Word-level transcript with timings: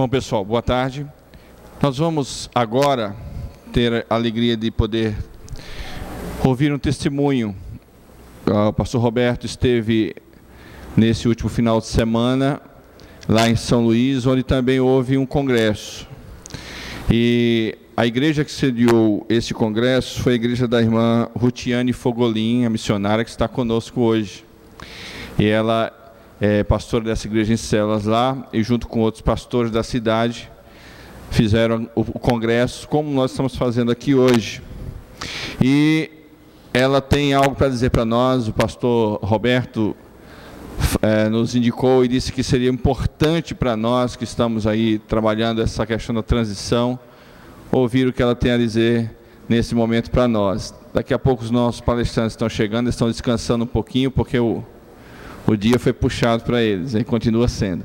Bom, 0.00 0.08
pessoal, 0.08 0.42
boa 0.42 0.62
tarde. 0.62 1.06
Nós 1.82 1.98
vamos 1.98 2.48
agora 2.54 3.14
ter 3.70 4.06
a 4.08 4.14
alegria 4.14 4.56
de 4.56 4.70
poder 4.70 5.14
ouvir 6.42 6.72
um 6.72 6.78
testemunho. 6.78 7.54
O 8.46 8.72
pastor 8.72 9.02
Roberto 9.02 9.44
esteve 9.44 10.16
nesse 10.96 11.28
último 11.28 11.50
final 11.50 11.80
de 11.80 11.86
semana 11.86 12.62
lá 13.28 13.46
em 13.50 13.56
São 13.56 13.84
Luís, 13.84 14.24
onde 14.24 14.42
também 14.42 14.80
houve 14.80 15.18
um 15.18 15.26
congresso. 15.26 16.08
E 17.10 17.76
a 17.94 18.06
igreja 18.06 18.42
que 18.42 18.50
sediou 18.50 19.26
esse 19.28 19.52
congresso 19.52 20.22
foi 20.22 20.32
a 20.32 20.36
igreja 20.36 20.66
da 20.66 20.80
irmã 20.80 21.28
Rutiane 21.36 21.92
Fogolin, 21.92 22.64
a 22.64 22.70
missionária 22.70 23.22
que 23.22 23.28
está 23.28 23.46
conosco 23.46 24.00
hoje. 24.00 24.46
E 25.38 25.44
ela 25.44 25.92
é, 26.40 26.64
pastora 26.64 27.04
dessa 27.04 27.26
igreja 27.26 27.52
em 27.52 27.56
Celas 27.56 28.04
lá, 28.04 28.48
e 28.52 28.62
junto 28.62 28.88
com 28.88 29.00
outros 29.00 29.20
pastores 29.20 29.70
da 29.70 29.82
cidade, 29.82 30.50
fizeram 31.30 31.88
o, 31.94 32.00
o 32.00 32.18
congresso, 32.18 32.88
como 32.88 33.10
nós 33.10 33.30
estamos 33.30 33.54
fazendo 33.54 33.92
aqui 33.92 34.14
hoje. 34.14 34.62
E 35.60 36.10
ela 36.72 37.00
tem 37.00 37.34
algo 37.34 37.54
para 37.54 37.68
dizer 37.68 37.90
para 37.90 38.04
nós, 38.04 38.48
o 38.48 38.52
pastor 38.52 39.18
Roberto 39.22 39.94
é, 41.02 41.28
nos 41.28 41.54
indicou 41.54 42.04
e 42.04 42.08
disse 42.08 42.32
que 42.32 42.42
seria 42.42 42.70
importante 42.70 43.54
para 43.54 43.76
nós 43.76 44.16
que 44.16 44.24
estamos 44.24 44.66
aí 44.66 44.98
trabalhando 44.98 45.60
essa 45.60 45.84
questão 45.84 46.14
da 46.14 46.22
transição, 46.22 46.98
ouvir 47.70 48.08
o 48.08 48.12
que 48.12 48.22
ela 48.22 48.34
tem 48.34 48.52
a 48.52 48.56
dizer 48.56 49.14
nesse 49.48 49.74
momento 49.74 50.10
para 50.10 50.26
nós. 50.26 50.74
Daqui 50.94 51.12
a 51.12 51.18
pouco 51.18 51.44
os 51.44 51.50
nossos 51.50 51.80
palestrantes 51.80 52.32
estão 52.32 52.48
chegando, 52.48 52.88
estão 52.88 53.08
descansando 53.08 53.64
um 53.64 53.66
pouquinho, 53.66 54.10
porque 54.10 54.38
o 54.38 54.64
o 55.46 55.56
dia 55.56 55.78
foi 55.78 55.92
puxado 55.92 56.42
para 56.44 56.62
eles 56.62 56.94
e 56.94 57.04
continua 57.04 57.48
sendo. 57.48 57.84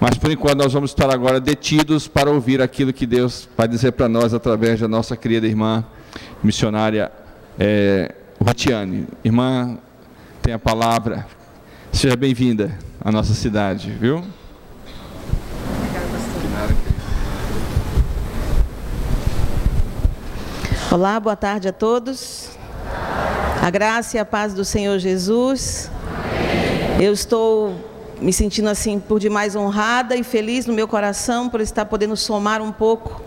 Mas 0.00 0.18
por 0.18 0.30
enquanto 0.30 0.58
nós 0.58 0.72
vamos 0.72 0.90
estar 0.90 1.10
agora 1.12 1.40
detidos 1.40 2.08
para 2.08 2.30
ouvir 2.30 2.60
aquilo 2.60 2.92
que 2.92 3.06
Deus 3.06 3.48
vai 3.56 3.68
dizer 3.68 3.92
para 3.92 4.08
nós 4.08 4.34
através 4.34 4.80
da 4.80 4.88
nossa 4.88 5.16
querida 5.16 5.46
irmã 5.46 5.84
missionária 6.42 7.10
é. 7.58 8.14
Irmã, 9.22 9.78
tem 10.42 10.52
a 10.52 10.58
palavra. 10.58 11.24
Seja 11.92 12.16
bem-vinda 12.16 12.76
à 13.00 13.12
nossa 13.12 13.32
cidade, 13.34 13.92
viu? 13.92 14.24
Olá, 20.90 21.20
boa 21.20 21.36
tarde 21.36 21.68
a 21.68 21.72
todos. 21.72 22.50
A 23.62 23.70
graça 23.70 24.16
e 24.16 24.20
a 24.20 24.24
paz 24.24 24.52
do 24.52 24.64
Senhor 24.64 24.98
Jesus 24.98 25.88
eu 27.02 27.12
estou 27.12 27.74
me 28.20 28.32
sentindo 28.32 28.68
assim 28.68 29.00
por 29.00 29.18
demais 29.18 29.56
honrada 29.56 30.14
e 30.14 30.22
feliz 30.22 30.66
no 30.66 30.72
meu 30.72 30.86
coração 30.86 31.48
por 31.48 31.60
estar 31.60 31.84
podendo 31.84 32.16
somar 32.16 32.62
um 32.62 32.70
pouco 32.70 33.20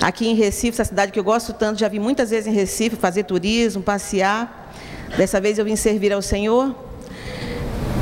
aqui 0.00 0.28
em 0.28 0.34
Recife, 0.36 0.80
essa 0.80 0.84
cidade 0.84 1.10
que 1.10 1.18
eu 1.18 1.24
gosto 1.24 1.52
tanto. 1.52 1.80
Já 1.80 1.88
vi 1.88 1.98
muitas 1.98 2.30
vezes 2.30 2.46
em 2.46 2.52
Recife 2.54 2.94
fazer 2.94 3.24
turismo, 3.24 3.82
passear. 3.82 4.72
Dessa 5.16 5.40
vez 5.40 5.58
eu 5.58 5.64
vim 5.64 5.74
servir 5.74 6.12
ao 6.12 6.22
Senhor. 6.22 6.72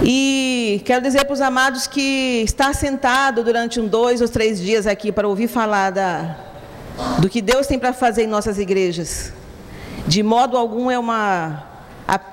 E 0.03 0.83
quero 0.84 1.03
dizer 1.03 1.25
para 1.25 1.33
os 1.33 1.41
amados 1.41 1.87
que 1.87 2.43
estar 2.45 2.75
sentado 2.75 3.43
durante 3.43 3.81
um, 3.81 3.87
dois 3.87 4.20
ou 4.20 4.28
três 4.28 4.61
dias 4.61 4.87
aqui 4.87 5.11
para 5.11 5.27
ouvir 5.27 5.48
falar 5.48 5.89
da, 5.89 6.37
do 7.19 7.31
que 7.31 7.41
Deus 7.41 7.67
tem 7.67 7.78
para 7.78 7.95
fazer 7.95 8.25
em 8.25 8.27
nossas 8.27 8.59
igrejas, 8.59 9.33
de 10.06 10.22
modo 10.22 10.59
algum 10.59 10.91
é 10.91 10.98
uma, 10.98 11.65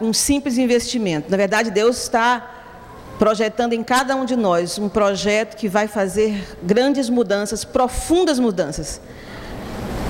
um 0.01 0.11
simples 0.11 0.57
investimento. 0.57 1.31
Na 1.31 1.37
verdade, 1.37 1.71
Deus 1.71 2.03
está 2.03 2.51
projetando 3.17 3.73
em 3.73 3.83
cada 3.83 4.15
um 4.15 4.25
de 4.25 4.35
nós 4.35 4.77
um 4.77 4.89
projeto 4.89 5.55
que 5.55 5.67
vai 5.67 5.87
fazer 5.87 6.57
grandes 6.61 7.09
mudanças, 7.09 7.63
profundas 7.63 8.39
mudanças. 8.39 8.99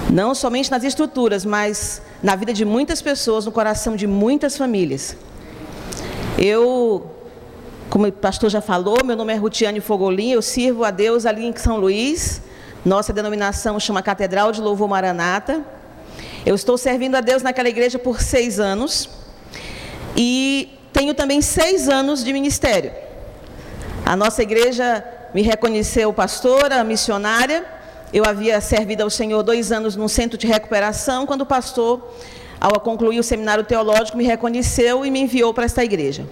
Não 0.10 0.34
somente 0.34 0.72
nas 0.72 0.84
estruturas, 0.84 1.46
mas 1.46 2.02
na 2.22 2.36
vida 2.36 2.54
de 2.54 2.64
muitas 2.64 3.02
pessoas, 3.02 3.46
no 3.46 3.52
coração 3.52 3.96
de 3.96 4.08
muitas 4.08 4.58
famílias. 4.58 5.16
Eu, 6.38 7.12
como 7.90 8.08
o 8.08 8.12
pastor 8.12 8.50
já 8.50 8.62
falou, 8.62 9.04
meu 9.04 9.16
nome 9.16 9.34
é 9.34 9.36
Rutiane 9.36 9.82
Fogolin, 9.82 10.32
eu 10.32 10.42
sirvo 10.42 10.84
a 10.84 10.92
Deus 10.92 11.26
ali 11.26 11.46
em 11.46 11.56
São 11.56 11.78
Luís. 11.78 12.42
Nossa 12.84 13.12
denominação 13.12 13.80
chama 13.80 14.02
Catedral 14.02 14.52
de 14.52 14.62
Louvor 14.62 14.88
Maranata. 14.88 15.66
Eu 16.46 16.54
estou 16.54 16.78
servindo 16.78 17.16
a 17.16 17.22
Deus 17.22 17.42
naquela 17.42 17.68
igreja 17.68 17.98
por 17.98 18.22
seis 18.22 18.60
anos. 18.60 19.10
E 20.16 20.70
tenho 20.96 21.14
também 21.14 21.42
seis 21.42 21.90
anos 21.90 22.24
de 22.24 22.32
ministério. 22.32 22.90
A 24.06 24.16
nossa 24.16 24.42
igreja 24.42 25.04
me 25.34 25.42
reconheceu 25.42 26.14
pastora, 26.14 26.82
missionária. 26.86 27.66
Eu 28.14 28.24
havia 28.24 28.62
servido 28.62 29.04
ao 29.04 29.10
Senhor 29.10 29.44
dois 29.44 29.74
anos 29.74 29.98
num 29.98 30.08
centro 30.08 30.38
de 30.38 30.48
recuperação, 30.48 31.26
quando 31.26 31.42
o 31.42 31.46
pastor, 31.46 31.94
ao 32.62 32.80
concluir 32.80 33.20
o 33.20 33.24
seminário 33.24 33.66
teológico, 33.66 34.18
me 34.18 34.24
reconheceu 34.24 35.06
e 35.06 35.12
me 35.12 35.20
enviou 35.20 35.54
para 35.54 35.66
esta 35.66 35.84
igreja. 35.84 36.26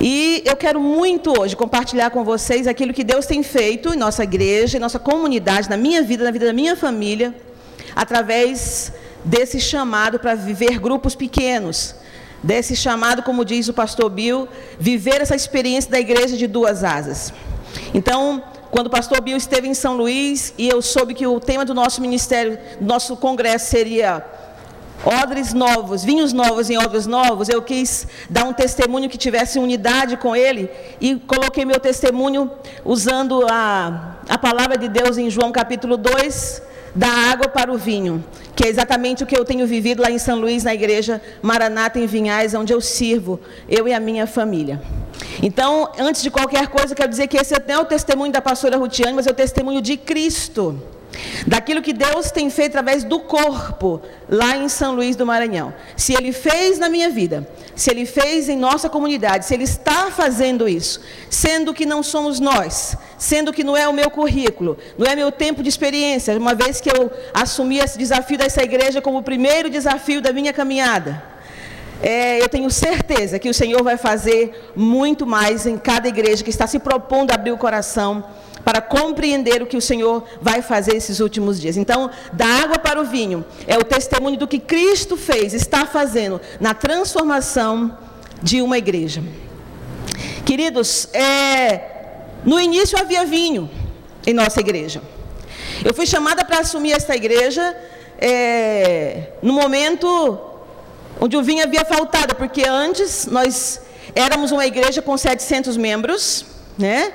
E 0.00 0.40
eu 0.46 0.54
quero 0.54 0.80
muito 0.80 1.36
hoje 1.36 1.56
compartilhar 1.56 2.10
com 2.10 2.22
vocês 2.22 2.68
aquilo 2.68 2.94
que 2.94 3.02
Deus 3.02 3.26
tem 3.26 3.42
feito 3.42 3.92
em 3.92 3.96
nossa 3.96 4.22
igreja, 4.22 4.76
em 4.76 4.80
nossa 4.80 5.00
comunidade, 5.00 5.68
na 5.68 5.76
minha 5.76 6.00
vida, 6.00 6.22
na 6.22 6.30
vida 6.30 6.46
da 6.46 6.52
minha 6.52 6.76
família, 6.76 7.34
através 7.96 8.92
desse 9.24 9.58
chamado 9.58 10.20
para 10.20 10.36
viver 10.36 10.78
grupos 10.78 11.16
pequenos, 11.16 11.96
desse 12.42 12.76
chamado, 12.76 13.22
como 13.22 13.44
diz 13.44 13.68
o 13.68 13.72
pastor 13.72 14.10
Bill, 14.10 14.48
viver 14.78 15.20
essa 15.20 15.34
experiência 15.34 15.90
da 15.90 15.98
igreja 15.98 16.36
de 16.36 16.46
duas 16.46 16.84
asas. 16.84 17.32
Então, 17.92 18.42
quando 18.70 18.86
o 18.86 18.90
pastor 18.90 19.20
Bill 19.20 19.36
esteve 19.36 19.66
em 19.66 19.74
São 19.74 19.96
Luís 19.96 20.52
e 20.58 20.68
eu 20.68 20.80
soube 20.82 21.14
que 21.14 21.26
o 21.26 21.40
tema 21.40 21.64
do 21.64 21.74
nosso 21.74 22.00
ministério, 22.00 22.58
do 22.80 22.86
nosso 22.86 23.16
congresso 23.16 23.70
seria 23.70 24.24
odres 25.04 25.54
novos, 25.54 26.04
vinhos 26.04 26.32
novos 26.32 26.68
em 26.68 26.76
odres 26.76 27.06
novos, 27.06 27.48
eu 27.48 27.62
quis 27.62 28.06
dar 28.28 28.44
um 28.44 28.52
testemunho 28.52 29.08
que 29.08 29.16
tivesse 29.16 29.58
unidade 29.58 30.16
com 30.16 30.34
ele 30.34 30.70
e 31.00 31.16
coloquei 31.16 31.64
meu 31.64 31.78
testemunho 31.78 32.50
usando 32.84 33.46
a, 33.48 34.18
a 34.28 34.36
palavra 34.36 34.76
de 34.76 34.88
Deus 34.88 35.16
em 35.16 35.30
João 35.30 35.52
capítulo 35.52 35.96
2, 35.96 36.62
da 36.94 37.08
água 37.08 37.48
para 37.48 37.72
o 37.72 37.78
vinho, 37.78 38.24
que 38.54 38.64
é 38.64 38.68
exatamente 38.68 39.22
o 39.22 39.26
que 39.26 39.38
eu 39.38 39.44
tenho 39.44 39.66
vivido 39.66 40.02
lá 40.02 40.10
em 40.10 40.18
São 40.18 40.38
Luís, 40.38 40.64
na 40.64 40.74
igreja 40.74 41.20
Maranata 41.42 41.98
em 41.98 42.06
Vinhais, 42.06 42.54
onde 42.54 42.72
eu 42.72 42.80
sirvo, 42.80 43.40
eu 43.68 43.86
e 43.86 43.92
a 43.92 44.00
minha 44.00 44.26
família. 44.26 44.80
Então, 45.42 45.92
antes 45.98 46.22
de 46.22 46.30
qualquer 46.30 46.68
coisa, 46.68 46.94
quero 46.94 47.08
dizer 47.08 47.26
que 47.26 47.36
esse 47.36 47.54
não 47.66 47.74
é 47.74 47.78
o 47.78 47.84
testemunho 47.84 48.32
da 48.32 48.40
pastora 48.40 48.76
Rutiane, 48.76 49.14
mas 49.14 49.26
é 49.26 49.30
o 49.30 49.34
testemunho 49.34 49.80
de 49.80 49.96
Cristo 49.96 50.80
daquilo 51.46 51.82
que 51.82 51.92
Deus 51.92 52.30
tem 52.30 52.50
feito 52.50 52.70
através 52.70 53.04
do 53.04 53.20
corpo 53.20 54.00
lá 54.28 54.56
em 54.56 54.68
São 54.68 54.94
Luís 54.94 55.16
do 55.16 55.26
Maranhão. 55.26 55.74
Se 55.96 56.12
Ele 56.12 56.32
fez 56.32 56.78
na 56.78 56.88
minha 56.88 57.10
vida, 57.10 57.48
se 57.74 57.90
Ele 57.90 58.04
fez 58.04 58.48
em 58.48 58.56
nossa 58.56 58.88
comunidade, 58.88 59.46
se 59.46 59.54
Ele 59.54 59.64
está 59.64 60.10
fazendo 60.10 60.68
isso, 60.68 61.00
sendo 61.30 61.72
que 61.72 61.86
não 61.86 62.02
somos 62.02 62.38
nós, 62.40 62.96
sendo 63.16 63.52
que 63.52 63.64
não 63.64 63.76
é 63.76 63.88
o 63.88 63.92
meu 63.92 64.10
currículo, 64.10 64.76
não 64.96 65.06
é 65.10 65.16
meu 65.16 65.32
tempo 65.32 65.62
de 65.62 65.68
experiência, 65.68 66.36
uma 66.36 66.54
vez 66.54 66.80
que 66.80 66.90
eu 66.90 67.10
assumi 67.32 67.78
esse 67.78 67.98
desafio 67.98 68.38
dessa 68.38 68.62
igreja 68.62 69.00
como 69.00 69.18
o 69.18 69.22
primeiro 69.22 69.70
desafio 69.70 70.20
da 70.20 70.32
minha 70.32 70.52
caminhada. 70.52 71.22
É, 72.00 72.40
eu 72.40 72.48
tenho 72.48 72.70
certeza 72.70 73.40
que 73.40 73.48
o 73.48 73.54
Senhor 73.54 73.82
vai 73.82 73.96
fazer 73.96 74.70
muito 74.76 75.26
mais 75.26 75.66
em 75.66 75.76
cada 75.76 76.06
igreja 76.06 76.44
que 76.44 76.50
está 76.50 76.64
se 76.64 76.78
propondo 76.78 77.32
a 77.32 77.34
abrir 77.34 77.50
o 77.50 77.58
coração 77.58 78.24
para 78.68 78.82
compreender 78.82 79.62
o 79.62 79.66
que 79.66 79.78
o 79.78 79.80
Senhor 79.80 80.24
vai 80.42 80.60
fazer 80.60 80.94
esses 80.94 81.20
últimos 81.20 81.58
dias. 81.58 81.78
Então, 81.78 82.10
da 82.34 82.44
água 82.44 82.78
para 82.78 83.00
o 83.00 83.04
vinho 83.06 83.42
é 83.66 83.78
o 83.78 83.82
testemunho 83.82 84.36
do 84.36 84.46
que 84.46 84.58
Cristo 84.58 85.16
fez, 85.16 85.54
está 85.54 85.86
fazendo 85.86 86.38
na 86.60 86.74
transformação 86.74 87.96
de 88.42 88.60
uma 88.60 88.76
igreja. 88.76 89.24
Queridos, 90.44 91.08
é, 91.14 91.80
no 92.44 92.60
início 92.60 92.98
havia 92.98 93.24
vinho 93.24 93.70
em 94.26 94.34
nossa 94.34 94.60
igreja. 94.60 95.00
Eu 95.82 95.94
fui 95.94 96.04
chamada 96.04 96.44
para 96.44 96.58
assumir 96.58 96.92
esta 96.92 97.16
igreja 97.16 97.74
é, 98.20 99.30
no 99.40 99.54
momento 99.54 100.38
onde 101.18 101.38
o 101.38 101.42
vinho 101.42 101.64
havia 101.64 101.86
faltado, 101.86 102.34
porque 102.34 102.68
antes 102.68 103.24
nós 103.24 103.80
éramos 104.14 104.52
uma 104.52 104.66
igreja 104.66 105.00
com 105.00 105.16
700 105.16 105.74
membros, 105.78 106.44
né? 106.76 107.14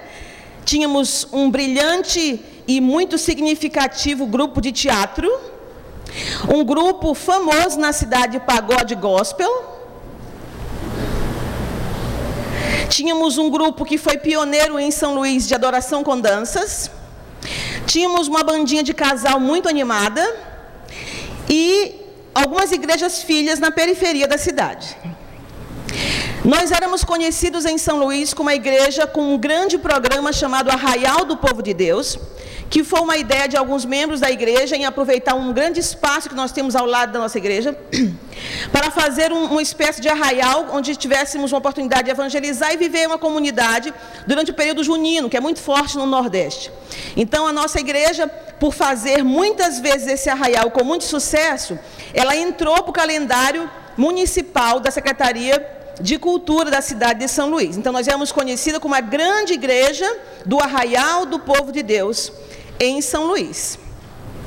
Tínhamos 0.65 1.27
um 1.31 1.49
brilhante 1.51 2.41
e 2.67 2.79
muito 2.79 3.17
significativo 3.17 4.25
grupo 4.25 4.61
de 4.61 4.71
teatro, 4.71 5.29
um 6.53 6.63
grupo 6.63 7.13
famoso 7.13 7.79
na 7.79 7.91
cidade 7.91 8.33
de 8.33 8.39
pagode 8.39 8.95
gospel. 8.95 9.51
Tínhamos 12.89 13.37
um 13.37 13.49
grupo 13.49 13.83
que 13.83 13.97
foi 13.97 14.17
pioneiro 14.17 14.79
em 14.79 14.91
São 14.91 15.15
Luís 15.15 15.47
de 15.47 15.55
adoração 15.55 16.03
com 16.03 16.19
danças. 16.19 16.91
Tínhamos 17.85 18.27
uma 18.27 18.43
bandinha 18.43 18.83
de 18.83 18.93
casal 18.93 19.39
muito 19.39 19.67
animada 19.67 20.23
e 21.49 21.95
algumas 22.33 22.71
igrejas 22.71 23.21
filhas 23.21 23.59
na 23.59 23.71
periferia 23.71 24.27
da 24.27 24.37
cidade. 24.37 24.95
Nós 26.45 26.73
éramos 26.73 27.05
conhecidos 27.05 27.63
em 27.63 27.77
São 27.77 27.97
Luís 27.97 28.33
como 28.33 28.49
uma 28.49 28.53
igreja 28.53 29.07
com 29.07 29.33
um 29.33 29.37
grande 29.37 29.77
programa 29.77 30.33
chamado 30.33 30.69
Arraial 30.69 31.23
do 31.23 31.37
Povo 31.37 31.63
de 31.63 31.73
Deus, 31.73 32.19
que 32.69 32.83
foi 32.83 32.99
uma 32.99 33.15
ideia 33.15 33.47
de 33.47 33.55
alguns 33.55 33.85
membros 33.85 34.19
da 34.19 34.29
igreja 34.29 34.75
em 34.75 34.83
aproveitar 34.83 35.35
um 35.35 35.53
grande 35.53 35.79
espaço 35.79 36.27
que 36.27 36.35
nós 36.35 36.51
temos 36.51 36.75
ao 36.75 36.85
lado 36.85 37.13
da 37.13 37.19
nossa 37.19 37.37
igreja, 37.37 37.73
para 38.73 38.91
fazer 38.91 39.31
um, 39.31 39.45
uma 39.45 39.61
espécie 39.61 40.01
de 40.01 40.09
arraial 40.09 40.67
onde 40.73 40.97
tivéssemos 40.97 41.53
uma 41.53 41.59
oportunidade 41.59 42.03
de 42.03 42.11
evangelizar 42.11 42.73
e 42.73 42.77
viver 42.77 43.07
uma 43.07 43.17
comunidade 43.17 43.93
durante 44.27 44.51
o 44.51 44.53
período 44.53 44.83
junino, 44.83 45.29
que 45.29 45.37
é 45.37 45.39
muito 45.39 45.61
forte 45.61 45.97
no 45.97 46.05
Nordeste. 46.05 46.69
Então, 47.15 47.47
a 47.47 47.53
nossa 47.53 47.79
igreja, 47.79 48.27
por 48.59 48.73
fazer 48.73 49.23
muitas 49.23 49.79
vezes 49.79 50.09
esse 50.09 50.29
arraial 50.29 50.69
com 50.71 50.83
muito 50.83 51.05
sucesso, 51.05 51.79
ela 52.13 52.35
entrou 52.35 52.83
para 52.83 52.89
o 52.89 52.93
calendário 52.93 53.71
municipal 53.95 54.81
da 54.81 54.91
Secretaria 54.91 55.82
de 56.01 56.17
Cultura 56.17 56.71
da 56.71 56.81
cidade 56.81 57.19
de 57.19 57.27
São 57.27 57.49
Luís. 57.49 57.77
Então, 57.77 57.93
nós 57.93 58.07
éramos 58.07 58.31
conhecida 58.31 58.79
como 58.79 58.95
a 58.95 59.01
grande 59.01 59.53
igreja 59.53 60.09
do 60.45 60.59
arraial 60.59 61.25
do 61.25 61.39
povo 61.39 61.71
de 61.71 61.83
Deus 61.83 62.31
em 62.79 63.01
São 63.01 63.27
Luís. 63.27 63.77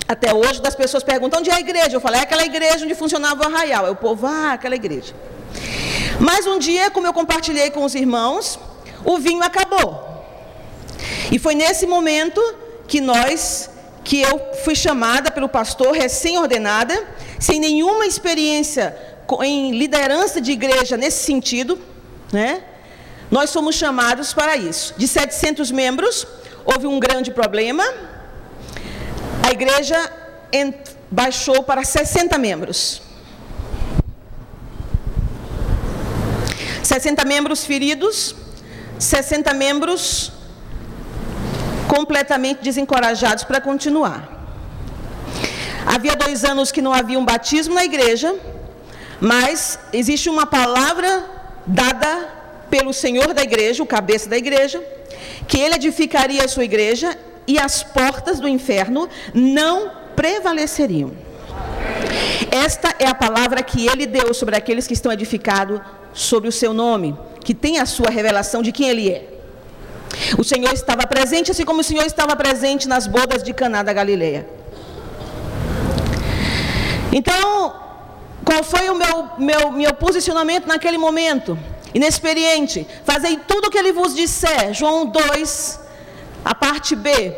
Até 0.08 0.32
hoje, 0.32 0.60
as 0.64 0.74
pessoas 0.74 1.02
perguntam 1.02 1.40
onde 1.40 1.50
é 1.50 1.54
a 1.54 1.60
igreja. 1.60 1.96
Eu 1.96 2.00
falei, 2.00 2.20
é 2.20 2.22
aquela 2.22 2.44
igreja 2.44 2.84
onde 2.84 2.94
funcionava 2.94 3.42
o 3.42 3.46
arraial. 3.46 3.86
Aí 3.86 3.90
o 3.90 3.96
povo, 3.96 4.26
ah, 4.26 4.52
aquela 4.52 4.76
igreja. 4.76 5.14
Mas 6.20 6.46
um 6.46 6.58
dia, 6.58 6.90
como 6.90 7.06
eu 7.06 7.12
compartilhei 7.12 7.70
com 7.70 7.84
os 7.84 7.94
irmãos, 7.94 8.58
o 9.04 9.18
vinho 9.18 9.42
acabou. 9.42 10.06
E 11.30 11.38
foi 11.38 11.54
nesse 11.54 11.86
momento 11.86 12.40
que 12.86 13.00
nós, 13.00 13.68
que 14.04 14.20
eu 14.20 14.40
fui 14.64 14.74
chamada 14.74 15.30
pelo 15.30 15.48
pastor 15.48 15.92
recém-ordenada, 15.92 17.06
sem 17.38 17.58
nenhuma 17.58 18.06
experiência 18.06 18.96
em 19.42 19.72
liderança 19.72 20.40
de 20.40 20.52
igreja 20.52 20.96
nesse 20.96 21.24
sentido, 21.24 21.78
né? 22.32 22.62
Nós 23.30 23.50
somos 23.50 23.74
chamados 23.74 24.32
para 24.32 24.56
isso. 24.56 24.94
De 24.96 25.08
700 25.08 25.70
membros, 25.70 26.26
houve 26.64 26.86
um 26.86 27.00
grande 27.00 27.30
problema 27.30 27.84
a 29.46 29.52
igreja 29.52 29.98
baixou 31.08 31.62
para 31.62 31.84
60 31.84 32.36
membros. 32.36 33.00
60 36.82 37.24
membros 37.24 37.64
feridos, 37.64 38.34
60 38.98 39.54
membros 39.54 40.32
completamente 41.86 42.60
desencorajados 42.60 43.44
para 43.44 43.60
continuar. 43.60 44.20
Havia 45.94 46.16
dois 46.16 46.44
anos 46.44 46.72
que 46.72 46.82
não 46.82 46.92
havia 46.92 47.18
um 47.18 47.24
batismo 47.24 47.74
na 47.76 47.84
igreja, 47.84 48.34
mas 49.20 49.78
existe 49.92 50.28
uma 50.28 50.46
palavra 50.46 51.24
dada 51.66 52.28
pelo 52.70 52.92
Senhor 52.92 53.32
da 53.32 53.42
igreja, 53.42 53.82
o 53.82 53.86
cabeça 53.86 54.28
da 54.28 54.36
igreja, 54.36 54.82
que 55.46 55.58
ele 55.58 55.76
edificaria 55.76 56.44
a 56.44 56.48
sua 56.48 56.64
igreja 56.64 57.16
e 57.46 57.58
as 57.58 57.82
portas 57.82 58.40
do 58.40 58.48
inferno 58.48 59.08
não 59.32 59.90
prevaleceriam. 60.14 61.12
Esta 62.50 62.94
é 62.98 63.06
a 63.06 63.14
palavra 63.14 63.62
que 63.62 63.86
ele 63.86 64.06
deu 64.06 64.34
sobre 64.34 64.56
aqueles 64.56 64.86
que 64.86 64.94
estão 64.94 65.12
edificados 65.12 65.80
sobre 66.12 66.48
o 66.48 66.52
seu 66.52 66.72
nome, 66.72 67.16
que 67.44 67.54
tem 67.54 67.78
a 67.78 67.86
sua 67.86 68.10
revelação 68.10 68.62
de 68.62 68.72
quem 68.72 68.88
ele 68.88 69.10
é. 69.10 69.32
O 70.38 70.44
Senhor 70.44 70.72
estava 70.72 71.06
presente, 71.06 71.50
assim 71.50 71.64
como 71.64 71.80
o 71.80 71.84
Senhor 71.84 72.04
estava 72.04 72.34
presente 72.34 72.88
nas 72.88 73.06
bodas 73.06 73.42
de 73.42 73.52
Caná 73.52 73.82
da 73.82 73.92
Galileia. 73.92 74.48
Então, 77.12 77.85
qual 78.46 78.62
foi 78.62 78.88
o 78.88 78.94
meu, 78.94 79.28
meu, 79.38 79.72
meu 79.72 79.92
posicionamento 79.92 80.68
naquele 80.68 80.96
momento? 80.96 81.58
Inexperiente. 81.92 82.86
Fazei 83.04 83.38
tudo 83.38 83.66
o 83.66 83.70
que 83.70 83.76
ele 83.76 83.90
vos 83.90 84.14
disser. 84.14 84.72
João 84.72 85.04
2, 85.06 85.80
a 86.44 86.54
parte 86.54 86.94
B. 86.94 87.36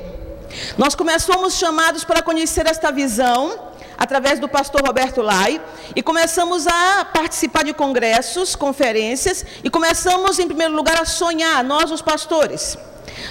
Nós 0.76 0.94
começamos 0.94 1.54
chamados 1.54 2.04
para 2.04 2.20
conhecer 2.20 2.66
esta 2.66 2.92
visão 2.92 3.70
através 3.96 4.38
do 4.38 4.50
pastor 4.50 4.82
Roberto 4.86 5.22
Lai 5.22 5.58
e 5.96 6.02
começamos 6.02 6.66
a 6.66 7.06
participar 7.06 7.64
de 7.64 7.72
congressos, 7.72 8.54
conferências 8.54 9.46
e 9.64 9.70
começamos 9.70 10.38
em 10.38 10.46
primeiro 10.46 10.74
lugar 10.74 11.00
a 11.00 11.06
sonhar, 11.06 11.64
nós 11.64 11.90
os 11.90 12.02
pastores. 12.02 12.76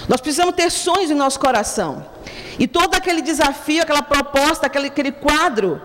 Nós 0.09 0.19
precisamos 0.19 0.55
ter 0.55 0.71
sonhos 0.71 1.11
em 1.11 1.13
nosso 1.13 1.39
coração. 1.39 2.03
E 2.57 2.67
todo 2.67 2.95
aquele 2.95 3.21
desafio, 3.21 3.83
aquela 3.83 4.01
proposta, 4.01 4.65
aquele, 4.65 4.87
aquele 4.87 5.11
quadro 5.11 5.79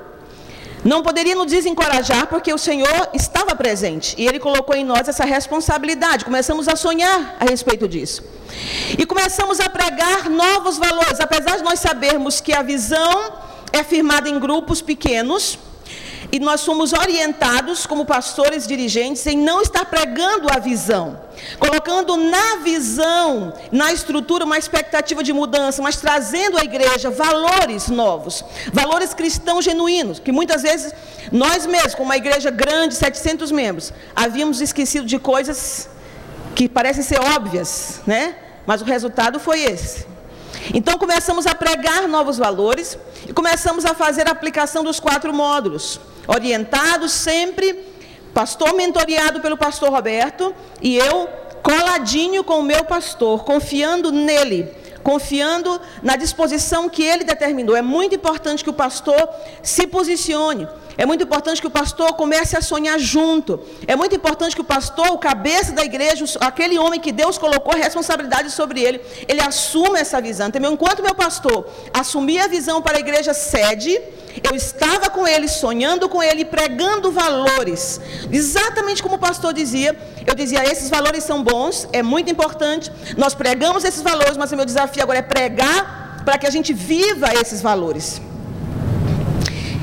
não 0.85 1.03
poderia 1.03 1.35
nos 1.35 1.47
desencorajar 1.47 2.27
porque 2.27 2.53
o 2.53 2.59
Senhor 2.59 3.09
estava 3.15 3.55
presente 3.55 4.15
e 4.19 4.27
Ele 4.27 4.39
colocou 4.39 4.75
em 4.75 4.85
nós 4.85 5.09
essa 5.09 5.25
responsabilidade. 5.25 6.25
Começamos 6.25 6.69
a 6.69 6.77
sonhar 6.77 7.37
a 7.39 7.45
respeito 7.45 7.87
disso. 7.87 8.25
E 8.99 9.07
começamos 9.07 9.61
a 9.61 9.69
pregar 9.69 10.29
novos 10.29 10.79
valores, 10.79 11.21
apesar 11.21 11.57
de 11.57 11.63
nós 11.63 11.79
sabermos 11.79 12.41
que 12.41 12.53
a 12.53 12.63
visão 12.63 13.33
é 13.73 13.83
firmada 13.83 14.29
em 14.29 14.39
grupos 14.39 14.83
pequenos 14.83 15.59
e 16.33 16.41
nós 16.41 16.63
somos 16.63 16.95
orientados 16.95 17.85
como 17.87 18.07
pastores 18.07 18.67
dirigentes 18.67 19.27
em 19.27 19.37
não 19.37 19.61
estar 19.61 19.85
pregando 19.85 20.49
a 20.51 20.59
visão, 20.59 21.21
colocando 21.59 22.17
na 22.17 22.57
visão, 22.65 23.53
na 23.71 23.93
estrutura, 23.93 24.47
uma 24.47 24.57
expectativa 24.57 25.23
de 25.23 25.31
mudança, 25.31 25.83
mas 25.83 25.97
trazendo 25.97 26.57
à 26.57 26.65
igreja 26.65 27.11
valores 27.11 27.89
novos, 27.89 28.43
valores 28.73 29.13
cristãos 29.13 29.63
genuínos, 29.63 30.19
que 30.19 30.33
muitas 30.33 30.63
vezes 30.63 30.95
nós 31.31 31.67
mesmos, 31.67 31.95
com 31.95 32.03
uma 32.03 32.17
igreja 32.17 32.51
grande, 32.51 32.95
700 32.95 33.53
membros, 33.53 33.93
havíamos 34.17 34.63
esquecido 34.63 35.07
de 35.07 35.19
coisas 35.19 35.91
que 36.55 36.67
parecem 36.67 37.03
ser 37.03 37.21
óbvias, 37.21 38.01
né? 38.07 38.37
Mas 38.67 38.81
o 38.81 38.85
resultado 38.87 39.39
foi 39.39 39.65
esse. 39.65 40.12
Então 40.75 40.99
começamos 40.99 41.47
a 41.47 41.55
pregar 41.55 42.09
novos 42.09 42.39
valores 42.39 42.99
e 43.29 43.33
começamos 43.33 43.85
a 43.85 43.95
fazer 43.95 44.29
a 44.29 44.33
aplicação 44.33 44.85
dos 44.85 45.01
quatro 45.01 45.33
módulos, 45.33 46.01
orientados 46.27 47.13
sempre, 47.13 47.79
pastor 48.33 48.75
mentoreado 48.75 49.41
pelo 49.41 49.57
pastor 49.57 49.91
Roberto 49.91 50.55
e 50.81 50.97
eu 50.97 51.29
coladinho 51.63 52.43
com 52.43 52.59
o 52.59 52.63
meu 52.63 52.85
pastor, 52.85 53.45
confiando 53.45 54.11
nele, 54.11 54.69
confiando 55.03 55.81
na 56.03 56.17
disposição 56.17 56.89
que 56.89 57.03
ele 57.03 57.25
determinou. 57.25 57.77
É 57.77 57.83
muito 57.83 58.15
importante 58.15 58.63
que 58.65 58.71
o 58.71 58.73
pastor 58.73 59.29
se 59.63 59.87
posicione. 59.87 60.69
É 60.97 61.07
muito 61.07 61.25
importante 61.25 61.61
que 61.61 61.67
o 61.67 61.71
pastor 61.71 62.15
comece 62.15 62.57
a 62.57 62.61
sonhar 62.61 62.99
junto. 62.99 63.61
É 63.87 63.97
muito 63.97 64.15
importante 64.15 64.55
que 64.55 64.61
o 64.61 64.65
pastor, 64.65 65.09
o 65.11 65.19
cabeça 65.19 65.73
da 65.73 65.85
igreja, 65.85 66.25
aquele 66.41 66.79
homem 66.79 67.01
que 67.01 67.13
Deus 67.13 67.39
colocou 67.39 67.75
responsabilidade 67.75 68.51
sobre 68.51 68.81
ele, 68.81 69.01
ele 69.27 69.41
assuma 69.41 69.99
essa 69.99 70.21
visão. 70.21 70.49
Então, 70.49 70.73
enquanto 70.73 71.03
meu 71.03 71.15
pastor 71.15 71.67
assumia 71.93 72.45
a 72.45 72.49
visão 72.49 72.83
para 72.83 72.99
a 72.99 73.01
igreja 73.01 73.33
sede, 73.33 74.01
eu 74.43 74.55
estava 74.55 75.11
com 75.11 75.27
ele, 75.27 75.49
sonhando 75.49 76.09
com 76.09 76.23
ele, 76.23 76.45
pregando 76.45 77.11
valores. 77.11 78.01
Exatamente 78.31 79.03
como 79.03 79.17
o 79.17 79.19
pastor 79.19 79.53
dizia, 79.53 79.97
eu 80.27 80.35
dizia: 80.35 80.65
esses 80.65 80.89
valores 80.89 81.25
são 81.25 81.43
bons, 81.43 81.89
é 81.93 82.03
muito 82.03 82.31
importante. 82.31 82.91
Nós 83.17 83.35
pregamos 83.35 83.85
esses 83.85 84.03
valores, 84.03 84.37
mas 84.37 84.53
o 84.53 84.57
meu 84.57 84.65
desafio 84.65 85.03
agora 85.03 85.19
é 85.19 85.23
pregar 85.23 86.23
para 86.25 86.39
que 86.39 86.47
a 86.47 86.51
gente 86.51 86.73
viva 86.73 87.33
esses 87.35 87.61
valores. 87.61 88.21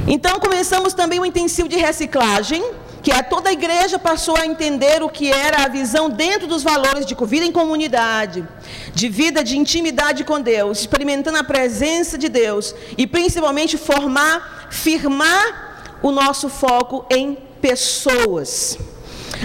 Então 0.07 0.39
começamos 0.39 0.93
também 0.93 1.19
o 1.19 1.25
intensivo 1.25 1.69
de 1.69 1.77
reciclagem, 1.77 2.63
que 3.01 3.11
a 3.11 3.23
toda 3.23 3.49
a 3.49 3.53
igreja 3.53 3.97
passou 3.97 4.35
a 4.35 4.45
entender 4.45 5.01
o 5.01 5.09
que 5.09 5.31
era 5.31 5.63
a 5.63 5.67
visão 5.67 6.09
dentro 6.09 6.47
dos 6.47 6.63
valores 6.63 7.05
de 7.05 7.15
vida 7.15 7.45
em 7.45 7.51
comunidade, 7.51 8.45
de 8.93 9.07
vida 9.07 9.43
de 9.43 9.57
intimidade 9.57 10.23
com 10.23 10.41
Deus, 10.41 10.79
experimentando 10.79 11.37
a 11.37 11.43
presença 11.43 12.17
de 12.17 12.27
Deus 12.27 12.75
e 12.97 13.07
principalmente 13.07 13.77
formar, 13.77 14.67
firmar 14.69 15.97
o 16.01 16.11
nosso 16.11 16.49
foco 16.49 17.05
em 17.09 17.37
pessoas. 17.61 18.77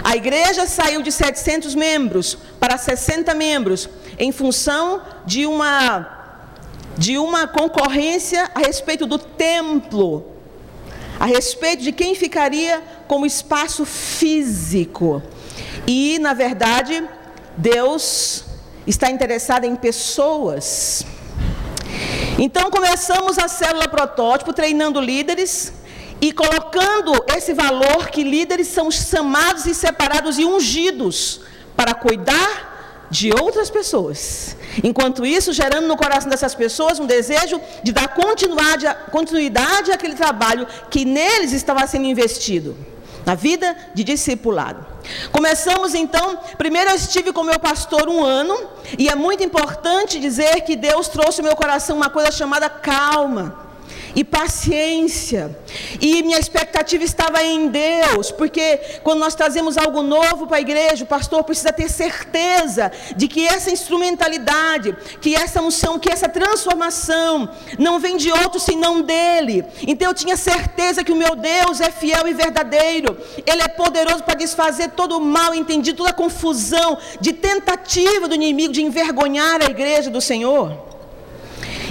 A 0.03 0.17
igreja 0.17 0.67
saiu 0.67 1.03
de 1.03 1.13
700 1.13 1.75
membros 1.75 2.37
para 2.59 2.77
60 2.77 3.33
membros 3.35 3.89
em 4.19 4.33
função 4.33 5.03
de 5.25 5.47
uma 5.47 6.21
de 6.97 7.19
uma 7.19 7.49
concorrência 7.49 8.49
a 8.55 8.61
respeito 8.61 9.05
do 9.05 9.19
templo 9.19 10.35
a 11.19 11.27
respeito 11.27 11.83
de 11.83 11.93
quem 11.93 12.15
ficaria 12.15 12.83
como 13.07 13.27
espaço 13.27 13.85
físico. 13.85 15.23
E, 15.87 16.19
na 16.21 16.33
verdade, 16.35 17.03
Deus 17.57 18.45
está 18.87 19.11
interessado 19.11 19.65
em 19.65 19.77
pessoas. 19.77 21.05
Então, 22.39 22.71
começamos 22.71 23.39
a 23.39 23.49
célula 23.49 23.89
protótipo, 23.89 24.53
treinando 24.53 25.01
líderes 25.01 25.73
e 26.21 26.33
colocando 26.33 27.25
esse 27.37 27.53
valor 27.53 28.09
que 28.09 28.25
líderes 28.25 28.69
são 28.69 28.91
chamados 28.91 29.67
e 29.67 29.75
separados 29.75 30.39
e 30.39 30.45
ungidos 30.45 31.41
para 31.77 31.95
cuidar 31.95 33.07
de 33.11 33.31
outras 33.31 33.71
pessoas. 33.71 34.57
Enquanto 34.83 35.25
isso, 35.25 35.53
gerando 35.53 35.87
no 35.87 35.97
coração 35.97 36.29
dessas 36.29 36.55
pessoas 36.55 36.99
um 36.99 37.07
desejo 37.07 37.61
de 37.83 37.93
dar 37.93 38.09
continuidade, 38.09 38.87
continuidade 39.11 39.93
àquele 39.93 40.15
trabalho 40.15 40.67
que 40.91 41.05
neles 41.05 41.53
estava 41.53 41.87
sendo 41.87 42.07
investido. 42.07 42.77
Na 43.25 43.35
vida 43.35 43.77
de 43.95 44.05
discipulado. 44.05 44.85
Começamos 45.33 45.95
então, 45.95 46.39
primeiro 46.57 46.91
eu 46.91 46.97
estive 46.97 47.33
com 47.33 47.43
meu 47.43 47.59
pastor 47.59 48.09
um 48.09 48.25
ano, 48.25 48.57
e 48.99 49.09
é 49.09 49.15
muito 49.15 49.43
importante 49.43 50.21
dizer 50.21 50.63
que 50.63 50.77
Deus 50.77 51.09
trouxe 51.09 51.41
ao 51.41 51.47
meu 51.47 51.57
coração 51.57 51.97
uma 51.97 52.11
coisa 52.11 52.31
chamada 52.31 52.69
calma 52.69 53.64
e 54.15 54.23
paciência. 54.23 55.57
E 56.01 56.23
minha 56.23 56.39
expectativa 56.39 57.03
estava 57.05 57.43
em 57.43 57.69
Deus, 57.69 58.31
porque 58.31 58.81
quando 59.03 59.21
nós 59.21 59.35
trazemos 59.35 59.77
algo 59.77 60.03
novo 60.03 60.47
para 60.47 60.59
a 60.59 60.61
igreja, 60.61 61.05
o 61.05 61.07
pastor 61.07 61.43
precisa 61.45 61.73
ter 61.73 61.91
certeza 61.91 62.93
de 63.17 63.29
que 63.29 63.47
essa 63.47 63.71
instrumentalidade, 63.71 64.97
que 65.21 65.35
essa 65.35 65.61
unção, 65.61 65.99
que 65.99 66.11
essa 66.11 66.29
transformação 66.29 67.49
não 67.79 67.99
vem 67.99 68.17
de 68.17 68.31
outro 68.31 68.61
senão 68.61 69.03
dele. 69.03 69.65
Então 69.87 70.09
eu 70.09 70.15
tinha 70.15 70.37
certeza 70.37 71.05
que 71.05 71.13
o 71.13 71.17
meu 71.17 71.35
Deus 71.35 71.81
é 71.81 71.91
fiel 71.91 72.27
e 72.29 72.35
verdadeiro. 72.35 73.17
Ele 73.47 73.63
é 73.63 73.69
poderoso 73.69 74.23
para 74.23 74.35
desfazer 74.35 74.91
todo 74.91 75.19
o 75.19 75.21
mal 75.21 75.55
entendido, 75.55 75.99
toda 75.99 76.11
a 76.11 76.15
confusão 76.15 76.99
de 77.21 77.33
tentativa 77.33 78.29
do 78.29 78.35
inimigo 78.35 78.73
de 78.73 78.83
envergonhar 78.83 79.63
a 79.63 79.71
igreja 79.71 80.11
do 80.11 80.21
Senhor. 80.21 80.94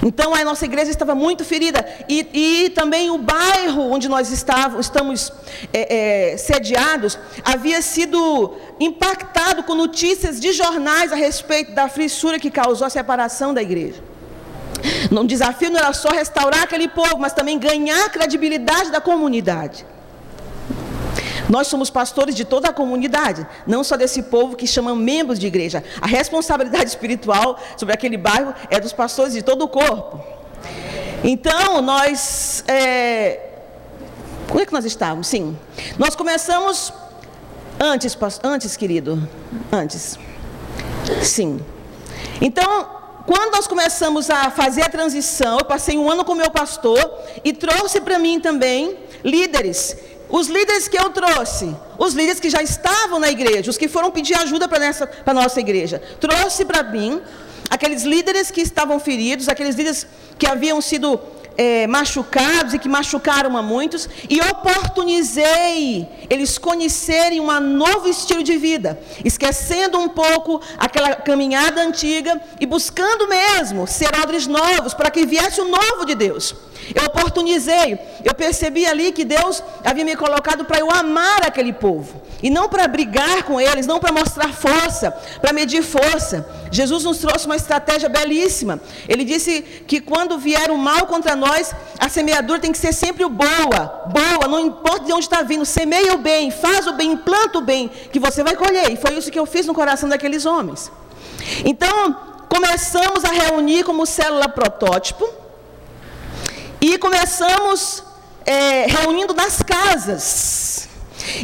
Então 0.05 0.35
a 0.35 0.43
nossa 0.43 0.65
igreja 0.65 0.91
estava 0.91 1.15
muito 1.15 1.45
ferida. 1.45 1.85
E, 2.09 2.65
e 2.65 2.69
também 2.71 3.09
o 3.09 3.17
bairro 3.17 3.89
onde 3.89 4.09
nós 4.09 4.31
estávamos, 4.31 4.85
estamos 4.85 5.31
é, 5.73 6.33
é, 6.33 6.37
sediados 6.37 7.17
havia 7.43 7.81
sido 7.81 8.55
impactado 8.79 9.63
com 9.63 9.75
notícias 9.75 10.39
de 10.39 10.51
jornais 10.51 11.11
a 11.11 11.15
respeito 11.15 11.73
da 11.73 11.87
frissura 11.87 12.39
que 12.39 12.51
causou 12.51 12.85
a 12.87 12.89
separação 12.89 13.53
da 13.53 13.61
igreja. 13.61 14.03
O 15.11 15.23
desafio 15.23 15.71
não 15.71 15.79
era 15.79 15.93
só 15.93 16.09
restaurar 16.09 16.63
aquele 16.63 16.89
povo, 16.89 17.17
mas 17.17 17.31
também 17.31 17.57
ganhar 17.57 18.05
a 18.05 18.09
credibilidade 18.09 18.91
da 18.91 18.99
comunidade. 18.99 19.85
Nós 21.49 21.67
somos 21.67 21.89
pastores 21.89 22.35
de 22.35 22.45
toda 22.45 22.69
a 22.69 22.73
comunidade, 22.73 23.45
não 23.67 23.83
só 23.83 23.97
desse 23.97 24.23
povo 24.23 24.55
que 24.55 24.65
chama 24.65 24.95
membros 24.95 25.37
de 25.37 25.47
igreja. 25.47 25.83
A 26.01 26.07
responsabilidade 26.07 26.85
espiritual 26.89 27.59
sobre 27.77 27.93
aquele 27.93 28.17
bairro 28.17 28.53
é 28.69 28.79
dos 28.79 28.93
pastores 28.93 29.33
de 29.33 29.41
todo 29.41 29.63
o 29.63 29.67
corpo. 29.67 30.23
Então, 31.23 31.81
nós. 31.81 32.63
É... 32.67 33.49
Como 34.47 34.59
é 34.59 34.65
que 34.65 34.73
nós 34.73 34.85
estávamos? 34.85 35.27
Sim. 35.27 35.57
Nós 35.97 36.15
começamos 36.15 36.93
antes, 37.79 38.17
antes, 38.43 38.77
querido. 38.77 39.27
Antes. 39.71 40.19
Sim. 41.21 41.59
Então, 42.41 42.89
quando 43.25 43.53
nós 43.53 43.67
começamos 43.67 44.29
a 44.29 44.51
fazer 44.51 44.81
a 44.81 44.89
transição, 44.89 45.59
eu 45.59 45.65
passei 45.65 45.97
um 45.97 46.11
ano 46.11 46.25
com 46.25 46.35
meu 46.35 46.51
pastor 46.51 46.99
e 47.43 47.53
trouxe 47.53 48.01
para 48.01 48.19
mim 48.19 48.39
também 48.39 48.97
líderes 49.23 49.95
os 50.29 50.47
líderes 50.47 50.87
que 50.87 50.97
eu 50.97 51.09
trouxe, 51.09 51.75
os 51.97 52.13
líderes 52.13 52.39
que 52.39 52.49
já 52.49 52.61
estavam 52.61 53.19
na 53.19 53.29
igreja, 53.29 53.69
os 53.69 53.77
que 53.77 53.87
foram 53.87 54.11
pedir 54.11 54.35
ajuda 54.35 54.67
para 54.67 54.89
a 55.25 55.33
nossa 55.33 55.59
igreja, 55.59 56.01
trouxe 56.19 56.65
para 56.65 56.83
mim 56.83 57.21
aqueles 57.69 58.03
líderes 58.03 58.51
que 58.51 58.61
estavam 58.61 58.99
feridos, 58.99 59.47
aqueles 59.47 59.75
líderes 59.75 60.07
que 60.37 60.47
haviam 60.47 60.81
sido 60.81 61.19
é, 61.57 61.87
machucados 61.87 62.73
e 62.73 62.79
que 62.79 62.89
machucaram 62.89 63.55
a 63.57 63.61
muitos, 63.61 64.09
e 64.29 64.39
oportunizei 64.41 66.07
eles 66.29 66.57
conhecerem 66.57 67.39
um 67.39 67.59
novo 67.59 68.07
estilo 68.07 68.43
de 68.43 68.57
vida, 68.57 68.99
esquecendo 69.23 69.99
um 69.99 70.09
pouco 70.09 70.61
aquela 70.77 71.15
caminhada 71.15 71.81
antiga 71.81 72.41
e 72.59 72.65
buscando 72.65 73.27
mesmo 73.27 73.87
ser 73.87 74.09
odres 74.21 74.47
novos 74.47 74.93
para 74.93 75.11
que 75.11 75.25
viesse 75.25 75.61
o 75.61 75.65
novo 75.65 76.05
de 76.05 76.15
Deus. 76.15 76.55
Eu 76.93 77.05
oportunizei, 77.05 77.97
eu 78.25 78.33
percebi 78.33 78.85
ali 78.85 79.11
que 79.13 79.23
Deus 79.23 79.63
havia 79.85 80.03
me 80.03 80.15
colocado 80.15 80.65
para 80.65 80.79
eu 80.79 80.91
amar 80.91 81.45
aquele 81.45 81.71
povo, 81.71 82.21
e 82.41 82.49
não 82.49 82.67
para 82.67 82.87
brigar 82.87 83.43
com 83.43 83.59
eles, 83.59 83.87
não 83.87 83.99
para 83.99 84.11
mostrar 84.11 84.49
força, 84.53 85.11
para 85.41 85.53
medir 85.53 85.81
força. 85.81 86.45
Jesus 86.73 87.03
nos 87.03 87.19
trouxe 87.19 87.45
uma 87.45 87.55
estratégia 87.55 88.09
belíssima. 88.09 88.81
Ele 89.07 89.23
disse 89.23 89.61
que 89.87 90.01
quando 90.01 90.39
vier 90.39 90.71
o 90.71 90.77
mal 90.77 91.05
contra 91.05 91.35
nós, 91.35 91.71
a 91.99 92.09
semeadura 92.09 92.59
tem 92.59 92.71
que 92.71 92.79
ser 92.79 92.91
sempre 92.91 93.23
boa, 93.27 93.81
boa, 94.07 94.47
não 94.47 94.59
importa 94.59 95.05
de 95.05 95.13
onde 95.13 95.25
está 95.25 95.43
vindo, 95.43 95.65
semeia 95.65 96.15
o 96.15 96.17
bem, 96.17 96.49
faz 96.49 96.87
o 96.87 96.93
bem, 96.93 97.11
implanta 97.11 97.59
o 97.59 97.61
bem, 97.61 97.91
que 98.11 98.19
você 98.19 98.43
vai 98.43 98.55
colher. 98.55 98.91
E 98.91 98.97
foi 98.97 99.13
isso 99.15 99.29
que 99.29 99.37
eu 99.37 99.45
fiz 99.45 99.67
no 99.67 99.73
coração 99.75 100.09
daqueles 100.09 100.47
homens. 100.47 100.91
Então, 101.63 102.17
começamos 102.49 103.23
a 103.23 103.29
reunir 103.29 103.83
como 103.83 104.03
célula 104.07 104.49
protótipo 104.49 105.29
e 106.81 106.97
começamos 106.97 108.03
é, 108.47 108.87
reunindo 108.87 109.35
nas 109.35 109.61
casas. 109.61 110.89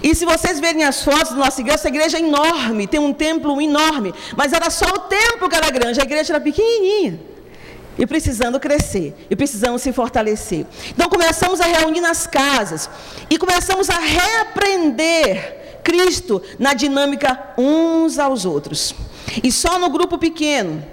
E 0.03 0.15
se 0.15 0.25
vocês 0.25 0.59
verem 0.59 0.83
as 0.83 1.03
fotos 1.03 1.31
da 1.31 1.37
nossa 1.37 1.61
igreja, 1.61 1.75
essa 1.75 1.87
igreja 1.87 2.17
é 2.17 2.21
enorme, 2.21 2.87
tem 2.87 2.99
um 2.99 3.13
templo 3.13 3.61
enorme, 3.61 4.13
mas 4.35 4.53
era 4.53 4.69
só 4.69 4.85
o 4.85 4.99
templo 4.99 5.47
que 5.47 5.55
era 5.55 5.69
grande, 5.69 5.99
a 5.99 6.03
igreja 6.03 6.33
era 6.33 6.41
pequenininha. 6.41 7.19
E 7.97 8.07
precisando 8.07 8.59
crescer, 8.59 9.13
e 9.29 9.35
precisamos 9.35 9.81
se 9.81 9.91
fortalecer. 9.91 10.65
Então 10.89 11.09
começamos 11.09 11.59
a 11.59 11.65
reunir 11.65 11.99
nas 11.99 12.25
casas, 12.25 12.89
e 13.29 13.37
começamos 13.37 13.89
a 13.89 13.99
reaprender 13.99 15.81
Cristo 15.83 16.41
na 16.57 16.73
dinâmica 16.73 17.53
uns 17.57 18.17
aos 18.17 18.45
outros. 18.45 18.95
E 19.43 19.51
só 19.51 19.77
no 19.77 19.89
grupo 19.89 20.17
pequeno, 20.17 20.83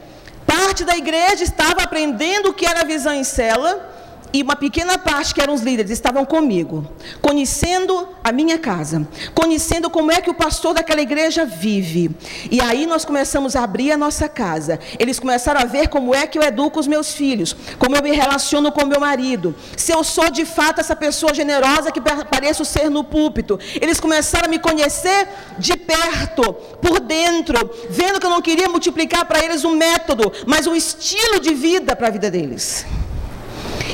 parte 0.46 0.84
da 0.84 0.96
igreja 0.96 1.44
estava 1.44 1.82
aprendendo 1.82 2.50
o 2.50 2.54
que 2.54 2.66
era 2.66 2.84
visão 2.84 3.14
em 3.14 3.24
cela, 3.24 3.95
e 4.36 4.42
uma 4.42 4.54
pequena 4.54 4.98
parte 4.98 5.32
que 5.32 5.40
eram 5.40 5.54
os 5.54 5.62
líderes 5.62 5.90
estavam 5.90 6.22
comigo, 6.26 6.86
conhecendo 7.22 8.06
a 8.22 8.30
minha 8.30 8.58
casa, 8.58 9.08
conhecendo 9.34 9.88
como 9.88 10.12
é 10.12 10.20
que 10.20 10.28
o 10.28 10.34
pastor 10.34 10.74
daquela 10.74 11.00
igreja 11.00 11.46
vive. 11.46 12.10
E 12.50 12.60
aí 12.60 12.84
nós 12.84 13.02
começamos 13.02 13.56
a 13.56 13.64
abrir 13.64 13.92
a 13.92 13.96
nossa 13.96 14.28
casa. 14.28 14.78
Eles 14.98 15.18
começaram 15.18 15.62
a 15.62 15.64
ver 15.64 15.88
como 15.88 16.14
é 16.14 16.26
que 16.26 16.36
eu 16.38 16.42
educo 16.42 16.78
os 16.78 16.86
meus 16.86 17.14
filhos, 17.14 17.56
como 17.78 17.96
eu 17.96 18.02
me 18.02 18.10
relaciono 18.10 18.70
com 18.70 18.84
meu 18.84 19.00
marido, 19.00 19.54
se 19.74 19.90
eu 19.90 20.04
sou 20.04 20.28
de 20.28 20.44
fato 20.44 20.82
essa 20.82 20.94
pessoa 20.94 21.32
generosa 21.32 21.90
que 21.90 22.00
pareço 22.00 22.62
ser 22.62 22.90
no 22.90 23.02
púlpito. 23.02 23.58
Eles 23.80 23.98
começaram 23.98 24.44
a 24.44 24.50
me 24.50 24.58
conhecer 24.58 25.28
de 25.58 25.78
perto, 25.78 26.52
por 26.82 27.00
dentro, 27.00 27.70
vendo 27.88 28.20
que 28.20 28.26
eu 28.26 28.30
não 28.30 28.42
queria 28.42 28.68
multiplicar 28.68 29.24
para 29.24 29.42
eles 29.42 29.64
um 29.64 29.74
método, 29.74 30.30
mas 30.46 30.66
um 30.66 30.76
estilo 30.76 31.40
de 31.40 31.54
vida 31.54 31.96
para 31.96 32.08
a 32.08 32.10
vida 32.10 32.30
deles. 32.30 32.84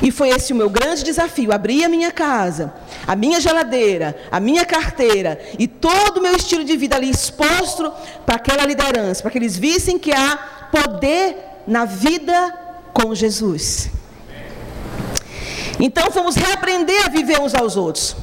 E 0.00 0.10
foi 0.10 0.30
esse 0.30 0.52
o 0.52 0.56
meu 0.56 0.70
grande 0.70 1.02
desafio: 1.02 1.52
abrir 1.52 1.84
a 1.84 1.88
minha 1.88 2.10
casa, 2.10 2.72
a 3.06 3.16
minha 3.16 3.40
geladeira, 3.40 4.16
a 4.30 4.40
minha 4.40 4.64
carteira 4.64 5.40
e 5.58 5.66
todo 5.66 6.18
o 6.18 6.22
meu 6.22 6.36
estilo 6.36 6.64
de 6.64 6.76
vida 6.76 6.96
ali 6.96 7.10
exposto 7.10 7.92
para 8.24 8.36
aquela 8.36 8.64
liderança, 8.64 9.22
para 9.22 9.30
que 9.30 9.38
eles 9.38 9.56
vissem 9.56 9.98
que 9.98 10.12
há 10.12 10.36
poder 10.70 11.36
na 11.66 11.84
vida 11.84 12.54
com 12.92 13.14
Jesus. 13.14 13.90
Então 15.78 16.10
fomos 16.10 16.36
reaprender 16.36 17.04
a 17.04 17.08
viver 17.08 17.40
uns 17.40 17.54
aos 17.54 17.76
outros. 17.76 18.16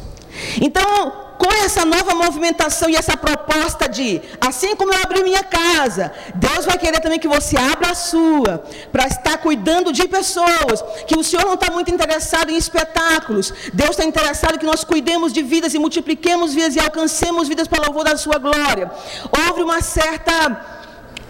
Então, 0.62 1.30
com 1.40 1.50
essa 1.66 1.86
nova 1.86 2.14
movimentação 2.14 2.90
e 2.90 2.98
essa 2.98 3.16
proposta 3.16 3.88
de, 3.88 4.22
assim 4.42 4.76
como 4.76 4.94
eu 4.94 5.00
abri 5.02 5.24
minha 5.24 5.42
casa, 5.42 6.12
Deus 6.36 6.66
vai 6.66 6.78
querer 6.78 7.00
também 7.00 7.18
que 7.18 7.30
você 7.30 7.56
abra 7.58 7.92
a 7.92 7.96
sua, 7.96 8.62
para 8.92 9.08
estar 9.08 9.38
cuidando 9.38 9.94
de 9.94 10.06
pessoas, 10.06 10.84
que 11.08 11.18
o 11.18 11.24
Senhor 11.24 11.46
não 11.46 11.54
está 11.54 11.72
muito 11.72 11.90
interessado 11.90 12.50
em 12.50 12.58
espetáculos, 12.58 13.54
Deus 13.74 13.92
está 13.92 14.04
interessado 14.04 14.60
que 14.60 14.66
nós 14.66 14.84
cuidemos 14.84 15.32
de 15.32 15.42
vidas 15.42 15.74
e 15.74 15.80
multipliquemos 15.80 16.54
vidas 16.54 16.76
e 16.76 16.80
alcancemos 16.82 17.48
vidas 17.48 17.70
para 17.70 17.86
louvor 17.86 18.04
da 18.04 18.18
sua 18.18 18.38
glória. 18.38 18.92
Houve 19.32 19.64
uma 19.64 19.82
certa 19.82 20.34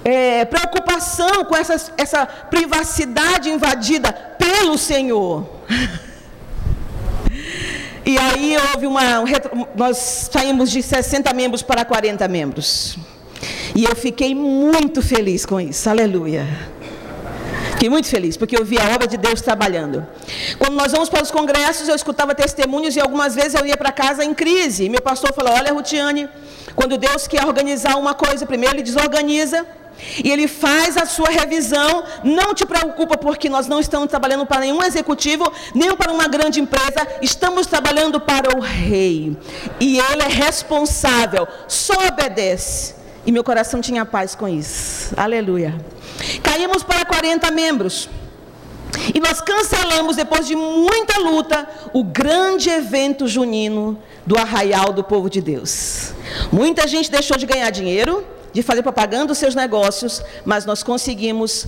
é, 0.04 0.44
preocupação 0.46 1.46
com 1.46 1.56
essa, 1.56 1.94
essa 1.98 2.26
privacidade 2.26 3.48
invadida 3.48 4.12
pelo 4.12 4.76
Senhor. 4.76 5.48
E 8.10 8.18
aí 8.18 8.58
houve 8.74 8.88
uma. 8.88 9.24
Nós 9.76 10.30
saímos 10.32 10.72
de 10.72 10.82
60 10.82 11.32
membros 11.32 11.62
para 11.62 11.86
40 11.86 12.28
membros. 12.28 12.98
E 13.76 13.84
eu 13.84 13.96
fiquei 13.96 14.34
muito 14.34 15.00
feliz 15.00 15.46
com 15.46 15.62
isso. 15.62 15.88
Aleluia. 15.88 16.48
Fiquei 17.74 17.88
muito 17.88 18.08
feliz, 18.08 18.36
porque 18.36 18.58
eu 18.58 18.66
vi 18.66 18.80
a 18.80 18.96
obra 18.96 19.06
de 19.06 19.16
Deus 19.16 19.42
trabalhando. 19.42 20.08
Quando 20.58 20.74
nós 20.74 20.92
vamos 20.92 21.08
para 21.08 21.22
os 21.22 21.30
congressos, 21.30 21.88
eu 21.88 21.96
escutava 21.96 22.34
testemunhos 22.34 22.96
e 22.96 23.00
algumas 23.00 23.36
vezes 23.36 23.54
eu 23.54 23.64
ia 23.64 23.78
para 23.78 23.92
casa 23.92 24.26
em 24.26 24.34
crise. 24.34 24.90
Meu 24.90 25.04
pastor 25.04 25.32
falou: 25.32 25.54
Olha, 25.54 25.72
Rutiane, 25.72 26.28
quando 26.76 26.98
Deus 26.98 27.28
quer 27.28 27.46
organizar 27.46 27.96
uma 27.96 28.16
coisa, 28.16 28.44
primeiro 28.44 28.78
ele 28.78 28.82
desorganiza. 28.82 29.68
E 30.24 30.32
ele 30.32 30.48
faz 30.48 30.98
a 30.98 31.06
sua 31.06 31.30
revisão. 31.30 32.04
Não 32.24 32.54
te 32.54 32.66
preocupa, 32.66 33.18
porque 33.18 33.50
nós 33.50 33.68
não 33.68 33.80
estamos 33.80 34.10
trabalhando 34.10 34.46
para 34.46 34.62
nenhum 34.62 34.84
executivo, 34.84 35.52
nem 35.74 35.96
para 35.96 36.12
uma 36.12 36.28
grande 36.28 36.60
empresa. 36.60 37.08
Estamos 37.22 37.68
trabalhando 37.68 38.20
para 38.20 38.56
o 38.56 38.60
rei. 38.60 39.38
E 39.80 40.00
ele 40.00 40.22
é 40.22 40.28
responsável. 40.28 41.48
Só 41.68 41.94
obedece. 42.08 42.96
E 43.26 43.32
meu 43.32 43.44
coração 43.44 43.82
tinha 43.82 44.06
paz 44.06 44.36
com 44.36 44.48
isso. 44.48 45.14
Aleluia. 45.18 45.76
Caímos 46.42 46.84
para 46.84 47.06
40 47.06 47.52
membros. 47.52 48.10
E 49.14 49.20
nós 49.20 49.40
cancelamos, 49.40 50.16
depois 50.16 50.48
de 50.48 50.56
muita 50.56 51.20
luta, 51.20 51.68
o 51.94 52.04
grande 52.04 52.70
evento 52.70 53.28
junino 53.28 53.98
do 54.26 54.38
arraial 54.38 54.92
do 54.92 55.04
povo 55.04 55.30
de 55.30 55.42
Deus. 55.42 56.14
Muita 56.52 56.88
gente 56.88 57.10
deixou 57.10 57.38
de 57.38 57.46
ganhar 57.46 57.70
dinheiro, 57.70 58.26
de 58.52 58.64
fazer 58.64 58.82
propaganda 58.82 59.28
dos 59.28 59.38
seus 59.38 59.56
negócios, 59.56 60.22
mas 60.46 60.66
nós 60.66 60.84
conseguimos 60.84 61.68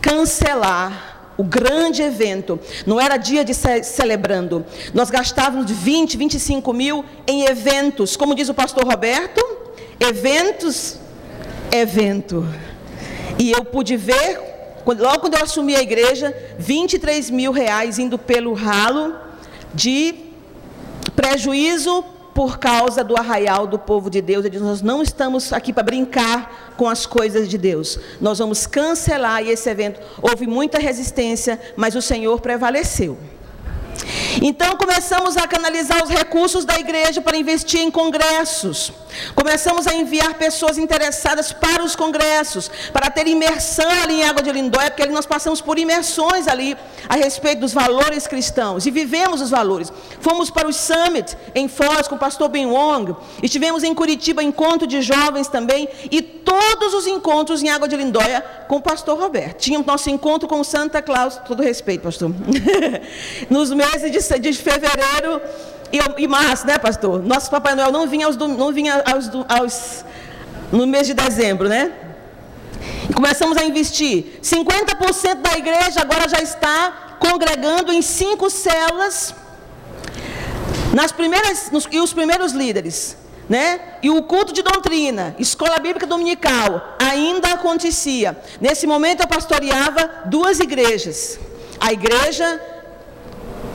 cancelar 0.00 1.32
o 1.36 1.42
grande 1.42 2.02
evento. 2.02 2.58
Não 2.86 3.00
era 3.00 3.16
dia 3.16 3.44
de 3.44 3.54
ce 3.54 3.82
celebrando. 3.82 4.64
Nós 4.92 5.10
gastávamos 5.10 5.66
de 5.66 5.74
20, 5.74 6.16
25 6.16 6.72
mil 6.72 7.04
em 7.26 7.46
eventos. 7.46 8.16
Como 8.16 8.34
diz 8.34 8.48
o 8.48 8.54
pastor 8.54 8.84
Roberto, 8.84 9.42
eventos, 9.98 10.98
evento. 11.72 12.46
E 13.38 13.50
eu 13.50 13.64
pude 13.64 13.96
ver, 13.96 14.40
logo 14.86 15.20
quando 15.20 15.34
eu 15.34 15.42
assumi 15.42 15.74
a 15.74 15.82
igreja, 15.82 16.34
23 16.58 17.30
mil 17.30 17.50
reais 17.50 17.98
indo 17.98 18.18
pelo 18.18 18.52
ralo 18.54 19.14
de 19.74 20.14
prejuízo 21.16 22.04
por 22.34 22.58
causa 22.58 23.04
do 23.04 23.16
arraial 23.16 23.66
do 23.66 23.78
povo 23.78 24.10
de 24.10 24.20
Deus. 24.20 24.44
Ele 24.44 24.50
diz: 24.50 24.60
Nós 24.62 24.82
não 24.82 25.00
estamos 25.00 25.52
aqui 25.52 25.72
para 25.72 25.84
brincar 25.84 26.74
com 26.76 26.88
as 26.88 27.06
coisas 27.06 27.48
de 27.48 27.56
Deus. 27.56 27.98
Nós 28.20 28.40
vamos 28.40 28.66
cancelar 28.66 29.42
esse 29.42 29.70
evento. 29.70 30.00
Houve 30.20 30.46
muita 30.46 30.78
resistência, 30.78 31.60
mas 31.76 31.94
o 31.94 32.02
Senhor 32.02 32.40
prevaleceu. 32.40 33.16
Então 34.42 34.76
começamos 34.76 35.36
a 35.36 35.46
canalizar 35.46 36.02
os 36.02 36.10
recursos 36.10 36.64
da 36.64 36.78
igreja 36.78 37.20
para 37.20 37.36
investir 37.36 37.80
em 37.80 37.90
congressos. 37.90 38.92
Começamos 39.34 39.86
a 39.86 39.94
enviar 39.94 40.34
pessoas 40.34 40.76
interessadas 40.76 41.52
para 41.52 41.84
os 41.84 41.94
congressos, 41.94 42.70
para 42.92 43.10
ter 43.10 43.26
imersão 43.26 43.88
ali 44.02 44.20
em 44.20 44.24
Água 44.24 44.42
de 44.42 44.50
Lindóia, 44.50 44.90
porque 44.90 45.02
ali 45.02 45.12
nós 45.12 45.26
passamos 45.26 45.60
por 45.60 45.78
imersões 45.78 46.48
ali 46.48 46.76
a 47.08 47.14
respeito 47.16 47.60
dos 47.60 47.72
valores 47.72 48.26
cristãos 48.26 48.86
e 48.86 48.90
vivemos 48.90 49.40
os 49.40 49.50
valores. 49.50 49.92
Fomos 50.20 50.50
para 50.50 50.68
o 50.68 50.72
Summit 50.72 51.36
em 51.54 51.68
Foz 51.68 52.08
com 52.08 52.16
o 52.16 52.18
pastor 52.18 52.48
Ben 52.48 52.66
Wong, 52.66 53.14
estivemos 53.42 53.82
em 53.84 53.94
Curitiba, 53.94 54.42
encontro 54.42 54.86
de 54.86 55.00
jovens 55.00 55.48
também, 55.48 55.88
e 56.10 56.20
todos 56.20 56.94
os 56.94 57.06
encontros 57.06 57.62
em 57.62 57.68
Água 57.68 57.88
de 57.88 57.96
Lindóia 57.96 58.44
com 58.68 58.76
o 58.76 58.82
pastor 58.82 59.18
Roberto. 59.18 59.58
Tínhamos 59.58 59.86
nosso 59.86 60.10
encontro 60.10 60.48
com 60.48 60.62
Santa 60.64 61.00
Claus, 61.00 61.36
todo 61.46 61.62
respeito, 61.62 62.02
pastor. 62.02 62.30
Nos 63.48 63.70
meses 63.84 64.10
de, 64.10 64.38
de 64.38 64.52
fevereiro 64.52 65.40
e, 65.92 66.22
e, 66.24 66.26
março, 66.26 66.66
né, 66.66 66.78
pastor? 66.78 67.22
Nosso 67.22 67.50
Papai 67.50 67.74
Noel 67.74 67.92
não 67.92 68.06
vinha, 68.06 68.26
aos, 68.26 68.36
não 68.36 68.72
vinha 68.72 69.02
aos, 69.12 69.30
aos, 69.48 70.04
no 70.72 70.86
mês 70.86 71.06
de 71.06 71.14
dezembro, 71.14 71.68
né? 71.68 71.92
Começamos 73.14 73.56
a 73.56 73.64
investir. 73.64 74.40
50% 74.42 75.34
da 75.36 75.56
igreja 75.56 76.00
agora 76.00 76.28
já 76.28 76.40
está 76.40 77.16
congregando 77.20 77.92
em 77.92 78.02
cinco 78.02 78.50
células. 78.50 79.34
Nas 80.92 81.12
primeiras, 81.12 81.70
nos, 81.70 81.88
e 81.90 81.98
os 81.98 82.12
primeiros 82.12 82.52
líderes, 82.52 83.16
né? 83.48 83.80
E 84.02 84.10
o 84.10 84.22
culto 84.22 84.52
de 84.52 84.62
doutrina, 84.62 85.34
escola 85.38 85.78
bíblica 85.78 86.06
dominical, 86.06 86.96
ainda 86.98 87.52
acontecia. 87.52 88.36
Nesse 88.60 88.86
momento 88.86 89.20
eu 89.20 89.28
pastoreava 89.28 90.10
duas 90.26 90.60
igrejas. 90.60 91.38
A 91.80 91.92
igreja 91.92 92.60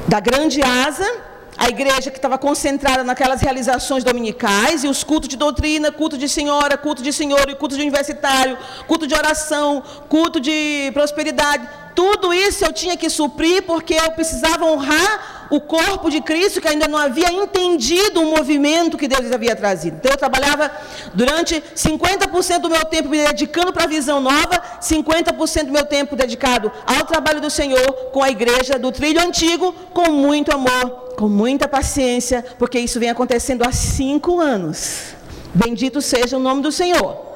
da 0.10 0.20
grande 0.20 0.60
asa, 0.64 1.08
a 1.56 1.70
igreja 1.70 2.10
que 2.10 2.18
estava 2.18 2.36
concentrada 2.36 3.04
naquelas 3.04 3.42
realizações 3.42 4.04
dominicais, 4.04 4.84
e 4.84 4.88
os 4.88 5.04
cultos 5.04 5.30
de 5.30 5.38
doutrina, 5.38 5.92
culto 5.92 6.18
de 6.18 6.28
senhora, 6.28 6.76
culto 6.78 7.04
de 7.04 7.14
senhor, 7.14 7.48
e 7.48 7.54
culto 7.54 7.76
de 7.76 7.82
universitário, 7.82 8.58
culto 8.88 9.06
de 9.06 9.14
oração, 9.14 9.84
culto 10.08 10.40
de 10.40 10.90
prosperidade, 10.94 11.64
tudo 12.00 12.34
isso 12.34 12.64
eu 12.64 12.72
tinha 12.72 12.96
que 12.96 13.10
suprir 13.10 13.62
porque 13.64 13.94
eu 13.94 14.10
precisava 14.12 14.64
honrar 14.64 15.48
o 15.50 15.60
corpo 15.60 16.10
de 16.10 16.22
Cristo 16.22 16.62
que 16.62 16.68
ainda 16.70 16.88
não 16.88 16.98
havia 16.98 17.30
entendido 17.30 18.22
o 18.22 18.32
movimento 18.38 18.98
que 18.98 19.06
Deus 19.06 19.30
havia 19.30 19.54
trazido. 19.54 19.98
Então 19.98 20.14
eu 20.14 20.18
trabalhava 20.18 20.72
durante 21.14 21.62
50% 21.76 22.60
do 22.60 22.70
meu 22.70 22.86
tempo 22.86 23.10
me 23.10 23.18
dedicando 23.18 23.74
para 23.74 23.84
a 23.84 23.88
visão 23.88 24.22
nova, 24.22 24.64
50% 24.82 25.66
do 25.66 25.74
meu 25.74 25.86
tempo 25.86 26.16
dedicado 26.16 26.72
ao 26.88 27.06
trabalho 27.06 27.42
do 27.42 27.50
Senhor 27.50 27.92
com 28.14 28.24
a 28.24 28.30
igreja 28.30 28.80
do 28.80 28.94
trilho 28.94 29.20
antigo, 29.20 29.74
com 29.94 30.10
muito 30.10 30.54
amor, 30.54 31.16
com 31.18 31.28
muita 31.28 31.68
paciência, 31.68 32.46
porque 32.58 32.80
isso 32.80 32.98
vem 32.98 33.10
acontecendo 33.10 33.64
há 33.64 33.74
cinco 33.74 34.40
anos. 34.40 35.16
Bendito 35.54 36.02
seja 36.02 36.38
o 36.38 36.40
nome 36.40 36.62
do 36.62 36.72
Senhor. 36.72 37.29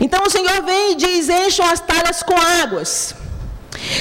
Então 0.00 0.22
o 0.24 0.30
Senhor 0.30 0.62
vem 0.62 0.92
e 0.92 0.94
diz: 0.96 1.28
encham 1.28 1.66
as 1.66 1.80
talhas 1.80 2.22
com 2.22 2.34
águas. 2.62 3.14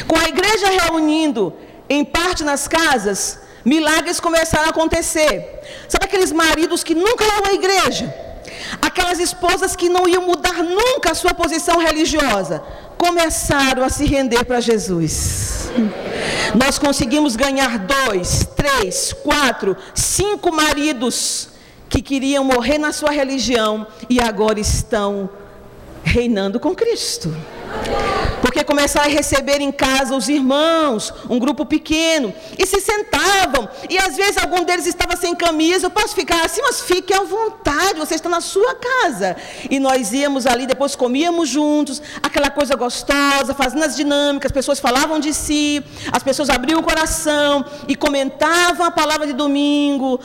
Com 0.07 0.17
a 0.17 0.27
igreja 0.27 0.67
reunindo 0.69 1.53
em 1.89 2.03
parte 2.03 2.43
nas 2.43 2.67
casas, 2.67 3.39
milagres 3.63 4.19
começaram 4.19 4.67
a 4.67 4.69
acontecer. 4.69 5.61
Sabe 5.87 6.05
aqueles 6.05 6.31
maridos 6.31 6.83
que 6.83 6.95
nunca 6.95 7.23
iam 7.23 7.45
à 7.45 7.53
igreja? 7.53 8.13
Aquelas 8.81 9.19
esposas 9.19 9.75
que 9.75 9.89
não 9.89 10.07
iam 10.07 10.23
mudar 10.23 10.63
nunca 10.63 11.11
a 11.11 11.15
sua 11.15 11.33
posição 11.33 11.77
religiosa, 11.77 12.63
começaram 12.97 13.83
a 13.83 13.89
se 13.89 14.05
render 14.05 14.45
para 14.45 14.59
Jesus. 14.59 15.69
Nós 16.55 16.79
conseguimos 16.79 17.35
ganhar 17.35 17.79
dois, 17.79 18.47
três, 18.55 19.13
quatro, 19.13 19.75
cinco 19.93 20.51
maridos 20.51 21.49
que 21.89 22.01
queriam 22.01 22.43
morrer 22.43 22.77
na 22.77 22.91
sua 22.91 23.11
religião 23.11 23.85
e 24.09 24.19
agora 24.19 24.59
estão 24.59 25.29
reinando 26.05 26.59
com 26.59 26.75
Cristo. 26.75 27.35
Porque 28.41 28.63
começaram 28.63 29.09
a 29.09 29.11
receber 29.11 29.59
em 29.59 29.71
casa 29.71 30.15
os 30.15 30.29
irmãos, 30.29 31.11
um 31.29 31.39
grupo 31.39 31.65
pequeno, 31.65 32.33
e 32.57 32.65
se 32.65 32.79
sentavam, 32.79 33.67
e 33.89 33.97
às 33.97 34.15
vezes 34.15 34.37
algum 34.37 34.63
deles 34.63 34.85
estava 34.85 35.15
sem 35.15 35.35
camisa, 35.35 35.87
eu 35.87 35.89
posso 35.89 36.13
ficar 36.15 36.45
assim, 36.45 36.61
mas 36.61 36.81
fique 36.81 37.13
à 37.13 37.23
vontade, 37.23 37.97
você 37.97 38.15
está 38.15 38.29
na 38.29 38.39
sua 38.39 38.75
casa. 38.75 39.35
E 39.69 39.79
nós 39.79 40.13
íamos 40.13 40.45
ali, 40.45 40.67
depois 40.67 40.95
comíamos 40.95 41.49
juntos, 41.49 42.01
aquela 42.21 42.51
coisa 42.51 42.75
gostosa, 42.75 43.53
fazendo 43.55 43.83
as 43.83 43.95
dinâmicas, 43.95 44.51
as 44.51 44.55
pessoas 44.55 44.79
falavam 44.79 45.19
de 45.19 45.33
si, 45.33 45.83
as 46.11 46.21
pessoas 46.21 46.49
abriam 46.49 46.79
o 46.79 46.83
coração 46.83 47.65
e 47.87 47.95
comentavam 47.95 48.85
a 48.85 48.91
palavra 48.91 49.25
de 49.25 49.33
domingo, 49.33 50.19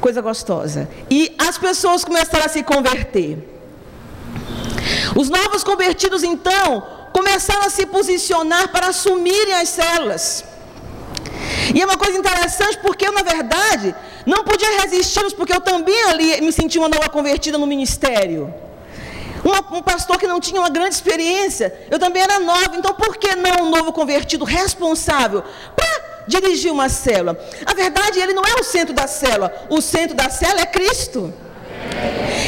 coisa 0.00 0.20
gostosa. 0.20 0.88
E 1.10 1.34
as 1.38 1.56
pessoas 1.56 2.04
começaram 2.04 2.44
a 2.44 2.48
se 2.48 2.62
converter. 2.62 3.59
Os 5.16 5.28
novos 5.28 5.64
convertidos, 5.64 6.22
então, 6.22 6.86
começaram 7.12 7.66
a 7.66 7.70
se 7.70 7.86
posicionar 7.86 8.68
para 8.68 8.88
assumirem 8.88 9.54
as 9.54 9.68
células. 9.68 10.44
E 11.74 11.80
é 11.80 11.84
uma 11.84 11.96
coisa 11.96 12.18
interessante 12.18 12.78
porque 12.78 13.06
eu, 13.06 13.12
na 13.12 13.22
verdade, 13.22 13.94
não 14.26 14.44
podia 14.44 14.80
resisti-los, 14.80 15.32
porque 15.32 15.52
eu 15.52 15.60
também 15.60 16.02
ali 16.04 16.40
me 16.40 16.52
senti 16.52 16.78
uma 16.78 16.88
nova 16.88 17.08
convertida 17.08 17.58
no 17.58 17.66
ministério. 17.66 18.52
Uma, 19.44 19.58
um 19.78 19.82
pastor 19.82 20.18
que 20.18 20.26
não 20.26 20.40
tinha 20.40 20.60
uma 20.60 20.68
grande 20.68 20.94
experiência, 20.94 21.74
eu 21.90 21.98
também 21.98 22.22
era 22.22 22.38
nova, 22.40 22.76
então 22.76 22.92
por 22.92 23.16
que 23.16 23.34
não 23.34 23.66
um 23.66 23.70
novo 23.70 23.92
convertido 23.92 24.44
responsável 24.44 25.42
para 25.74 26.24
dirigir 26.26 26.70
uma 26.70 26.88
célula? 26.88 27.38
A 27.64 27.72
verdade, 27.72 28.20
ele 28.20 28.34
não 28.34 28.42
é 28.44 28.60
o 28.60 28.64
centro 28.64 28.94
da 28.94 29.06
célula, 29.06 29.66
o 29.70 29.80
centro 29.80 30.14
da 30.14 30.28
célula 30.28 30.60
é 30.60 30.66
Cristo. 30.66 31.32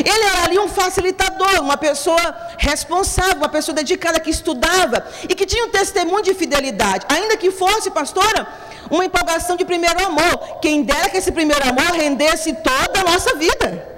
Ele 0.04 0.24
era 0.24 0.44
ali 0.44 0.58
um 0.58 0.68
facilitador, 0.68 1.60
uma 1.60 1.76
pessoa 1.76 2.34
responsável, 2.58 3.36
uma 3.36 3.48
pessoa 3.48 3.74
dedicada 3.74 4.18
que 4.18 4.30
estudava 4.30 5.06
e 5.28 5.34
que 5.34 5.46
tinha 5.46 5.64
um 5.64 5.70
testemunho 5.70 6.22
de 6.22 6.34
fidelidade, 6.34 7.06
ainda 7.08 7.36
que 7.36 7.50
fosse, 7.50 7.90
pastora, 7.90 8.46
uma 8.90 9.04
empolgação 9.04 9.56
de 9.56 9.64
primeiro 9.64 10.04
amor. 10.04 10.58
Quem 10.60 10.82
dera 10.82 11.08
que 11.10 11.18
esse 11.18 11.32
primeiro 11.32 11.62
amor 11.68 11.92
rendesse 11.92 12.52
toda 12.54 13.00
a 13.00 13.04
nossa 13.04 13.36
vida. 13.36 13.91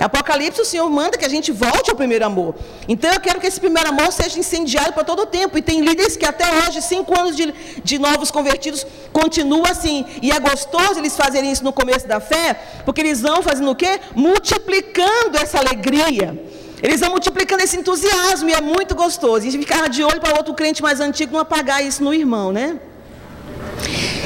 Apocalipse, 0.00 0.60
o 0.60 0.64
Senhor 0.64 0.88
manda 0.90 1.16
que 1.16 1.24
a 1.24 1.28
gente 1.28 1.52
volte 1.52 1.90
ao 1.90 1.96
primeiro 1.96 2.24
amor. 2.24 2.54
Então 2.88 3.12
eu 3.12 3.20
quero 3.20 3.40
que 3.40 3.46
esse 3.46 3.60
primeiro 3.60 3.88
amor 3.88 4.12
seja 4.12 4.38
incendiado 4.38 4.92
para 4.92 5.04
todo 5.04 5.22
o 5.22 5.26
tempo. 5.26 5.56
E 5.56 5.62
tem 5.62 5.80
líderes 5.80 6.16
que 6.16 6.24
até 6.24 6.44
hoje, 6.58 6.82
cinco 6.82 7.18
anos 7.18 7.36
de, 7.36 7.54
de 7.82 7.98
novos 7.98 8.30
convertidos, 8.30 8.86
continua 9.12 9.70
assim. 9.70 10.04
E 10.20 10.32
é 10.32 10.38
gostoso 10.40 10.98
eles 10.98 11.16
fazerem 11.16 11.52
isso 11.52 11.62
no 11.62 11.72
começo 11.72 12.06
da 12.06 12.20
fé, 12.20 12.60
porque 12.84 13.00
eles 13.00 13.20
vão 13.20 13.42
fazendo 13.42 13.70
o 13.70 13.76
quê? 13.76 14.00
Multiplicando 14.14 15.36
essa 15.38 15.58
alegria. 15.58 16.36
Eles 16.82 17.00
vão 17.00 17.10
multiplicando 17.10 17.62
esse 17.62 17.76
entusiasmo 17.76 18.48
e 18.48 18.54
é 18.54 18.60
muito 18.60 18.94
gostoso. 18.94 19.46
E 19.46 19.52
ficar 19.52 19.88
de 19.88 20.02
olho 20.02 20.20
para 20.20 20.36
outro 20.36 20.52
crente 20.52 20.82
mais 20.82 20.98
antigo 21.00 21.32
não 21.32 21.40
apagar 21.40 21.84
isso 21.84 22.02
no 22.02 22.12
irmão, 22.12 22.50
né? 22.50 22.80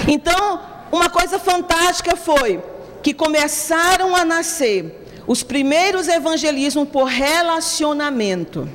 Então, 0.08 0.60
uma 0.90 1.10
coisa 1.10 1.38
fantástica 1.38 2.16
foi 2.16 2.62
que 3.02 3.12
começaram 3.12 4.16
a 4.16 4.24
nascer 4.24 5.05
os 5.26 5.42
primeiros 5.42 6.08
evangelismos 6.08 6.88
por 6.88 7.04
relacionamento. 7.04 8.68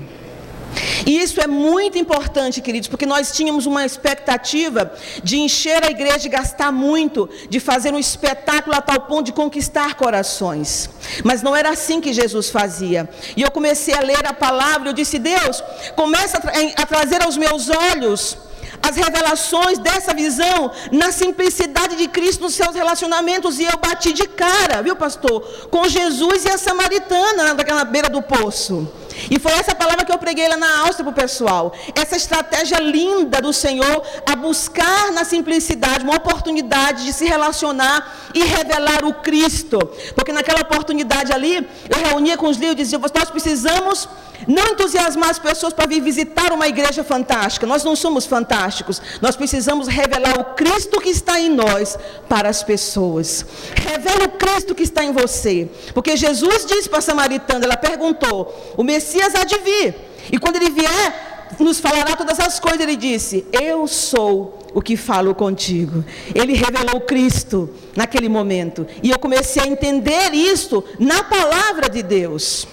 E 1.06 1.20
isso 1.20 1.42
é 1.42 1.48
muito 1.48 1.98
importante, 1.98 2.62
queridos, 2.62 2.88
porque 2.88 3.06
nós 3.06 3.32
tínhamos 3.32 3.66
uma 3.66 3.86
expectativa 3.86 4.94
de 5.24 5.38
encher 5.38 5.84
a 5.84 5.90
igreja, 5.90 6.20
de 6.20 6.30
gastar 6.30 6.72
muito, 6.72 7.30
de 7.50 7.60
fazer 7.60 7.94
um 7.94 8.00
espetáculo 8.00 8.76
a 8.76 8.82
tal 8.82 9.02
ponto 9.02 9.26
de 9.26 9.34
conquistar 9.34 9.96
corações. 9.96 10.90
Mas 11.24 11.42
não 11.42 11.56
era 11.56 11.70
assim 11.70 12.00
que 12.00 12.14
Jesus 12.14 12.50
fazia. 12.50 13.10
E 13.36 13.42
eu 13.42 13.52
comecei 13.52 13.94
a 13.94 14.02
ler 14.02 14.26
a 14.26 14.34
palavra, 14.34 14.90
eu 14.90 14.94
disse: 14.94 15.20
Deus, 15.20 15.62
começa 15.96 16.38
a, 16.38 16.42
tra 16.42 16.54
a 16.78 16.86
trazer 16.86 17.22
aos 17.24 17.38
meus 17.38 17.70
olhos 17.70 18.38
as 18.82 18.96
revelações 18.96 19.78
dessa 19.78 20.13
visão 20.13 20.72
na 20.91 21.12
simplicidade 21.12 21.96
de 21.96 22.08
Cristo 22.08 22.41
nos 22.41 22.56
seus 22.56 22.76
relacionamentos. 22.76 23.60
E 23.60 23.63
eu 23.63 23.78
bati 23.78 24.13
de 24.13 24.28
cara, 24.28 24.82
viu, 24.82 24.96
pastor? 24.96 25.41
Com 25.70 25.88
Jesus 25.88 26.46
e 26.46 26.50
a 26.50 26.58
samaritana 26.58 27.54
naquela 27.54 27.84
beira 27.84 28.10
do 28.10 28.22
poço. 28.22 28.88
E 29.30 29.39
foi 29.39 29.52
essa 29.52 29.76
palavra 29.76 30.06
que 30.06 30.12
eu 30.12 30.17
preguei 30.17 30.48
lá 30.48 30.58
na 30.58 30.80
Áustria 30.80 31.04
para 31.04 31.12
o 31.12 31.13
pessoal. 31.13 31.74
Essa 31.96 32.15
estratégia 32.15 32.80
linda 32.80 33.41
do 33.41 33.54
Senhor 33.54 34.04
a 34.26 34.36
buscar 34.36 35.12
na 35.12 35.24
simplicidade 35.24 36.04
uma 36.04 36.15
oportunidade 36.15 37.06
de 37.06 37.13
se 37.13 37.26
relacionar 37.26 38.32
e 38.34 38.44
revelar 38.44 39.06
o 39.06 39.13
Cristo. 39.13 39.80
Porque 40.15 40.32
naquela 40.32 40.62
oportunidade 40.62 41.32
ali, 41.34 41.67
eu 41.89 42.10
reunia 42.10 42.38
com 42.38 42.48
os 42.48 42.58
líderes 42.58 42.88
e 42.88 42.98
dizia: 42.98 43.00
Nós 43.00 43.30
precisamos 43.30 44.08
não 44.48 44.74
entusiasmar 44.74 45.30
as 45.30 45.40
pessoas 45.40 45.74
para 45.74 45.88
vir 45.88 46.02
visitar 46.02 46.52
uma 46.52 46.68
igreja 46.68 47.04
fantástica. 47.04 47.66
Nós 47.66 47.84
não 47.84 47.96
somos 47.96 48.26
fantásticos. 48.26 49.02
Nós 49.22 49.36
precisamos 49.36 49.88
revelar 49.88 50.40
o 50.40 50.56
Cristo 50.56 51.00
que 51.00 51.10
está 51.10 51.40
em 51.40 51.50
nós 51.50 51.98
para 52.28 52.50
as 52.50 52.64
pessoas. 52.64 53.46
Revela 53.76 54.26
o 54.26 54.38
Cristo 54.38 54.76
que 54.76 54.84
está 54.84 55.04
em 55.04 55.12
você. 55.12 55.70
Porque 55.94 56.16
Jesus 56.16 56.66
disse 56.66 56.90
para 56.90 57.00
a 57.00 57.02
samaritana, 57.02 57.66
ela 57.66 57.78
perguntou: 57.78 58.74
o 58.78 58.84
Messias 58.84 59.36
há 59.36 59.44
de 59.44 59.58
vir. 59.60 59.96
E 60.32 60.38
quando 60.38 60.58
ele 60.58 60.70
vier, 60.70 61.32
nos 61.60 61.80
falará 61.80 62.16
todas 62.16 62.40
as 62.40 62.60
coisas. 62.60 62.82
Ele 62.82 62.96
disse: 62.96 63.46
Eu 63.52 63.88
sou 63.88 64.60
o 64.74 64.82
que 64.82 64.96
falo 64.96 65.36
contigo. 65.36 66.04
Ele 66.34 66.54
revelou 66.54 67.02
Cristo 67.02 67.70
naquele 67.96 68.30
momento. 68.30 68.88
E 69.04 69.10
eu 69.12 69.20
comecei 69.20 69.64
a 69.64 69.68
entender 69.68 70.34
isto 70.34 70.84
na 71.00 71.24
palavra 71.24 71.90
de 71.90 72.02
Deus. 72.02 72.68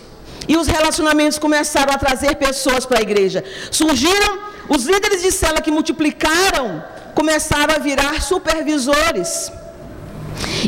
E 0.49 0.57
os 0.57 0.67
relacionamentos 0.67 1.39
começaram 1.39 1.93
a 1.93 1.99
trazer 1.99 2.35
pessoas 2.37 2.87
para 2.87 2.99
a 2.99 3.03
igreja. 3.03 3.45
Surgiram 3.71 4.39
os 4.69 4.85
líderes 4.85 5.23
de 5.23 5.31
cela 5.31 5.61
que 5.61 5.71
multiplicaram, 5.71 6.83
começaram 7.15 7.75
a 7.75 7.79
virar 7.79 8.23
supervisores. 8.23 9.53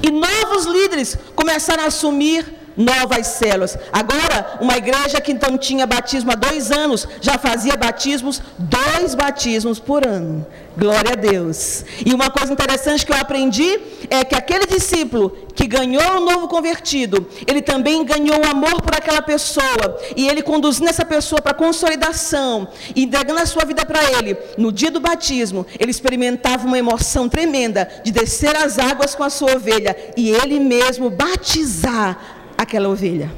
E 0.06 0.10
novos 0.10 0.66
líderes 0.66 1.16
começaram 1.34 1.84
a 1.84 1.86
assumir 1.86 2.59
novas 2.76 3.26
células. 3.26 3.78
Agora, 3.92 4.58
uma 4.60 4.76
igreja 4.76 5.20
que 5.20 5.32
então 5.32 5.56
tinha 5.58 5.86
batismo 5.86 6.32
há 6.32 6.34
dois 6.34 6.70
anos, 6.70 7.06
já 7.20 7.38
fazia 7.38 7.76
batismos, 7.76 8.42
dois 8.58 9.14
batismos 9.14 9.78
por 9.78 10.06
ano. 10.06 10.46
Glória 10.76 11.12
a 11.12 11.16
Deus. 11.16 11.84
E 12.06 12.14
uma 12.14 12.30
coisa 12.30 12.52
interessante 12.52 13.04
que 13.04 13.12
eu 13.12 13.16
aprendi 13.16 13.78
é 14.08 14.24
que 14.24 14.34
aquele 14.34 14.66
discípulo 14.66 15.36
que 15.54 15.66
ganhou 15.66 16.16
o 16.16 16.20
novo 16.20 16.48
convertido, 16.48 17.26
ele 17.46 17.60
também 17.60 18.04
ganhou 18.04 18.38
o 18.40 18.48
amor 18.48 18.80
por 18.80 18.94
aquela 18.94 19.20
pessoa. 19.20 19.98
E 20.16 20.28
ele 20.28 20.42
conduzindo 20.42 20.88
essa 20.88 21.04
pessoa 21.04 21.42
para 21.42 21.52
consolidação, 21.52 22.68
entregando 22.94 23.40
a 23.40 23.46
sua 23.46 23.64
vida 23.64 23.84
para 23.84 24.00
ele. 24.18 24.36
No 24.56 24.72
dia 24.72 24.90
do 24.90 25.00
batismo, 25.00 25.66
ele 25.78 25.90
experimentava 25.90 26.66
uma 26.66 26.78
emoção 26.78 27.28
tremenda 27.28 27.88
de 28.04 28.12
descer 28.12 28.56
as 28.56 28.78
águas 28.78 29.14
com 29.14 29.24
a 29.24 29.30
sua 29.30 29.56
ovelha 29.56 29.94
e 30.16 30.30
ele 30.30 30.58
mesmo 30.60 31.10
batizar 31.10 32.39
aquela 32.62 32.88
ovelha. 32.88 33.30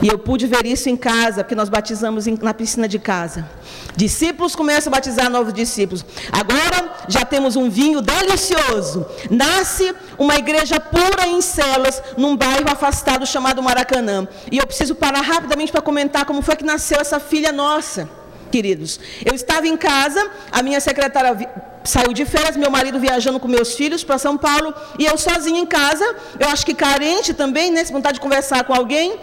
E 0.00 0.06
eu 0.06 0.18
pude 0.18 0.46
ver 0.46 0.64
isso 0.64 0.88
em 0.88 0.96
casa, 0.96 1.42
porque 1.42 1.54
nós 1.54 1.68
batizamos 1.68 2.26
na 2.26 2.54
piscina 2.54 2.86
de 2.86 2.98
casa. 2.98 3.48
Discípulos 3.96 4.54
começam 4.54 4.92
a 4.92 4.96
batizar 4.96 5.28
novos 5.28 5.52
discípulos. 5.52 6.04
Agora 6.30 6.94
já 7.08 7.24
temos 7.24 7.56
um 7.56 7.68
vinho 7.68 8.00
delicioso. 8.00 9.04
Nasce 9.28 9.92
uma 10.16 10.36
igreja 10.36 10.78
pura 10.78 11.26
em 11.26 11.40
celas, 11.40 12.00
num 12.16 12.36
bairro 12.36 12.70
afastado 12.70 13.26
chamado 13.26 13.62
Maracanã. 13.62 14.28
E 14.52 14.58
eu 14.58 14.66
preciso 14.66 14.94
parar 14.94 15.20
rapidamente 15.20 15.72
para 15.72 15.82
comentar 15.82 16.24
como 16.24 16.42
foi 16.42 16.54
que 16.54 16.64
nasceu 16.64 17.00
essa 17.00 17.18
filha 17.18 17.50
nossa 17.50 18.08
queridos. 18.48 18.98
Eu 19.24 19.34
estava 19.34 19.66
em 19.68 19.76
casa, 19.76 20.30
a 20.50 20.62
minha 20.62 20.80
secretária 20.80 21.36
saiu 21.84 22.12
de 22.12 22.24
férias, 22.24 22.56
meu 22.56 22.70
marido 22.70 22.98
viajando 22.98 23.40
com 23.40 23.48
meus 23.48 23.74
filhos 23.74 24.04
para 24.04 24.18
São 24.18 24.36
Paulo, 24.36 24.74
e 24.98 25.04
eu 25.06 25.16
sozinha 25.16 25.60
em 25.60 25.66
casa, 25.66 26.04
eu 26.38 26.48
acho 26.48 26.64
que 26.66 26.74
carente 26.74 27.32
também, 27.34 27.70
né, 27.70 27.84
vontade 27.84 28.14
de 28.14 28.20
conversar 28.20 28.64
com 28.64 28.74
alguém. 28.74 29.18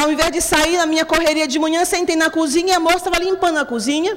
Ao 0.00 0.12
invés 0.12 0.30
de 0.30 0.40
sair 0.40 0.76
na 0.76 0.86
minha 0.86 1.04
correria 1.04 1.46
de 1.48 1.58
manhã, 1.58 1.84
sentei 1.84 2.14
na 2.14 2.30
cozinha 2.30 2.72
e 2.72 2.76
a 2.76 2.80
moça 2.80 2.98
estava 2.98 3.18
limpando 3.18 3.58
a 3.58 3.64
cozinha. 3.64 4.16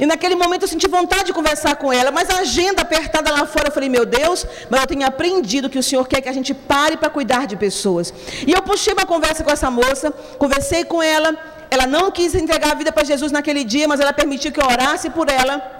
E 0.00 0.06
naquele 0.06 0.36
momento 0.36 0.62
eu 0.62 0.68
senti 0.68 0.86
vontade 0.86 1.24
de 1.24 1.32
conversar 1.32 1.74
com 1.74 1.92
ela, 1.92 2.12
mas 2.12 2.30
a 2.30 2.38
agenda 2.40 2.82
apertada 2.82 3.32
lá 3.32 3.44
fora, 3.46 3.68
eu 3.68 3.72
falei, 3.72 3.88
meu 3.88 4.06
Deus, 4.06 4.46
mas 4.70 4.80
eu 4.80 4.86
tenho 4.86 5.04
aprendido 5.04 5.68
que 5.68 5.78
o 5.78 5.82
Senhor 5.82 6.06
quer 6.06 6.20
que 6.20 6.28
a 6.28 6.32
gente 6.32 6.54
pare 6.54 6.96
para 6.96 7.10
cuidar 7.10 7.46
de 7.46 7.56
pessoas. 7.56 8.14
E 8.46 8.52
eu 8.52 8.62
puxei 8.62 8.92
uma 8.92 9.06
conversa 9.06 9.42
com 9.42 9.50
essa 9.50 9.70
moça, 9.70 10.12
conversei 10.38 10.84
com 10.84 11.02
ela, 11.02 11.36
ela 11.68 11.86
não 11.86 12.12
quis 12.12 12.34
entregar 12.34 12.72
a 12.72 12.74
vida 12.74 12.92
para 12.92 13.02
Jesus 13.02 13.32
naquele 13.32 13.64
dia, 13.64 13.88
mas 13.88 13.98
ela 13.98 14.12
permitiu 14.12 14.52
que 14.52 14.60
eu 14.60 14.66
orasse 14.66 15.10
por 15.10 15.28
ela. 15.28 15.77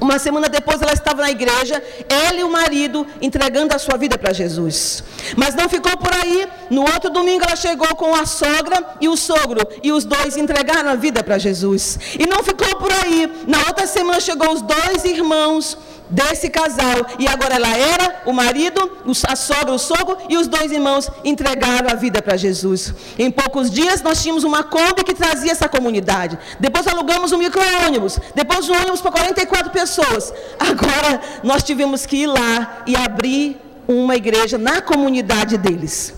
Uma 0.00 0.18
semana 0.18 0.48
depois 0.48 0.80
ela 0.80 0.92
estava 0.92 1.22
na 1.22 1.30
igreja, 1.30 1.82
ela 2.08 2.38
e 2.38 2.44
o 2.44 2.50
marido 2.50 3.06
entregando 3.20 3.74
a 3.74 3.78
sua 3.78 3.96
vida 3.96 4.16
para 4.16 4.32
Jesus. 4.32 5.02
Mas 5.36 5.54
não 5.54 5.68
ficou 5.68 5.96
por 5.96 6.12
aí. 6.12 6.46
No 6.70 6.82
outro 6.82 7.10
domingo 7.10 7.44
ela 7.44 7.56
chegou 7.56 7.88
com 7.96 8.14
a 8.14 8.24
sogra 8.26 8.96
e 9.00 9.08
o 9.08 9.16
sogro, 9.16 9.66
e 9.82 9.90
os 9.90 10.04
dois 10.04 10.36
entregaram 10.36 10.90
a 10.90 10.94
vida 10.94 11.22
para 11.24 11.38
Jesus. 11.38 11.98
E 12.18 12.26
não 12.26 12.42
ficou 12.42 12.76
por 12.76 12.92
aí. 12.92 13.30
Na 13.46 13.58
outra 13.66 13.86
semana 13.86 14.20
chegou 14.20 14.52
os 14.52 14.62
dois 14.62 15.04
irmãos 15.04 15.76
desse 16.10 16.48
casal. 16.48 17.06
E 17.18 17.26
agora 17.28 17.54
ela 17.54 17.76
era 17.76 18.22
o 18.24 18.32
marido, 18.32 18.80
a 19.26 19.36
sogra, 19.36 19.72
o 19.72 19.78
sogro 19.78 20.16
e 20.28 20.36
os 20.36 20.46
dois 20.46 20.70
irmãos 20.72 21.10
entregaram 21.24 21.90
a 21.90 21.94
vida 21.94 22.22
para 22.22 22.36
Jesus. 22.36 22.94
Em 23.18 23.30
poucos 23.30 23.70
dias 23.70 24.02
nós 24.02 24.22
tínhamos 24.22 24.44
uma 24.44 24.62
Kombi 24.62 25.04
que 25.04 25.14
trazia 25.14 25.52
essa 25.52 25.68
comunidade. 25.68 26.38
Depois 26.58 26.86
alugamos 26.86 27.32
um 27.32 27.38
micro-ônibus. 27.38 28.18
Depois 28.34 28.68
um 28.68 28.74
ônibus 28.74 29.00
para 29.00 29.12
44 29.12 29.70
pessoas. 29.70 29.87
Agora 30.58 31.20
nós 31.42 31.62
tivemos 31.62 32.06
que 32.06 32.18
ir 32.24 32.26
lá 32.26 32.82
e 32.86 32.96
abrir 32.96 33.60
uma 33.86 34.14
igreja 34.16 34.58
na 34.58 34.82
comunidade 34.82 35.56
deles. 35.56 36.14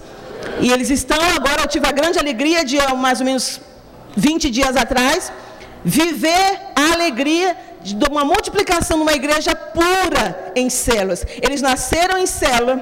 E 0.61 0.71
eles 0.73 0.91
estão 0.91 1.19
agora, 1.37 1.63
eu 1.63 1.69
tive 1.69 1.87
a 1.87 1.93
grande 1.93 2.19
alegria 2.19 2.65
de 2.65 2.79
mais 2.97 3.21
ou 3.21 3.27
menos 3.27 3.61
20 4.17 4.51
dias 4.51 4.77
atrás, 4.77 5.33
viver 5.85 6.61
a 6.75 6.93
alegria 6.95 7.57
de 7.83 7.97
uma 8.11 8.25
multiplicação 8.25 8.99
numa 8.99 9.13
igreja 9.13 9.55
pura 9.55 10.53
em 10.55 10.69
células. 10.69 11.25
Eles 11.43 11.63
nasceram 11.63 12.19
em 12.19 12.27
célula, 12.27 12.77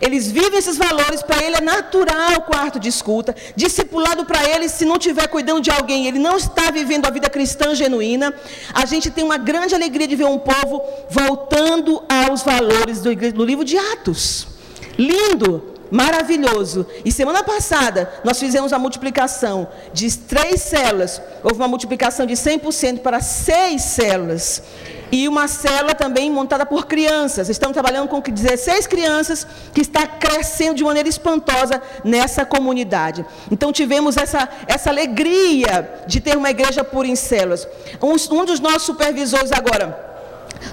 eles 0.00 0.30
vivem 0.30 0.58
esses 0.58 0.76
valores, 0.76 1.22
para 1.22 1.42
ele 1.42 1.56
é 1.56 1.60
natural 1.60 2.32
o 2.38 2.42
quarto 2.42 2.78
de 2.78 2.88
escuta. 2.88 3.34
Discipulado 3.56 4.24
para 4.24 4.44
ele, 4.48 4.68
se 4.68 4.84
não 4.84 4.96
estiver 4.96 5.26
cuidando 5.28 5.60
de 5.60 5.70
alguém, 5.70 6.06
ele 6.06 6.18
não 6.18 6.36
está 6.36 6.70
vivendo 6.70 7.06
a 7.06 7.10
vida 7.10 7.28
cristã 7.28 7.74
genuína. 7.74 8.34
A 8.72 8.84
gente 8.86 9.10
tem 9.10 9.24
uma 9.24 9.38
grande 9.38 9.74
alegria 9.74 10.06
de 10.06 10.16
ver 10.16 10.26
um 10.26 10.38
povo 10.38 10.82
voltando 11.08 12.02
aos 12.08 12.42
valores 12.42 13.00
do, 13.00 13.14
do 13.32 13.44
livro 13.44 13.64
de 13.64 13.76
Atos. 13.76 14.46
Lindo, 14.98 15.74
maravilhoso. 15.90 16.86
E 17.04 17.10
semana 17.10 17.42
passada 17.42 18.12
nós 18.24 18.38
fizemos 18.38 18.72
a 18.72 18.78
multiplicação 18.78 19.68
de 19.92 20.16
três 20.16 20.62
células. 20.62 21.20
Houve 21.42 21.56
uma 21.56 21.68
multiplicação 21.68 22.26
de 22.26 22.34
100% 22.34 23.00
para 23.00 23.20
seis 23.20 23.82
células. 23.82 24.62
E 25.12 25.26
uma 25.28 25.48
célula 25.48 25.94
também 25.94 26.30
montada 26.30 26.64
por 26.64 26.86
crianças. 26.86 27.48
Estamos 27.48 27.74
trabalhando 27.74 28.08
com 28.08 28.20
16 28.20 28.86
crianças 28.86 29.46
que 29.74 29.80
está 29.80 30.06
crescendo 30.06 30.76
de 30.76 30.84
maneira 30.84 31.08
espantosa 31.08 31.82
nessa 32.04 32.44
comunidade. 32.44 33.24
Então 33.50 33.72
tivemos 33.72 34.16
essa, 34.16 34.48
essa 34.66 34.90
alegria 34.90 36.04
de 36.06 36.20
ter 36.20 36.36
uma 36.36 36.50
igreja 36.50 36.84
pura 36.84 37.08
em 37.08 37.16
células. 37.16 37.66
Um, 38.00 38.14
um 38.36 38.44
dos 38.44 38.60
nossos 38.60 38.82
supervisores 38.82 39.50
agora, 39.50 39.98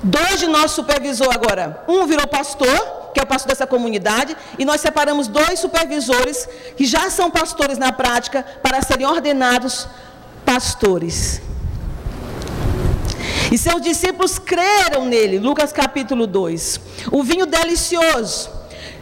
dois 0.03 0.39
de 0.39 0.47
nossos 0.47 0.71
supervisores 0.71 1.33
agora, 1.33 1.83
um 1.87 2.05
virou 2.05 2.27
pastor 2.27 2.97
que 3.17 3.19
é 3.19 3.23
o 3.23 3.27
pastor 3.27 3.49
dessa 3.49 3.65
comunidade, 3.65 4.37
e 4.59 4.63
nós 4.63 4.79
separamos 4.79 5.27
dois 5.27 5.59
supervisores 5.59 6.47
que 6.75 6.85
já 6.85 7.09
são 7.09 7.31
pastores 7.31 7.79
na 7.79 7.91
prática 7.91 8.45
para 8.61 8.79
serem 8.83 9.07
ordenados 9.07 9.87
pastores. 10.45 11.41
E 13.51 13.57
seus 13.57 13.81
discípulos 13.81 14.37
creram 14.37 15.05
nele, 15.05 15.39
Lucas 15.39 15.71
capítulo 15.71 16.27
2. 16.27 16.79
O 17.11 17.23
vinho 17.23 17.45
delicioso. 17.45 18.49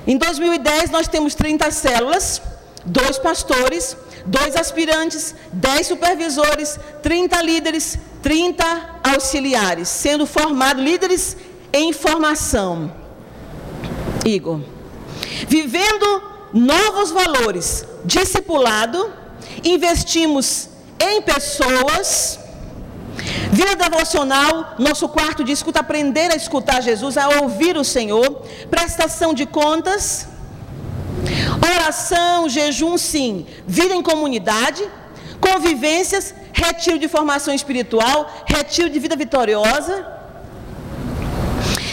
Em 0.06 0.18
2010 0.18 0.92
nós 0.92 1.08
temos 1.08 1.34
30 1.34 1.72
células, 1.72 2.42
dois 2.86 3.18
pastores, 3.18 3.98
dois 4.26 4.56
aspirantes, 4.56 5.34
10 5.52 5.88
supervisores, 5.88 6.80
30 7.02 7.42
líderes, 7.42 7.98
30 8.22 9.00
auxiliares, 9.04 9.88
sendo 9.88 10.26
formados 10.28 10.84
líderes 10.84 11.38
em 11.74 11.92
formação. 11.92 12.94
Igor. 14.24 14.62
Vivendo 15.48 16.24
novos 16.54 17.12
valores, 17.12 17.86
discipulado, 18.04 19.12
investimos 19.64 20.70
em 21.00 21.22
pessoas, 21.22 22.40
vida 23.52 23.76
devocional, 23.76 24.76
nosso 24.78 25.08
quarto 25.10 25.44
de 25.44 25.52
escuta, 25.52 25.80
aprender 25.80 26.32
a 26.32 26.36
escutar 26.36 26.82
Jesus, 26.82 27.18
a 27.18 27.28
ouvir 27.42 27.78
o 27.78 27.84
Senhor, 27.84 28.44
prestação 28.70 29.34
de 29.34 29.46
contas, 29.46 30.28
oração, 31.74 32.50
jejum, 32.50 32.98
sim, 32.98 33.46
vida 33.66 33.94
em 33.96 34.02
comunidade, 34.02 34.84
convivências, 35.40 36.34
retiro 36.54 37.00
de 37.00 37.08
formação 37.08 37.54
espiritual, 37.54 38.18
retiro 38.46 38.90
de 38.90 39.00
vida 39.00 39.16
vitoriosa, 39.16 39.96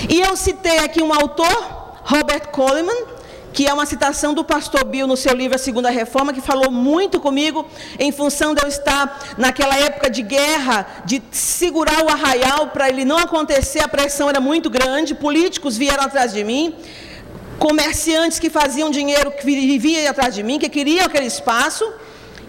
E 0.09 0.21
eu 0.21 0.37
citei 0.37 0.79
aqui 0.79 1.03
um 1.03 1.12
autor, 1.12 1.57
Robert 2.05 2.49
Coleman, 2.49 3.07
que 3.53 3.67
é 3.67 3.73
uma 3.73 3.87
citação 3.87 4.33
do 4.33 4.45
pastor 4.45 4.85
Bill 4.85 5.07
no 5.07 5.17
seu 5.17 5.35
livro 5.35 5.55
A 5.55 5.59
Segunda 5.59 5.91
Reforma, 5.91 6.33
que 6.33 6.41
falou 6.41 6.71
muito 6.71 7.21
comigo 7.21 7.67
em 7.99 8.11
função 8.11 8.55
de 8.55 8.62
eu 8.62 8.69
estar 8.69 9.35
naquela 9.37 9.77
época 9.77 10.09
de 10.09 10.23
guerra, 10.23 10.87
de 11.05 11.23
segurar 11.31 12.03
o 12.05 12.09
arraial 12.09 12.69
para 12.69 12.88
ele 12.88 13.05
não 13.05 13.19
acontecer, 13.19 13.81
a 13.81 13.88
pressão 13.88 14.29
era 14.29 14.41
muito 14.41 14.71
grande, 14.71 15.15
políticos 15.15 15.77
vieram 15.77 16.05
atrás 16.05 16.33
de 16.33 16.43
mim, 16.43 16.75
comerciantes 17.59 18.38
que 18.38 18.51
faziam 18.51 18.91
dinheiro 18.91 19.31
que 19.31 19.45
viviam 19.45 20.11
atrás 20.11 20.35
de 20.35 20.43
mim, 20.43 20.59
que 20.59 20.69
queriam 20.69 21.05
aquele 21.05 21.27
espaço, 21.27 21.85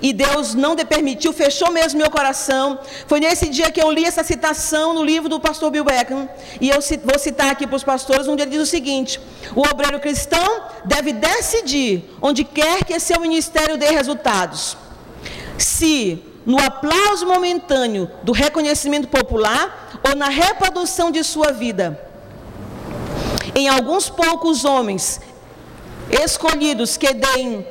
e 0.03 0.11
Deus 0.11 0.53
não 0.53 0.75
permitiu, 0.75 1.31
fechou 1.31 1.71
mesmo 1.71 1.97
meu 1.97 2.11
coração. 2.11 2.77
Foi 3.07 3.21
nesse 3.21 3.47
dia 3.47 3.71
que 3.71 3.81
eu 3.81 3.89
li 3.89 4.03
essa 4.03 4.21
citação 4.21 4.93
no 4.93 5.01
livro 5.01 5.29
do 5.29 5.39
pastor 5.39 5.71
Bill 5.71 5.85
Beckham, 5.85 6.27
e 6.59 6.67
eu 6.67 6.79
vou 7.05 7.17
citar 7.17 7.49
aqui 7.49 7.65
para 7.65 7.77
os 7.77 7.85
pastores, 7.85 8.27
onde 8.27 8.41
ele 8.41 8.51
diz 8.51 8.61
o 8.61 8.65
seguinte: 8.65 9.17
o 9.55 9.61
obreiro 9.61 10.01
cristão 10.01 10.63
deve 10.83 11.13
decidir 11.13 12.03
onde 12.21 12.43
quer 12.43 12.83
que 12.83 12.99
seu 12.99 13.17
ministério 13.21 13.77
dê 13.77 13.91
resultados. 13.91 14.75
Se 15.57 16.21
no 16.45 16.59
aplauso 16.59 17.25
momentâneo 17.25 18.11
do 18.23 18.33
reconhecimento 18.33 19.07
popular 19.07 20.01
ou 20.05 20.17
na 20.17 20.27
reprodução 20.27 21.11
de 21.11 21.23
sua 21.23 21.53
vida. 21.53 21.97
Em 23.55 23.69
alguns 23.69 24.09
poucos 24.09 24.65
homens 24.65 25.21
escolhidos 26.09 26.97
que 26.97 27.13
deem 27.13 27.65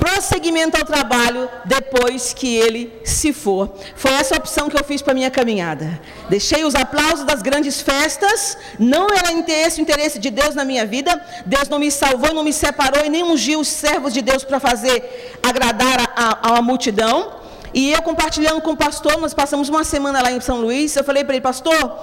prosseguimento 0.00 0.76
ao 0.78 0.84
trabalho 0.84 1.48
depois 1.64 2.32
que 2.32 2.56
ele 2.56 2.92
se 3.04 3.32
for. 3.32 3.70
Foi 3.94 4.12
essa 4.12 4.34
opção 4.34 4.68
que 4.70 4.78
eu 4.80 4.82
fiz 4.82 5.02
para 5.02 5.12
a 5.12 5.14
minha 5.14 5.30
caminhada. 5.30 6.00
Deixei 6.28 6.64
os 6.64 6.74
aplausos 6.74 7.24
das 7.24 7.42
grandes 7.42 7.80
festas, 7.82 8.56
não 8.78 9.06
era 9.08 9.30
esse 9.66 9.80
o 9.80 9.82
interesse 9.82 10.18
de 10.18 10.30
Deus 10.30 10.54
na 10.54 10.64
minha 10.64 10.86
vida. 10.86 11.12
Deus 11.44 11.68
não 11.68 11.78
me 11.78 11.90
salvou, 11.90 12.32
não 12.34 12.42
me 12.42 12.52
separou 12.52 13.04
e 13.04 13.10
nem 13.10 13.22
ungiu 13.22 13.60
os 13.60 13.68
servos 13.68 14.12
de 14.12 14.22
Deus 14.22 14.42
para 14.42 14.58
fazer 14.58 15.38
agradar 15.42 16.12
a, 16.16 16.54
a, 16.54 16.58
a 16.58 16.62
multidão. 16.62 17.40
E 17.72 17.92
eu 17.92 18.02
compartilhando 18.02 18.60
com 18.60 18.72
o 18.72 18.76
pastor, 18.76 19.18
nós 19.20 19.34
passamos 19.34 19.68
uma 19.68 19.84
semana 19.84 20.22
lá 20.22 20.32
em 20.32 20.40
São 20.40 20.60
Luís, 20.60 20.96
eu 20.96 21.04
falei 21.04 21.22
para 21.22 21.34
ele, 21.34 21.42
pastor, 21.42 21.98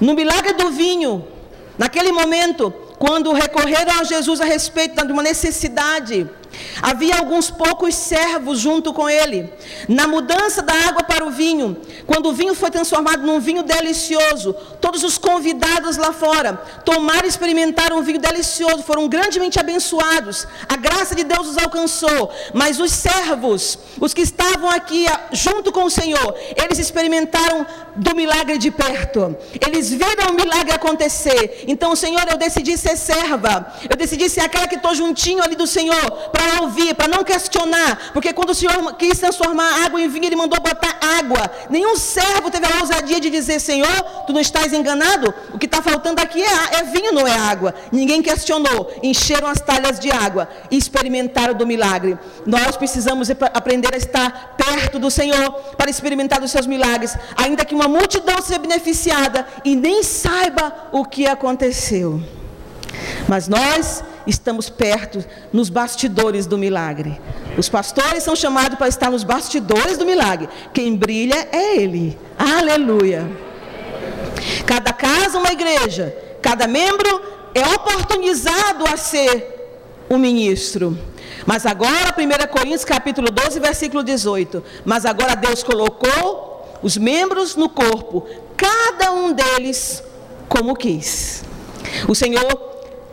no 0.00 0.14
milagre 0.14 0.54
do 0.54 0.70
vinho, 0.70 1.26
naquele 1.76 2.12
momento, 2.12 2.72
quando 2.98 3.32
recorreram 3.32 4.00
a 4.00 4.04
Jesus 4.04 4.40
a 4.40 4.44
respeito 4.44 5.04
de 5.06 5.12
uma 5.12 5.22
necessidade, 5.22 6.26
Havia 6.82 7.16
alguns 7.18 7.50
poucos 7.50 7.94
servos 7.94 8.58
junto 8.58 8.92
com 8.92 9.08
ele. 9.08 9.50
Na 9.88 10.06
mudança 10.06 10.62
da 10.62 10.74
água 10.88 11.02
para 11.02 11.24
o 11.24 11.30
vinho, 11.30 11.76
quando 12.06 12.26
o 12.30 12.32
vinho 12.32 12.54
foi 12.54 12.70
transformado 12.70 13.22
num 13.22 13.40
vinho 13.40 13.62
delicioso, 13.62 14.54
todos 14.80 15.02
os 15.02 15.18
convidados 15.18 15.96
lá 15.96 16.12
fora 16.12 16.54
tomaram 16.84 17.24
e 17.24 17.28
experimentaram 17.28 17.98
um 17.98 18.02
vinho 18.02 18.20
delicioso, 18.20 18.82
foram 18.82 19.08
grandemente 19.08 19.58
abençoados. 19.58 20.46
A 20.68 20.76
graça 20.76 21.14
de 21.14 21.24
Deus 21.24 21.48
os 21.48 21.58
alcançou. 21.58 22.30
Mas 22.54 22.80
os 22.80 22.92
servos, 22.92 23.78
os 24.00 24.14
que 24.14 24.22
estavam 24.22 24.68
aqui 24.68 25.06
ah, 25.08 25.20
junto 25.32 25.72
com 25.72 25.84
o 25.84 25.90
Senhor, 25.90 26.34
eles 26.56 26.78
experimentaram 26.78 27.66
do 27.96 28.14
milagre 28.14 28.58
de 28.58 28.70
perto. 28.70 29.36
Eles 29.66 29.90
viram 29.90 30.30
o 30.30 30.34
milagre 30.34 30.72
acontecer. 30.72 31.64
Então, 31.66 31.94
Senhor, 31.94 32.24
eu 32.30 32.36
decidi 32.36 32.76
ser 32.76 32.96
serva. 32.96 33.72
Eu 33.88 33.96
decidi 33.96 34.28
ser 34.28 34.40
aquela 34.40 34.66
que 34.66 34.76
estou 34.76 34.94
juntinho 34.94 35.42
ali 35.42 35.54
do 35.54 35.66
Senhor 35.66 36.10
para 36.32 36.49
ouvir, 36.62 36.94
para 36.94 37.08
não 37.08 37.22
questionar, 37.24 38.10
porque 38.12 38.32
quando 38.32 38.50
o 38.50 38.54
Senhor 38.54 38.94
quis 38.94 39.18
transformar 39.18 39.84
água 39.84 40.00
em 40.00 40.08
vinho, 40.08 40.26
Ele 40.26 40.36
mandou 40.36 40.60
botar 40.60 40.98
água. 41.18 41.50
Nenhum 41.68 41.96
servo 41.96 42.50
teve 42.50 42.66
a 42.66 42.80
ousadia 42.80 43.20
de 43.20 43.30
dizer: 43.30 43.60
Senhor, 43.60 44.02
tu 44.26 44.32
não 44.32 44.40
estás 44.40 44.72
enganado? 44.72 45.32
O 45.52 45.58
que 45.58 45.66
está 45.66 45.82
faltando 45.82 46.20
aqui 46.20 46.42
é, 46.42 46.80
é 46.80 46.82
vinho, 46.84 47.12
não 47.12 47.26
é 47.26 47.34
água. 47.34 47.74
Ninguém 47.92 48.22
questionou. 48.22 48.92
Encheram 49.02 49.48
as 49.48 49.60
talhas 49.60 49.98
de 49.98 50.10
água 50.10 50.48
e 50.70 50.76
experimentaram 50.76 51.54
do 51.54 51.66
milagre. 51.66 52.18
Nós 52.46 52.76
precisamos 52.76 53.30
aprender 53.30 53.94
a 53.94 53.96
estar 53.96 54.56
perto 54.56 54.98
do 54.98 55.10
Senhor 55.10 55.52
para 55.76 55.90
experimentar 55.90 56.42
os 56.42 56.50
seus 56.50 56.66
milagres, 56.66 57.16
ainda 57.36 57.64
que 57.64 57.74
uma 57.74 57.88
multidão 57.88 58.40
seja 58.42 58.58
beneficiada 58.58 59.46
e 59.64 59.76
nem 59.76 60.02
saiba 60.02 60.88
o 60.92 61.04
que 61.04 61.26
aconteceu. 61.26 62.20
Mas 63.28 63.48
nós 63.48 64.02
estamos 64.30 64.70
perto, 64.70 65.24
nos 65.52 65.68
bastidores 65.68 66.46
do 66.46 66.56
milagre. 66.56 67.20
Os 67.58 67.68
pastores 67.68 68.22
são 68.22 68.34
chamados 68.34 68.78
para 68.78 68.88
estar 68.88 69.10
nos 69.10 69.24
bastidores 69.24 69.98
do 69.98 70.06
milagre. 70.06 70.48
Quem 70.72 70.96
brilha 70.96 71.48
é 71.52 71.76
Ele. 71.76 72.18
Aleluia. 72.38 73.30
Cada 74.66 74.92
casa, 74.92 75.38
uma 75.38 75.52
igreja. 75.52 76.14
Cada 76.40 76.66
membro 76.66 77.20
é 77.54 77.66
oportunizado 77.66 78.84
a 78.86 78.96
ser 78.96 80.06
um 80.08 80.16
ministro. 80.16 80.96
Mas 81.44 81.66
agora, 81.66 82.14
1 82.16 82.46
Coríntios 82.52 82.84
capítulo 82.84 83.30
12, 83.30 83.60
versículo 83.60 84.02
18. 84.02 84.62
Mas 84.84 85.04
agora 85.04 85.34
Deus 85.34 85.62
colocou 85.62 86.78
os 86.82 86.96
membros 86.96 87.56
no 87.56 87.68
corpo, 87.68 88.26
cada 88.56 89.12
um 89.12 89.32
deles 89.32 90.02
como 90.48 90.74
quis. 90.74 91.44
O 92.08 92.14
Senhor 92.14 92.69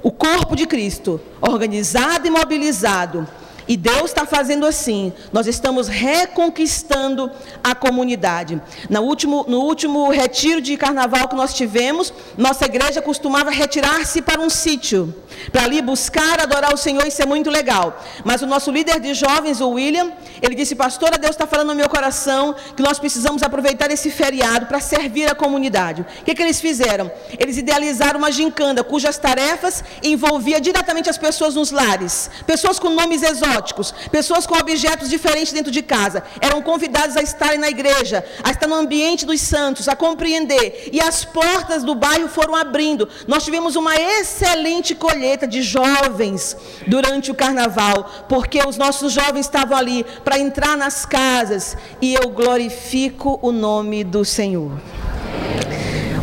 o 0.07 0.11
corpo 0.11 0.55
de 0.55 0.65
Cristo, 0.65 1.19
organizado 1.41 2.25
e 2.25 2.29
mobilizado, 2.29 3.27
e 3.67 3.75
Deus 3.75 4.05
está 4.05 4.25
fazendo 4.25 4.65
assim. 4.65 5.11
Nós 5.33 5.45
estamos 5.45 5.87
reconquistando 5.87 7.29
a 7.63 7.75
comunidade. 7.75 8.61
No 8.89 9.01
último, 9.01 9.45
no 9.47 9.59
último 9.61 10.09
retiro 10.09 10.61
de 10.61 10.77
carnaval 10.77 11.27
que 11.27 11.35
nós 11.35 11.53
tivemos, 11.53 12.13
nossa 12.37 12.65
igreja 12.65 13.01
costumava 13.01 13.51
retirar-se 13.51 14.21
para 14.21 14.39
um 14.39 14.49
sítio, 14.49 15.13
para 15.51 15.63
ali 15.63 15.81
buscar, 15.81 16.39
adorar 16.39 16.73
o 16.73 16.77
Senhor, 16.77 17.05
isso 17.05 17.21
é 17.21 17.25
muito 17.25 17.49
legal. 17.49 18.01
Mas 18.23 18.41
o 18.41 18.47
nosso 18.47 18.71
líder 18.71 18.99
de 18.99 19.13
jovens, 19.13 19.59
o 19.59 19.71
William, 19.71 20.11
ele 20.41 20.55
disse: 20.55 20.75
Pastora, 20.75 21.17
Deus 21.17 21.31
está 21.31 21.45
falando 21.45 21.69
no 21.69 21.75
meu 21.75 21.89
coração 21.89 22.55
que 22.75 22.81
nós 22.81 22.99
precisamos 22.99 23.43
aproveitar 23.43 23.91
esse 23.91 24.09
feriado 24.09 24.67
para 24.67 24.79
servir 24.79 25.29
a 25.29 25.35
comunidade. 25.35 26.01
O 26.01 26.23
que, 26.23 26.33
que 26.33 26.41
eles 26.41 26.61
fizeram? 26.61 27.11
Eles 27.37 27.57
idealizaram 27.57 28.19
uma 28.19 28.31
gincana 28.31 28.83
cujas 28.83 29.17
tarefas 29.17 29.83
envolvia 30.01 30.61
diretamente 30.61 31.09
as 31.09 31.17
pessoas 31.17 31.55
nos 31.55 31.71
lares, 31.71 32.29
pessoas 32.45 32.79
com 32.79 32.89
nomes 32.89 33.23
exóticos 33.23 33.56
exóticos, 33.57 33.93
pessoas 34.11 34.45
com 34.45 34.55
objetos 34.55 35.09
diferentes 35.09 35.51
dentro 35.51 35.71
de 35.71 35.81
casa, 35.81 36.23
eram 36.39 36.61
convidadas 36.61 37.17
a 37.17 37.21
estarem 37.21 37.59
na 37.59 37.69
igreja, 37.69 38.23
a 38.43 38.51
estar 38.51 38.67
no 38.67 38.75
ambiente 38.75 39.25
dos 39.25 39.41
santos, 39.41 39.87
a 39.87 39.95
compreender. 39.95 40.89
E 40.91 41.01
as 41.01 41.25
portas 41.25 41.83
do 41.83 41.95
bairro 41.95 42.29
foram 42.29 42.55
abrindo. 42.55 43.09
Nós 43.27 43.43
tivemos 43.43 43.75
uma 43.75 43.95
excelente 43.95 44.93
colheita 44.95 45.47
de 45.47 45.61
jovens 45.61 46.55
durante 46.85 47.31
o 47.31 47.35
carnaval, 47.35 48.25
porque 48.29 48.59
os 48.65 48.77
nossos 48.77 49.11
jovens 49.11 49.45
estavam 49.45 49.77
ali 49.77 50.05
para 50.23 50.39
entrar 50.39 50.77
nas 50.77 51.05
casas 51.05 51.75
e 52.01 52.13
eu 52.13 52.29
glorifico 52.29 53.39
o 53.41 53.51
nome 53.51 54.03
do 54.03 54.23
Senhor 54.23 54.71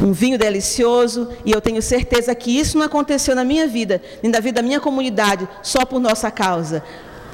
um 0.05 0.13
vinho 0.13 0.39
delicioso, 0.39 1.31
e 1.45 1.51
eu 1.51 1.61
tenho 1.61 1.81
certeza 1.81 2.35
que 2.35 2.59
isso 2.59 2.77
não 2.77 2.85
aconteceu 2.85 3.35
na 3.35 3.43
minha 3.43 3.67
vida, 3.67 4.03
nem 4.23 4.31
na 4.31 4.39
vida 4.39 4.61
da 4.61 4.63
minha 4.63 4.79
comunidade, 4.79 5.49
só 5.63 5.85
por 5.87 5.99
nossa 5.99 6.31
causa. 6.31 6.83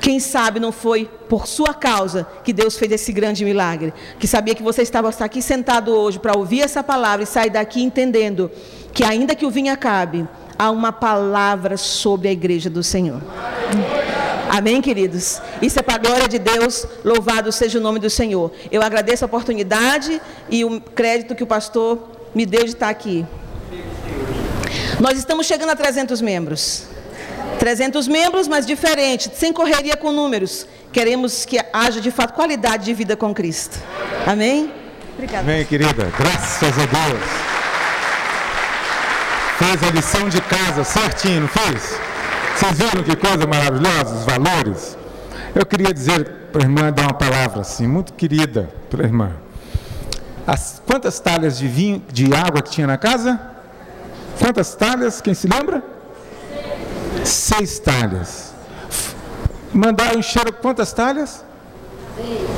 Quem 0.01 0.19
sabe 0.19 0.59
não 0.59 0.73
foi 0.73 1.11
por 1.29 1.47
sua 1.47 1.75
causa 1.75 2.27
que 2.43 2.53
Deus 2.53 2.77
fez 2.77 2.91
esse 2.91 3.13
grande 3.13 3.45
milagre. 3.45 3.93
Que 4.19 4.27
sabia 4.27 4.55
que 4.55 4.63
você 4.63 4.83
estava 4.83 5.11
aqui 5.21 5.43
sentado 5.43 5.93
hoje 5.93 6.19
para 6.19 6.37
ouvir 6.37 6.63
essa 6.63 6.83
palavra 6.83 7.25
e 7.25 7.27
sair 7.27 7.51
daqui 7.51 7.83
entendendo 7.83 8.51
que, 8.95 9.05
ainda 9.05 9.35
que 9.35 9.45
o 9.45 9.51
vinho 9.51 9.73
acabe, 9.73 10.27
há 10.59 10.71
uma 10.71 10.91
palavra 10.91 11.77
sobre 11.77 12.29
a 12.29 12.33
igreja 12.33 12.71
do 12.71 12.83
Senhor. 12.83 13.21
Amém, 14.49 14.81
queridos? 14.81 15.41
Isso 15.63 15.79
é 15.79 15.83
para 15.83 15.95
a 15.95 15.99
glória 15.99 16.27
de 16.27 16.39
Deus, 16.39 16.85
louvado 17.05 17.53
seja 17.53 17.79
o 17.79 17.83
nome 17.83 18.01
do 18.01 18.11
Senhor. 18.11 18.51
Eu 18.73 18.83
agradeço 18.83 19.25
a 19.25 19.27
oportunidade 19.27 20.21
e 20.51 20.65
o 20.65 20.81
crédito 20.81 21.35
que 21.35 21.45
o 21.45 21.47
pastor 21.47 22.11
me 22.35 22.45
deu 22.45 22.65
de 22.65 22.71
estar 22.71 22.89
aqui. 22.89 23.25
Nós 24.99 25.17
estamos 25.19 25.47
chegando 25.47 25.71
a 25.71 25.77
300 25.77 26.21
membros. 26.21 26.90
300 27.61 28.09
membros, 28.09 28.49
mas 28.49 28.65
diferente, 28.65 29.31
sem 29.35 29.53
correria 29.53 29.95
com 29.95 30.11
números. 30.11 30.67
Queremos 30.91 31.45
que 31.45 31.61
haja 31.75 32.01
de 32.01 32.11
fato 32.11 32.33
qualidade 32.33 32.87
de 32.87 32.95
vida 32.95 33.19
com 33.19 33.35
Cristo. 33.35 33.79
Amém? 34.27 34.73
Obrigada. 35.13 35.45
Amém, 35.45 35.67
querida. 35.67 36.11
Graças 36.19 36.73
a 36.79 36.87
Deus. 36.87 37.23
Fez 39.59 39.83
a 39.83 39.93
lição 39.93 40.31
de 40.31 40.41
casa 40.41 40.85
certinho, 40.85 41.43
não 41.43 41.49
fez? 41.49 42.01
Vocês 42.57 42.79
viram 42.79 43.05
que 43.05 43.15
coisa 43.15 43.47
maravilhosa, 43.47 44.15
os 44.15 44.25
valores? 44.25 44.97
Eu 45.55 45.67
queria 45.67 45.93
dizer 45.93 46.49
para 46.51 46.63
a 46.63 46.65
irmã, 46.65 46.91
dar 46.91 47.03
uma 47.03 47.15
palavra 47.15 47.61
assim, 47.61 47.87
muito 47.87 48.15
querida 48.15 48.71
para 48.89 49.03
a 49.03 49.07
irmã. 49.07 49.33
As, 50.47 50.81
quantas 50.87 51.21
talhas 51.21 51.59
de 51.59 51.69
vinho, 51.69 52.03
de 52.11 52.33
água 52.35 52.63
que 52.63 52.71
tinha 52.71 52.87
na 52.87 52.97
casa? 52.97 53.39
Quantas 54.39 54.75
talhas? 54.75 55.21
Quem 55.21 55.35
se 55.35 55.47
lembra? 55.47 56.00
Seis 57.31 57.79
talhas. 57.79 58.53
Mandaram 59.73 60.19
encher 60.19 60.53
quantas 60.55 60.93
talhas? 60.93 61.45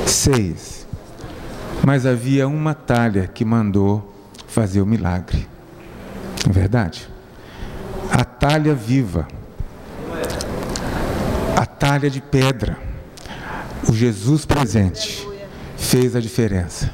Seis. 0.07 0.87
Mas 1.85 2.07
havia 2.07 2.47
uma 2.47 2.73
talha 2.73 3.27
que 3.27 3.45
mandou 3.45 4.11
fazer 4.47 4.81
o 4.81 4.85
milagre. 4.85 5.47
Não 6.43 6.49
é 6.49 6.53
verdade? 6.53 7.07
A 8.11 8.25
talha 8.25 8.73
viva, 8.73 9.27
a 11.55 11.65
talha 11.65 12.09
de 12.09 12.19
pedra, 12.19 12.77
o 13.87 13.93
Jesus 13.93 14.43
presente 14.43 15.27
fez 15.77 16.15
a 16.15 16.19
diferença. 16.19 16.89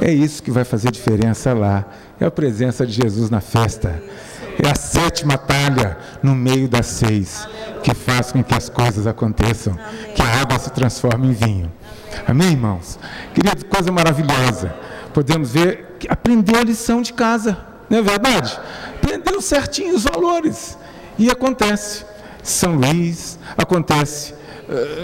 É 0.00 0.12
isso 0.12 0.40
que 0.40 0.52
vai 0.52 0.64
fazer 0.64 0.92
diferença 0.92 1.52
lá. 1.52 1.84
É 2.20 2.26
a 2.26 2.30
presença 2.30 2.86
de 2.86 2.92
Jesus 2.92 3.28
na 3.28 3.40
festa. 3.40 4.00
É 4.62 4.70
a 4.70 4.74
sétima 4.74 5.38
talha 5.38 5.96
no 6.22 6.34
meio 6.34 6.68
das 6.68 6.86
seis 6.86 7.46
que 7.82 7.94
faz 7.94 8.32
com 8.32 8.42
que 8.42 8.54
as 8.54 8.68
coisas 8.68 9.06
aconteçam, 9.06 9.78
que 10.14 10.22
a 10.22 10.40
água 10.40 10.58
se 10.58 10.70
transforme 10.70 11.28
em 11.28 11.32
vinho. 11.32 11.72
Amém, 12.26 12.52
irmãos? 12.52 12.98
Querido, 13.34 13.64
coisa 13.66 13.92
maravilhosa. 13.92 14.74
Podemos 15.14 15.52
ver 15.52 15.96
que 15.98 16.08
aprendeu 16.10 16.60
a 16.60 16.64
lição 16.64 17.00
de 17.00 17.12
casa, 17.12 17.56
não 17.88 17.98
é 17.98 18.02
verdade? 18.02 18.58
Aprendeu 18.96 19.40
certinho 19.40 19.94
os 19.94 20.04
valores. 20.04 20.76
E 21.18 21.30
acontece. 21.30 22.04
São 22.42 22.76
Luís, 22.76 23.38
acontece 23.56 24.34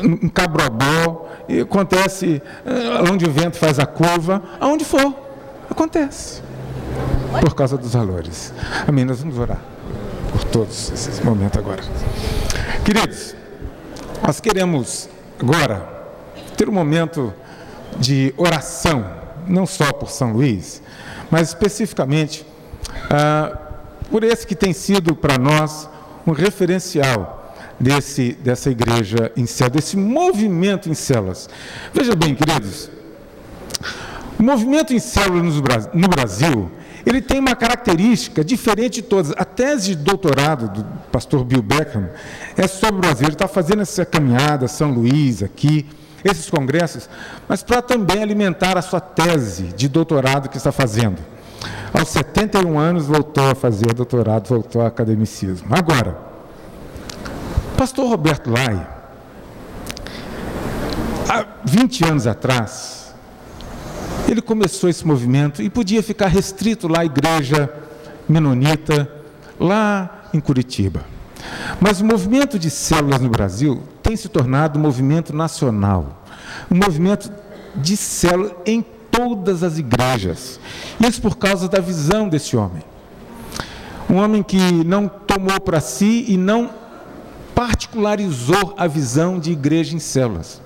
em 0.02 0.28
Cabrobó, 0.28 1.28
acontece 1.62 2.42
uh, 2.64 3.12
onde 3.12 3.24
o 3.24 3.30
vento 3.30 3.56
faz 3.58 3.78
a 3.78 3.86
curva, 3.86 4.42
aonde 4.60 4.84
for, 4.84 5.14
acontece. 5.70 6.42
Por 7.40 7.54
causa 7.54 7.76
dos 7.76 7.92
valores. 7.92 8.52
Amém. 8.86 9.04
Nós 9.04 9.20
vamos 9.20 9.38
orar 9.38 9.60
por 10.32 10.44
todos 10.44 10.90
esses 10.90 11.20
momentos 11.20 11.58
agora. 11.58 11.82
Queridos, 12.84 13.34
nós 14.22 14.40
queremos 14.40 15.08
agora 15.40 15.88
ter 16.56 16.68
um 16.68 16.72
momento 16.72 17.32
de 17.98 18.34
oração, 18.36 19.04
não 19.46 19.66
só 19.66 19.92
por 19.92 20.10
São 20.10 20.32
Luís, 20.32 20.82
mas 21.30 21.48
especificamente 21.48 22.46
ah, 23.10 23.58
por 24.10 24.24
esse 24.24 24.46
que 24.46 24.54
tem 24.54 24.72
sido 24.72 25.14
para 25.14 25.38
nós 25.38 25.88
um 26.26 26.32
referencial 26.32 27.54
desse, 27.78 28.32
dessa 28.32 28.70
igreja 28.70 29.32
em 29.36 29.46
células, 29.46 29.76
desse 29.76 29.96
movimento 29.96 30.88
em 30.88 30.94
células. 30.94 31.48
Veja 31.92 32.14
bem, 32.14 32.34
queridos, 32.34 32.90
o 34.38 34.42
movimento 34.42 34.92
em 34.92 34.98
células 34.98 35.88
no 35.92 36.08
Brasil 36.08 36.70
ele 37.06 37.20
tem 37.20 37.38
uma 37.38 37.54
característica 37.54 38.44
diferente 38.44 38.96
de 38.96 39.02
todas. 39.02 39.32
A 39.36 39.44
tese 39.44 39.88
de 39.88 39.96
doutorado 39.96 40.68
do 40.68 40.84
pastor 41.12 41.44
Bill 41.44 41.62
Beckham 41.62 42.08
é 42.56 42.66
sobre 42.66 42.96
o 42.96 43.00
Brasil. 43.00 43.26
Ele 43.26 43.34
está 43.34 43.48
fazendo 43.48 43.82
essa 43.82 44.04
caminhada, 44.04 44.66
São 44.66 44.90
Luís, 44.90 45.42
aqui, 45.42 45.86
esses 46.24 46.48
congressos, 46.48 47.08
mas 47.46 47.62
para 47.62 47.82
também 47.82 48.22
alimentar 48.22 48.78
a 48.78 48.82
sua 48.82 49.00
tese 49.00 49.64
de 49.64 49.88
doutorado 49.88 50.48
que 50.48 50.56
está 50.56 50.72
fazendo. 50.72 51.18
Aos 51.92 52.08
71 52.08 52.78
anos 52.78 53.06
voltou 53.06 53.50
a 53.50 53.54
fazer 53.54 53.92
doutorado, 53.92 54.48
voltou 54.48 54.80
ao 54.80 54.88
academicismo. 54.88 55.68
Agora, 55.70 56.16
pastor 57.76 58.08
Roberto 58.08 58.50
Lai, 58.50 58.88
há 61.28 61.46
20 61.64 62.04
anos 62.04 62.26
atrás, 62.26 63.03
ele 64.32 64.40
começou 64.40 64.88
esse 64.88 65.06
movimento 65.06 65.62
e 65.62 65.68
podia 65.68 66.02
ficar 66.02 66.28
restrito 66.28 66.88
lá 66.88 67.00
à 67.00 67.04
igreja 67.04 67.72
menonita, 68.28 69.10
lá 69.58 70.28
em 70.32 70.40
Curitiba. 70.40 71.04
Mas 71.80 72.00
o 72.00 72.04
movimento 72.04 72.58
de 72.58 72.70
células 72.70 73.20
no 73.20 73.28
Brasil 73.28 73.82
tem 74.02 74.16
se 74.16 74.28
tornado 74.28 74.78
um 74.78 74.82
movimento 74.82 75.34
nacional, 75.34 76.24
um 76.70 76.76
movimento 76.76 77.30
de 77.76 77.96
células 77.96 78.52
em 78.64 78.84
todas 79.10 79.62
as 79.62 79.78
igrejas. 79.78 80.58
Isso 80.98 81.20
por 81.20 81.36
causa 81.36 81.68
da 81.68 81.80
visão 81.80 82.28
desse 82.28 82.56
homem. 82.56 82.82
Um 84.08 84.16
homem 84.16 84.42
que 84.42 84.58
não 84.84 85.08
tomou 85.08 85.60
para 85.60 85.80
si 85.80 86.24
e 86.28 86.36
não 86.36 86.70
particularizou 87.54 88.74
a 88.76 88.86
visão 88.86 89.38
de 89.38 89.52
igreja 89.52 89.94
em 89.94 89.98
células 89.98 90.63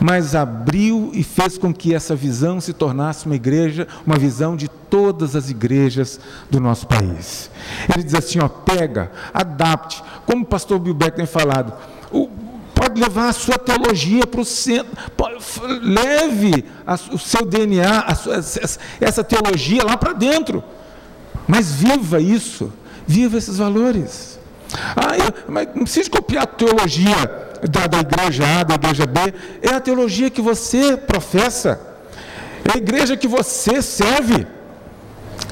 mas 0.00 0.34
abriu 0.34 1.10
e 1.12 1.22
fez 1.22 1.56
com 1.58 1.72
que 1.72 1.94
essa 1.94 2.14
visão 2.14 2.60
se 2.60 2.72
tornasse 2.72 3.26
uma 3.26 3.36
igreja, 3.36 3.86
uma 4.06 4.16
visão 4.16 4.56
de 4.56 4.68
todas 4.68 5.36
as 5.36 5.50
igrejas 5.50 6.20
do 6.50 6.60
nosso 6.60 6.86
país. 6.86 7.50
Ele 7.92 8.04
diz 8.04 8.14
assim: 8.14 8.38
ó, 8.40 8.48
pega, 8.48 9.10
adapte, 9.32 10.02
como 10.26 10.42
o 10.42 10.46
pastor 10.46 10.78
Bill 10.78 10.94
Beck 10.94 11.16
tem 11.16 11.26
falado, 11.26 11.72
o, 12.10 12.28
pode 12.74 13.00
levar 13.00 13.28
a 13.28 13.32
sua 13.32 13.58
teologia 13.58 14.26
para 14.26 14.40
o 14.40 14.44
centro, 14.44 14.90
pode, 15.16 15.36
leve 15.82 16.64
a, 16.86 16.94
o 16.94 17.18
seu 17.18 17.44
DNA, 17.46 18.14
sua, 18.14 18.36
essa 19.00 19.24
teologia 19.24 19.84
lá 19.84 19.96
para 19.96 20.12
dentro, 20.12 20.62
mas 21.46 21.72
viva 21.72 22.20
isso, 22.20 22.72
viva 23.06 23.38
esses 23.38 23.58
valores. 23.58 24.38
Ah, 24.96 25.16
eu, 25.18 25.52
mas 25.52 25.68
não 25.74 25.82
precisa 25.82 26.08
copiar 26.08 26.44
a 26.44 26.46
teologia 26.46 27.51
da, 27.68 27.86
da 27.86 28.00
igreja 28.00 28.44
A, 28.60 28.64
da 28.64 28.74
igreja 28.74 29.06
B, 29.06 29.20
é 29.62 29.70
a 29.70 29.80
teologia 29.80 30.30
que 30.30 30.42
você 30.42 30.96
professa, 30.96 31.80
é 32.64 32.74
a 32.74 32.78
igreja 32.78 33.16
que 33.16 33.28
você 33.28 33.80
serve. 33.80 34.46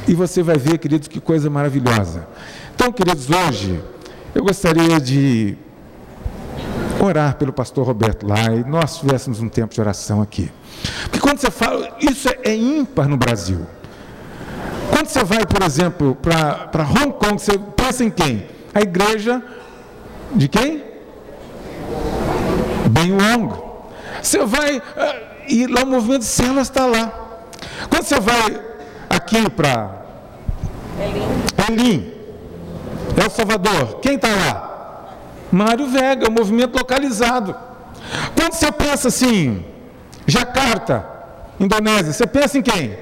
E 0.09 0.14
você 0.14 0.42
vai 0.42 0.57
ver, 0.57 0.79
queridos, 0.79 1.09
que 1.09 1.20
coisa 1.20 1.49
maravilhosa. 1.49 2.27
Então, 2.75 2.90
queridos, 2.92 3.29
hoje 3.31 3.81
eu 4.35 4.42
gostaria 4.42 4.99
de 5.01 5.57
orar 7.01 7.37
pelo 7.37 7.53
pastor 7.53 7.87
Roberto 7.87 8.27
lá 8.27 8.55
e 8.55 8.64
nós 8.64 8.99
tivéssemos 8.99 9.40
um 9.40 9.49
tempo 9.49 9.75
de 9.75 9.81
oração 9.81 10.20
aqui. 10.20 10.51
Porque 11.05 11.20
quando 11.20 11.38
você 11.38 11.51
fala, 11.51 11.96
isso 12.01 12.29
é, 12.42 12.55
ímpar 12.55 13.09
no 13.09 13.16
Brasil. 13.16 13.66
Quando 14.90 15.07
você 15.07 15.25
vai, 15.25 15.46
por 15.46 15.62
exemplo, 15.62 16.16
para 16.16 16.85
Hong 16.85 17.12
Kong, 17.12 17.40
você 17.40 17.59
pensa 17.77 18.05
em 18.05 18.11
quem? 18.11 18.46
A 18.75 18.81
igreja 18.81 19.42
de 20.35 20.49
quem? 20.49 20.89
Bem 22.90 23.12
longo. 23.12 23.87
Você 24.22 24.44
vai, 24.44 24.79
uh, 24.79 24.83
e 25.48 25.66
lá 25.66 25.83
o 25.83 25.87
movimento 25.87 26.20
de 26.20 26.26
células 26.26 26.68
está 26.68 26.87
lá. 26.87 27.12
Quando 27.88 28.05
você 28.05 28.20
vai 28.20 28.61
aqui 29.09 29.48
para 29.50 30.03
Elim, 31.68 32.12
El 33.16 33.31
Salvador, 33.31 34.00
quem 34.00 34.16
está 34.16 34.29
lá? 34.29 34.70
Mário 35.50 35.87
Vega, 35.88 36.29
o 36.29 36.33
movimento 36.33 36.76
localizado. 36.76 37.55
Quando 38.37 38.53
você 38.53 38.70
pensa 38.70 39.09
assim, 39.09 39.64
Jakarta, 40.26 41.05
Indonésia, 41.59 42.12
você 42.12 42.26
pensa 42.26 42.59
em 42.59 42.62
quem? 42.62 42.96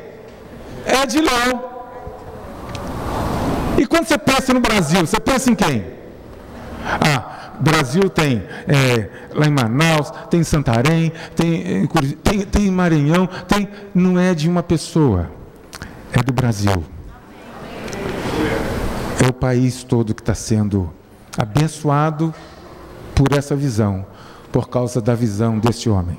É 0.84 1.20
Leão. 1.20 1.64
E 3.76 3.86
quando 3.86 4.06
você 4.06 4.18
pensa 4.18 4.52
no 4.52 4.60
Brasil, 4.60 5.06
você 5.06 5.20
pensa 5.20 5.50
em 5.50 5.54
quem? 5.54 5.84
Ah, 6.84 7.37
Brasil 7.60 8.08
tem 8.08 8.44
é, 8.66 9.08
lá 9.34 9.46
em 9.46 9.50
Manaus, 9.50 10.10
tem 10.30 10.40
em 10.40 10.44
Santarém, 10.44 11.12
tem, 11.34 11.86
tem, 12.22 12.40
tem 12.42 12.66
em 12.66 12.70
Maranhão, 12.70 13.28
tem, 13.46 13.68
não 13.94 14.18
é 14.18 14.34
de 14.34 14.48
uma 14.48 14.62
pessoa, 14.62 15.30
é 16.12 16.22
do 16.22 16.32
Brasil. 16.32 16.84
É 19.24 19.28
o 19.28 19.32
país 19.32 19.82
todo 19.82 20.14
que 20.14 20.22
está 20.22 20.34
sendo 20.34 20.90
abençoado 21.36 22.32
por 23.14 23.32
essa 23.36 23.56
visão, 23.56 24.06
por 24.52 24.68
causa 24.68 25.00
da 25.00 25.14
visão 25.14 25.58
deste 25.58 25.90
homem. 25.90 26.18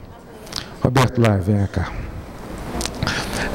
Roberto 0.82 1.22
Lai, 1.22 1.40
vem 1.40 1.66
cá. 1.68 1.92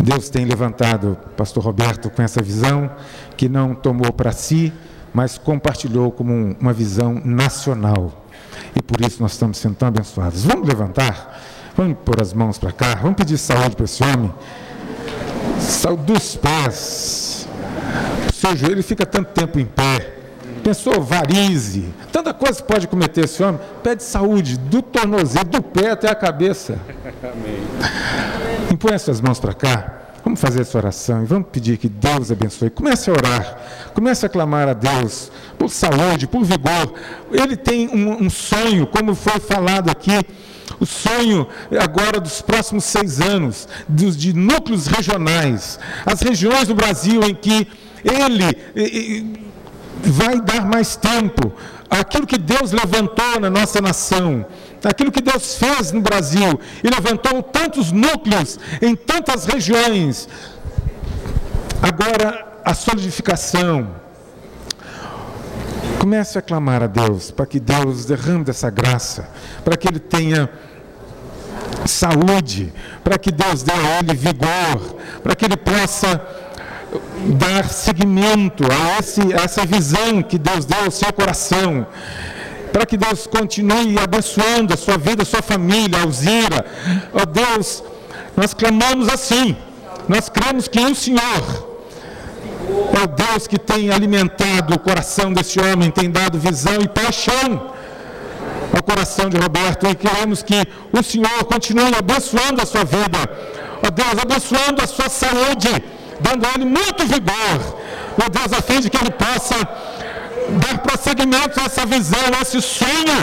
Deus 0.01 0.29
tem 0.29 0.45
levantado 0.45 1.17
pastor 1.37 1.65
Roberto 1.65 2.11
com 2.11 2.21
essa 2.21 2.43
visão 2.43 2.91
que 3.37 3.49
não 3.49 3.75
tomou 3.75 4.13
para 4.13 4.33
si, 4.33 4.73
mas 5.15 5.39
compartilhou 5.39 6.11
como 6.11 6.57
uma 6.61 6.73
visão 6.73 7.23
nacional. 7.25 8.27
E 8.75 8.83
por 8.83 9.01
isso 9.01 9.23
nós 9.23 9.33
estamos 9.33 9.59
sendo 9.59 9.77
tão 9.77 9.87
abençoados. 9.87 10.45
Vamos 10.45 10.69
levantar, 10.69 11.41
vamos 11.77 11.97
pôr 12.05 12.21
as 12.21 12.33
mãos 12.33 12.59
para 12.59 12.73
cá, 12.73 12.97
vamos 12.97 13.17
pedir 13.17 13.39
saúde 13.39 13.77
para 13.77 13.85
esse 13.85 14.03
homem. 14.03 14.35
Saúde 15.61 16.03
dos 16.13 16.35
pés. 16.35 17.49
O 18.29 18.33
seu 18.33 18.57
joelho 18.57 18.83
fica 18.83 19.07
tanto 19.07 19.29
tempo 19.33 19.61
em 19.61 19.65
pé. 19.65 20.11
Pensou 20.65 21.01
varize, 21.01 21.95
tanta 22.11 22.33
coisa 22.33 22.61
que 22.61 22.67
pode 22.67 22.89
cometer 22.89 23.25
esse 23.25 23.43
homem. 23.43 23.61
Pede 23.83 24.03
saúde 24.03 24.59
do 24.59 24.83
tornozelo, 24.83 25.45
do 25.45 25.63
pé 25.63 25.91
até 25.91 26.11
a 26.11 26.15
cabeça. 26.15 26.79
Amém. 27.23 28.73
Impõe 28.73 28.95
as 28.95 29.03
suas 29.03 29.21
mãos 29.21 29.39
para 29.39 29.55
cá. 29.55 30.04
Vamos 30.25 30.41
fazer 30.41 30.63
essa 30.63 30.79
oração 30.79 31.23
e 31.23 31.27
vamos 31.27 31.49
pedir 31.53 31.77
que 31.77 31.89
Deus 31.89 32.33
abençoe. 32.33 32.71
Comece 32.71 33.11
a 33.11 33.13
orar, 33.13 33.59
comece 33.93 34.25
a 34.25 34.29
clamar 34.29 34.69
a 34.69 34.73
Deus 34.73 35.31
por 35.59 35.69
saúde, 35.69 36.27
por 36.27 36.43
vigor. 36.45 36.95
Ele 37.31 37.57
tem 37.57 37.89
um, 37.89 38.25
um 38.25 38.31
sonho, 38.31 38.87
como 38.87 39.15
foi 39.15 39.39
falado 39.39 39.91
aqui, 39.91 40.19
o 40.81 40.87
sonho 40.87 41.47
agora 41.79 42.19
dos 42.19 42.41
próximos 42.41 42.85
seis 42.85 43.21
anos, 43.21 43.69
dos, 43.87 44.17
de 44.17 44.33
núcleos 44.33 44.87
regionais, 44.87 45.79
as 46.07 46.23
regiões 46.23 46.69
do 46.69 46.75
Brasil 46.75 47.23
em 47.23 47.35
que 47.35 47.69
ele 48.03 49.39
vai 50.05 50.41
dar 50.41 50.65
mais 50.67 50.97
tempo 50.97 51.53
aquilo 51.89 52.27
que 52.27 52.39
Deus 52.39 52.73
levantou 52.73 53.39
na 53.41 53.51
nossa 53.51 53.81
nação 53.81 54.45
aquilo 54.91 55.13
que 55.13 55.21
Deus 55.21 55.57
fez 55.57 55.93
no 55.93 56.01
Brasil 56.01 56.61
e 56.83 56.89
levantou 56.89 57.43
tantos 57.43 57.93
núcleos 57.93 58.59
em 58.83 58.95
tantas 58.95 59.47
regiões. 59.47 60.29
Agora, 61.83 62.61
a 62.65 62.75
solidificação, 62.75 64.05
Comece 66.05 66.39
a 66.39 66.43
clamar 66.43 66.83
a 66.83 66.87
Deus 66.87 67.31
para 67.31 67.47
que 67.47 67.59
Deus 67.59 68.05
derrame 68.05 68.45
dessa 68.45 68.69
graça, 68.69 69.27
para 69.65 69.75
que 69.75 69.89
Ele 69.89 69.99
tenha 69.99 70.51
saúde, 71.87 72.71
para 73.03 73.17
que 73.17 73.33
Deus 73.33 73.63
dê 73.63 73.73
a 73.73 74.01
Ele 74.01 74.15
vigor, 74.15 74.97
para 75.23 75.35
que 75.35 75.47
Ele 75.47 75.57
possa 75.57 76.21
dar 77.39 77.71
seguimento 77.71 78.65
a, 78.71 78.99
esse, 78.99 79.21
a 79.33 79.45
essa 79.45 79.65
visão 79.65 80.23
que 80.23 80.37
Deus 80.37 80.67
deu 80.67 80.85
ao 80.85 80.91
seu 80.91 81.11
coração 81.11 81.87
para 82.75 82.85
que 82.85 82.97
Deus 82.97 83.29
continue 83.29 83.97
abençoando 84.07 84.75
a 84.75 84.77
sua 84.77 84.99
vida, 84.99 85.23
a 85.23 85.25
sua 85.33 85.41
família, 85.41 85.97
a 85.97 86.03
Alzira. 86.03 86.67
Ó 87.13 87.23
oh 87.23 87.27
Deus, 87.27 87.85
nós 88.37 88.53
clamamos 88.53 89.09
assim, 89.09 89.57
nós 90.09 90.29
cremos 90.29 90.67
que 90.67 90.81
o 90.81 90.93
Senhor. 90.93 91.45
É 92.99 93.01
o 93.05 93.07
Deus 93.07 93.47
que 93.47 93.59
tem 93.59 93.91
alimentado 93.93 94.75
o 94.75 94.79
coração 94.81 95.33
desse 95.33 95.61
homem, 95.61 95.89
tem 95.93 96.11
dado 96.11 96.37
visão 96.37 96.79
e 96.83 96.89
paixão 96.89 97.49
ao 98.77 98.83
coração 98.83 99.29
de 99.31 99.37
Roberto. 99.37 99.87
E 99.87 99.95
queremos 99.95 100.43
que 100.43 100.61
o 100.93 101.01
Senhor 101.01 101.45
continue 101.45 101.95
abençoando 101.97 102.61
a 102.61 102.67
sua 102.67 102.85
vida, 102.85 103.21
ó 103.87 103.91
Deus, 104.03 104.17
abençoando 104.21 104.83
a 104.83 104.89
sua 104.89 105.09
saúde, 105.09 105.73
dando 106.21 106.45
a 106.45 106.51
ele 106.55 106.65
muito 106.65 107.07
vigor, 107.07 107.57
ó 108.21 108.29
Deus, 108.29 108.53
a 108.53 108.61
fim 108.61 108.81
de 108.81 108.91
que 108.91 108.97
ele 108.97 109.13
possa 109.13 109.57
dar 110.51 110.79
prosseguimento 110.79 111.61
a 111.61 111.65
essa 111.65 111.87
visão, 111.87 112.21
a 112.39 112.43
esse 112.43 112.61
sonho 112.61 113.19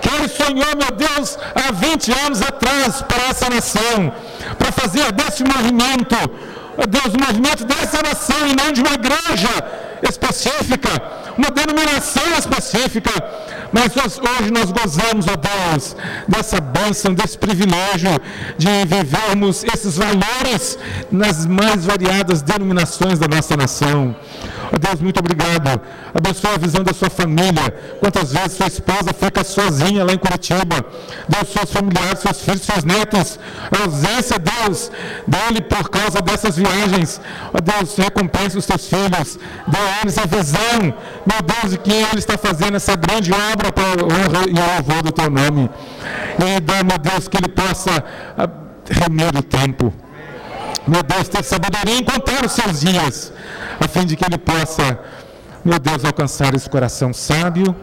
que 0.00 0.08
ele 0.14 0.28
sonhou, 0.28 0.76
meu 0.76 0.90
Deus, 0.96 1.38
há 1.54 1.72
20 1.72 2.12
anos 2.26 2.42
atrás 2.42 3.02
para 3.02 3.22
essa 3.28 3.50
nação, 3.50 4.12
para 4.58 4.72
fazer 4.72 5.12
desse 5.12 5.44
movimento, 5.44 6.16
ó 6.78 6.86
Deus, 6.86 7.14
o 7.14 7.20
movimento 7.20 7.64
dessa 7.64 8.00
nação 8.02 8.46
e 8.48 8.56
não 8.56 8.72
de 8.72 8.80
uma 8.80 8.94
igreja 8.94 9.48
específica, 10.08 10.90
uma 11.36 11.50
denominação 11.50 12.22
específica, 12.38 13.10
mas 13.72 13.92
hoje 13.96 14.50
nós 14.50 14.72
gozamos, 14.72 15.26
ó 15.28 15.36
Deus, 15.36 15.96
dessa 16.26 16.60
bênção, 16.60 17.14
desse 17.14 17.36
privilégio 17.36 18.10
de 18.56 18.68
vivermos 18.86 19.64
esses 19.64 19.96
valores 19.96 20.78
nas 21.10 21.46
mais 21.46 21.84
variadas 21.84 22.42
denominações 22.42 23.18
da 23.18 23.28
nossa 23.28 23.56
nação. 23.56 24.16
Deus, 24.78 25.00
muito 25.00 25.18
obrigado. 25.18 25.80
Abençoa 26.14 26.54
a 26.54 26.58
visão 26.58 26.84
da 26.84 26.92
sua 26.92 27.10
família. 27.10 27.74
Quantas 27.98 28.32
vezes 28.32 28.52
sua 28.52 28.68
esposa 28.68 29.12
fica 29.12 29.42
sozinha 29.42 30.04
lá 30.04 30.12
em 30.12 30.18
Curitiba. 30.18 30.84
Deus, 31.28 31.48
seus 31.52 31.72
familiares, 31.72 32.20
seus 32.20 32.40
filhos, 32.40 32.62
seus 32.62 32.84
netos. 32.84 33.38
A 33.72 33.82
ausência, 33.84 34.38
Deus, 34.38 34.90
dele 35.26 35.60
por 35.60 35.88
causa 35.88 36.20
dessas 36.22 36.56
viagens. 36.56 37.20
Oh 37.52 37.60
Deus, 37.60 37.96
recompensa 37.96 38.58
os 38.58 38.66
teus 38.66 38.86
filhos. 38.86 39.38
Dê 39.66 39.78
a 39.78 40.00
eles 40.02 40.18
a 40.18 40.26
visão, 40.26 40.94
meu 41.26 41.42
Deus, 41.42 41.72
de 41.72 41.78
que 41.78 41.92
ele 41.92 42.18
está 42.18 42.38
fazendo 42.38 42.76
essa 42.76 42.94
grande 42.94 43.32
obra 43.32 43.72
para 43.72 44.04
honra 44.04 44.46
e 44.48 44.52
louvor 44.52 45.02
do 45.02 45.10
teu 45.10 45.28
nome. 45.30 45.68
E 46.38 46.60
dá, 46.60 46.84
meu 46.84 46.98
Deus, 46.98 47.26
que 47.26 47.36
ele 47.36 47.48
possa 47.48 48.04
ah, 48.38 48.48
remir 48.88 49.36
o 49.36 49.42
tempo. 49.42 49.92
Meu 50.86 51.02
Deus, 51.02 51.28
ter 51.28 51.42
sabedoria 51.42 51.96
em 51.96 52.04
contar 52.04 52.44
os 52.44 52.52
seus 52.52 52.80
dias 52.80 53.32
a 53.80 53.88
fim 53.88 54.04
de 54.04 54.14
que 54.14 54.24
ele 54.24 54.38
possa, 54.38 54.98
meu 55.64 55.78
Deus, 55.78 56.04
alcançar 56.04 56.54
esse 56.54 56.68
coração 56.68 57.12
sábio 57.12 57.74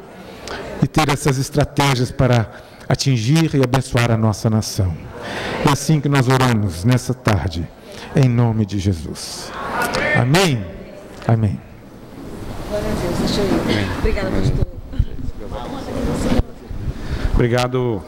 e 0.82 0.88
ter 0.88 1.10
essas 1.10 1.38
estratégias 1.38 2.12
para 2.12 2.50
atingir 2.88 3.56
e 3.56 3.64
abençoar 3.64 4.12
a 4.12 4.18
nossa 4.18 4.50
nação. 4.50 4.96
É 5.66 5.70
assim 5.70 6.00
que 6.00 6.08
nós 6.08 6.28
oramos 6.28 6.84
nessa 6.84 7.14
tarde, 7.14 7.68
em 8.16 8.30
nome 8.30 8.66
de 8.66 8.80
Jesus. 8.80 9.52
Amém? 10.16 10.64
Amém. 11.28 11.60
Obrigada, 14.00 14.30
pastor. 14.30 14.68
Obrigado, 17.34 18.02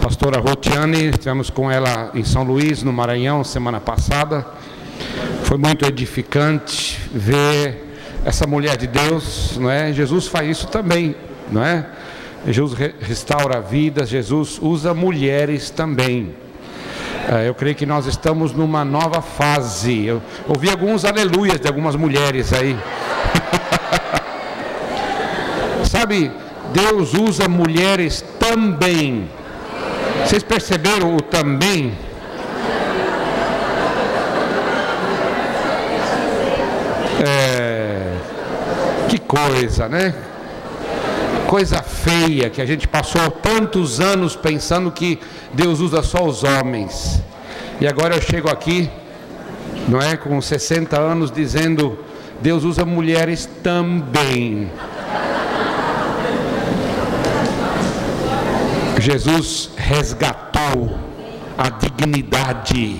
pastora 0.00 0.40
Rotiane. 0.40 1.10
Estivemos 1.10 1.50
com 1.50 1.70
ela 1.70 2.10
em 2.14 2.24
São 2.24 2.42
Luís, 2.42 2.82
no 2.82 2.92
Maranhão, 2.92 3.42
semana 3.42 3.80
passada. 3.80 4.46
Foi 5.46 5.56
muito 5.56 5.86
edificante 5.86 6.98
ver 7.14 7.96
essa 8.24 8.48
mulher 8.48 8.76
de 8.76 8.88
Deus, 8.88 9.56
não 9.56 9.70
é? 9.70 9.92
Jesus 9.92 10.26
faz 10.26 10.48
isso 10.48 10.66
também, 10.66 11.14
não 11.52 11.64
é? 11.64 11.86
Jesus 12.48 12.76
restaura 13.00 13.60
vidas, 13.60 14.08
Jesus 14.08 14.58
usa 14.60 14.92
mulheres 14.92 15.70
também. 15.70 16.34
É, 17.28 17.48
eu 17.48 17.54
creio 17.54 17.76
que 17.76 17.86
nós 17.86 18.06
estamos 18.06 18.52
numa 18.52 18.84
nova 18.84 19.22
fase. 19.22 20.04
Eu 20.04 20.20
ouvi 20.48 20.68
alguns 20.68 21.04
aleluias 21.04 21.60
de 21.60 21.68
algumas 21.68 21.94
mulheres 21.94 22.52
aí. 22.52 22.76
Sabe, 25.88 26.32
Deus 26.72 27.14
usa 27.14 27.48
mulheres 27.48 28.20
também. 28.40 29.30
Vocês 30.24 30.42
perceberam 30.42 31.14
o 31.14 31.20
também? 31.20 31.96
Coisa, 39.26 39.88
né? 39.88 40.14
Coisa 41.48 41.82
feia 41.82 42.50
que 42.50 42.60
a 42.60 42.66
gente 42.66 42.88
passou 42.88 43.30
tantos 43.30 44.00
anos 44.00 44.34
pensando 44.34 44.90
que 44.90 45.18
Deus 45.52 45.80
usa 45.80 46.02
só 46.02 46.24
os 46.24 46.42
homens. 46.42 47.22
E 47.80 47.86
agora 47.86 48.16
eu 48.16 48.22
chego 48.22 48.50
aqui, 48.50 48.90
não 49.88 50.00
é, 50.00 50.16
com 50.16 50.40
60 50.40 50.98
anos 50.98 51.30
dizendo 51.30 51.98
Deus 52.40 52.64
usa 52.64 52.84
mulheres 52.84 53.48
também. 53.62 54.70
Jesus 58.98 59.70
resgatou 59.76 60.98
a 61.56 61.68
dignidade 61.70 62.98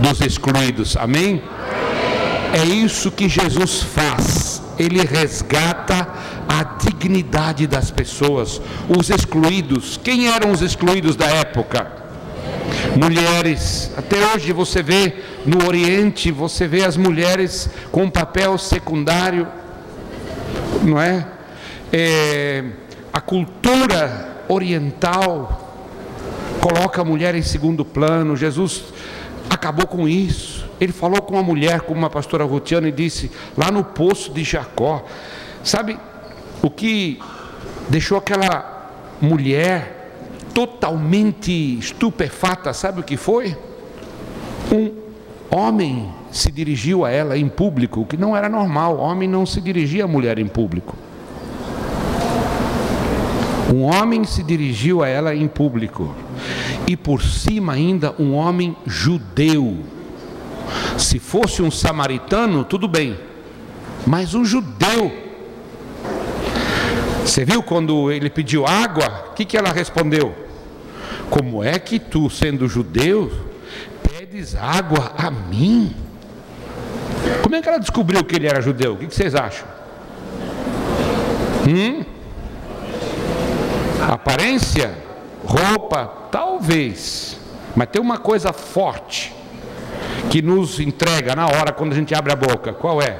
dos 0.00 0.20
excluídos. 0.20 0.96
Amém? 0.96 1.42
É 2.52 2.64
isso 2.64 3.10
que 3.10 3.28
Jesus 3.28 3.82
faz. 3.82 4.62
Ele 4.78 5.02
resgata 5.02 6.08
a 6.48 6.64
dignidade 6.64 7.66
das 7.66 7.90
pessoas, 7.90 8.60
os 8.88 9.10
excluídos. 9.10 10.00
Quem 10.02 10.28
eram 10.28 10.50
os 10.50 10.62
excluídos 10.62 11.16
da 11.16 11.26
época? 11.26 11.86
Mulheres. 12.96 13.92
Até 13.96 14.16
hoje 14.32 14.52
você 14.52 14.82
vê 14.82 15.14
no 15.44 15.66
Oriente, 15.66 16.32
você 16.32 16.66
vê 16.66 16.84
as 16.84 16.96
mulheres 16.96 17.68
com 17.92 18.04
um 18.04 18.10
papel 18.10 18.56
secundário, 18.58 19.46
não 20.82 21.00
é? 21.00 21.26
é 21.92 22.64
a 23.12 23.20
cultura 23.20 24.44
oriental 24.48 25.68
coloca 26.60 27.00
a 27.00 27.04
mulher 27.04 27.34
em 27.34 27.42
segundo 27.42 27.84
plano. 27.84 28.36
Jesus 28.36 28.84
acabou 29.48 29.86
com 29.86 30.08
isso. 30.08 30.59
Ele 30.80 30.92
falou 30.92 31.20
com 31.20 31.34
uma 31.34 31.42
mulher, 31.42 31.82
como 31.82 31.98
uma 31.98 32.08
pastora 32.08 32.44
Rutiana, 32.44 32.88
e 32.88 32.92
disse, 32.92 33.30
lá 33.56 33.70
no 33.70 33.84
poço 33.84 34.32
de 34.32 34.42
Jacó. 34.42 35.04
Sabe 35.62 35.98
o 36.62 36.70
que 36.70 37.20
deixou 37.88 38.16
aquela 38.16 38.90
mulher 39.20 40.10
totalmente 40.54 41.78
estupefata? 41.78 42.72
Sabe 42.72 43.00
o 43.00 43.02
que 43.02 43.16
foi? 43.16 43.54
Um 44.72 44.92
homem 45.54 46.10
se 46.32 46.50
dirigiu 46.50 47.04
a 47.04 47.10
ela 47.10 47.36
em 47.36 47.48
público, 47.48 48.00
o 48.00 48.06
que 48.06 48.16
não 48.16 48.34
era 48.34 48.48
normal. 48.48 48.96
Homem 48.98 49.28
não 49.28 49.44
se 49.44 49.60
dirigia 49.60 50.04
a 50.04 50.08
mulher 50.08 50.38
em 50.38 50.46
público. 50.46 50.96
Um 53.72 53.82
homem 53.82 54.24
se 54.24 54.42
dirigiu 54.42 55.02
a 55.02 55.08
ela 55.08 55.34
em 55.34 55.46
público. 55.46 56.14
E 56.86 56.96
por 56.96 57.22
cima 57.22 57.74
ainda 57.74 58.14
um 58.18 58.34
homem 58.34 58.74
judeu 58.86 59.78
se 60.98 61.18
fosse 61.18 61.62
um 61.62 61.70
samaritano, 61.70 62.64
tudo 62.64 62.86
bem, 62.86 63.18
mas 64.06 64.34
um 64.34 64.44
judeu. 64.44 65.12
Você 67.24 67.44
viu 67.44 67.62
quando 67.62 68.10
ele 68.10 68.28
pediu 68.28 68.66
água? 68.66 69.28
O 69.30 69.34
que, 69.34 69.44
que 69.44 69.56
ela 69.56 69.72
respondeu? 69.72 70.34
Como 71.28 71.62
é 71.62 71.78
que 71.78 71.98
tu, 71.98 72.28
sendo 72.28 72.68
judeu, 72.68 73.30
pedes 74.02 74.56
água 74.56 75.12
a 75.16 75.30
mim? 75.30 75.94
Como 77.42 77.54
é 77.54 77.62
que 77.62 77.68
ela 77.68 77.78
descobriu 77.78 78.24
que 78.24 78.36
ele 78.36 78.48
era 78.48 78.60
judeu? 78.60 78.94
O 78.94 78.96
que, 78.96 79.06
que 79.06 79.14
vocês 79.14 79.34
acham? 79.34 79.66
Hum? 81.68 82.04
Aparência? 84.08 84.92
Roupa? 85.44 86.06
Talvez. 86.30 87.38
Mas 87.76 87.88
tem 87.90 88.02
uma 88.02 88.18
coisa 88.18 88.52
forte 88.52 89.39
que 90.30 90.40
nos 90.40 90.78
entrega 90.80 91.34
na 91.34 91.46
hora 91.46 91.72
quando 91.72 91.92
a 91.92 91.96
gente 91.96 92.14
abre 92.14 92.32
a 92.32 92.36
boca. 92.36 92.72
Qual 92.72 93.02
é? 93.02 93.18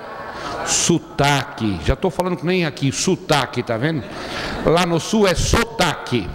Sotaque. 0.64 1.80
Já 1.84 1.94
estou 1.94 2.10
falando 2.10 2.36
que 2.36 2.46
nem 2.46 2.64
aqui, 2.64 2.92
sotaque, 2.92 3.62
tá 3.62 3.76
vendo? 3.76 4.02
Lá 4.64 4.86
no 4.86 5.00
sul 5.00 5.26
é 5.26 5.34
sotaque. 5.34 6.30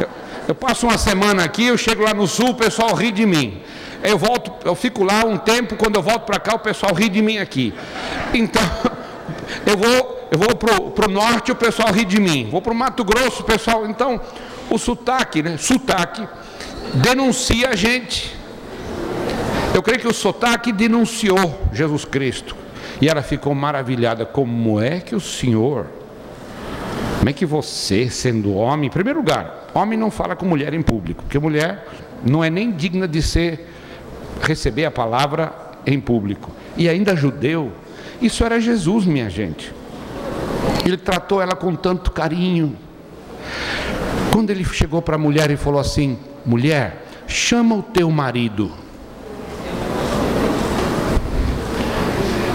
Eu, 0.00 0.08
eu 0.48 0.54
passo 0.54 0.86
uma 0.86 0.96
semana 0.96 1.44
aqui, 1.44 1.66
eu 1.66 1.76
chego 1.76 2.04
lá 2.04 2.14
no 2.14 2.26
sul, 2.26 2.50
o 2.50 2.54
pessoal 2.54 2.94
ri 2.94 3.10
de 3.10 3.26
mim. 3.26 3.60
Eu 4.02 4.16
volto, 4.16 4.52
eu 4.64 4.76
fico 4.76 5.02
lá 5.02 5.24
um 5.26 5.36
tempo, 5.36 5.74
quando 5.74 5.96
eu 5.96 6.02
volto 6.02 6.24
para 6.24 6.38
cá, 6.38 6.54
o 6.54 6.60
pessoal 6.60 6.94
ri 6.94 7.08
de 7.08 7.20
mim 7.20 7.38
aqui. 7.38 7.74
Então, 8.32 8.62
Eu 9.66 9.76
vou, 9.76 10.28
eu 10.30 10.38
vou 10.38 10.92
para 10.92 11.08
o 11.08 11.10
norte, 11.10 11.52
o 11.52 11.56
pessoal 11.56 11.92
ri 11.92 12.04
de 12.04 12.20
mim. 12.20 12.48
Vou 12.50 12.62
para 12.62 12.72
o 12.72 12.76
Mato 12.76 13.04
Grosso, 13.04 13.42
o 13.42 13.44
pessoal. 13.44 13.86
Então, 13.86 14.20
o 14.70 14.78
sotaque, 14.78 15.42
né? 15.42 15.56
Sotaque 15.56 16.26
denuncia 16.94 17.70
a 17.70 17.76
gente. 17.76 18.36
Eu 19.74 19.82
creio 19.82 20.00
que 20.00 20.08
o 20.08 20.14
sotaque 20.14 20.72
denunciou 20.72 21.60
Jesus 21.72 22.04
Cristo. 22.04 22.56
E 23.00 23.08
ela 23.08 23.22
ficou 23.22 23.54
maravilhada. 23.54 24.26
Como 24.26 24.80
é 24.80 25.00
que 25.00 25.14
o 25.14 25.20
Senhor, 25.20 25.86
como 27.18 27.30
é 27.30 27.32
que 27.32 27.46
você, 27.46 28.10
sendo 28.10 28.54
homem, 28.54 28.88
em 28.88 28.90
primeiro 28.90 29.20
lugar, 29.20 29.68
homem 29.74 29.98
não 29.98 30.10
fala 30.10 30.34
com 30.34 30.46
mulher 30.46 30.74
em 30.74 30.82
público, 30.82 31.22
porque 31.22 31.38
mulher 31.38 31.86
não 32.24 32.42
é 32.42 32.50
nem 32.50 32.72
digna 32.72 33.06
de 33.06 33.22
ser 33.22 33.66
receber 34.42 34.84
a 34.84 34.90
palavra 34.90 35.52
em 35.86 36.00
público. 36.00 36.50
E 36.76 36.88
ainda 36.88 37.14
judeu, 37.14 37.72
isso 38.20 38.44
era 38.44 38.60
Jesus, 38.60 39.04
minha 39.04 39.30
gente. 39.30 39.72
Ele 40.84 40.96
tratou 40.96 41.40
ela 41.40 41.54
com 41.54 41.74
tanto 41.74 42.10
carinho. 42.10 42.76
Quando 44.32 44.50
ele 44.50 44.64
chegou 44.64 45.02
para 45.02 45.16
a 45.16 45.18
mulher 45.18 45.50
e 45.50 45.56
falou 45.56 45.80
assim: 45.80 46.18
Mulher, 46.48 47.04
chama 47.26 47.74
o 47.74 47.82
teu 47.82 48.10
marido. 48.10 48.72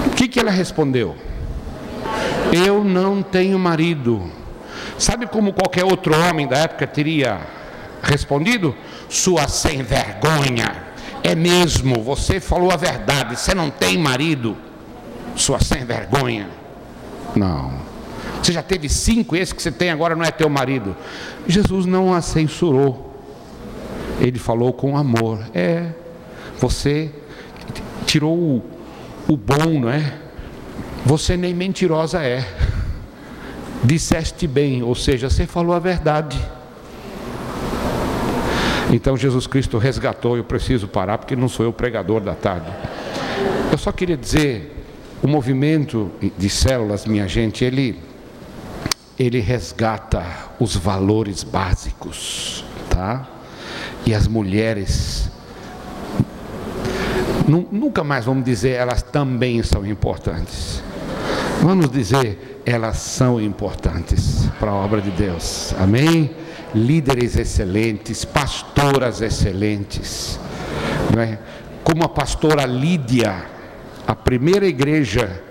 O 0.07 0.09
que, 0.15 0.27
que 0.27 0.39
ela 0.39 0.49
respondeu? 0.49 1.15
Eu 2.51 2.83
não 2.83 3.21
tenho 3.21 3.59
marido. 3.59 4.31
Sabe 4.97 5.27
como 5.27 5.53
qualquer 5.53 5.85
outro 5.85 6.11
homem 6.19 6.47
da 6.47 6.57
época 6.57 6.87
teria 6.87 7.41
respondido? 8.01 8.75
Sua 9.07 9.47
sem 9.47 9.83
vergonha. 9.83 10.85
É 11.21 11.35
mesmo, 11.35 12.01
você 12.01 12.39
falou 12.39 12.71
a 12.71 12.75
verdade, 12.75 13.39
você 13.39 13.53
não 13.53 13.69
tem 13.69 13.95
marido, 13.99 14.57
sua 15.35 15.59
sem 15.59 15.85
vergonha. 15.85 16.49
Não. 17.35 17.73
Você 18.41 18.51
já 18.51 18.63
teve 18.63 18.89
cinco, 18.89 19.35
esse 19.35 19.53
que 19.53 19.61
você 19.61 19.71
tem 19.71 19.91
agora 19.91 20.15
não 20.15 20.25
é 20.25 20.31
teu 20.31 20.49
marido. 20.49 20.97
Jesus 21.47 21.85
não 21.85 22.11
a 22.11 22.23
censurou. 22.23 23.12
Ele 24.19 24.39
falou 24.39 24.73
com 24.73 24.97
amor. 24.97 25.39
É, 25.53 25.89
você 26.59 27.11
tirou 28.05 28.37
o, 28.37 28.63
o 29.27 29.37
bom, 29.37 29.79
não 29.79 29.89
é? 29.89 30.13
Você 31.05 31.35
nem 31.35 31.53
mentirosa 31.53 32.21
é. 32.21 32.45
Disseste 33.83 34.47
bem, 34.47 34.81
ou 34.81 34.95
seja, 34.95 35.29
você 35.29 35.45
falou 35.45 35.75
a 35.75 35.79
verdade. 35.79 36.39
Então 38.91 39.17
Jesus 39.17 39.47
Cristo 39.47 39.77
resgatou, 39.77 40.37
eu 40.37 40.43
preciso 40.43 40.87
parar 40.87 41.17
porque 41.17 41.35
não 41.35 41.49
sou 41.49 41.65
eu 41.65 41.71
o 41.71 41.73
pregador 41.73 42.21
da 42.21 42.35
tarde. 42.35 42.71
Eu 43.71 43.77
só 43.77 43.91
queria 43.91 44.15
dizer, 44.15 44.85
o 45.21 45.27
movimento 45.27 46.11
de 46.37 46.49
células, 46.49 47.05
minha 47.05 47.27
gente, 47.27 47.65
ele 47.65 47.99
ele 49.17 49.39
resgata 49.39 50.25
os 50.59 50.75
valores 50.75 51.43
básicos, 51.43 52.65
tá? 52.89 53.27
E 54.05 54.13
as 54.13 54.27
mulheres 54.27 55.29
nunca 57.47 58.03
mais 58.03 58.25
vamos 58.25 58.43
dizer 58.43 58.71
elas 58.71 59.01
também 59.01 59.61
são 59.63 59.85
importantes. 59.85 60.81
Vamos 61.61 61.89
dizer 61.89 62.61
elas 62.65 62.97
são 62.97 63.41
importantes 63.41 64.49
para 64.59 64.71
a 64.71 64.75
obra 64.75 65.01
de 65.01 65.11
Deus. 65.11 65.73
Amém? 65.79 66.29
líderes 66.73 67.37
excelentes, 67.37 68.25
pastoras 68.25 69.21
excelentes, 69.21 70.39
é? 71.17 71.37
como 71.83 72.03
a 72.03 72.09
pastora 72.09 72.65
Lídia, 72.65 73.45
a 74.07 74.15
primeira 74.15 74.65
igreja 74.65 75.41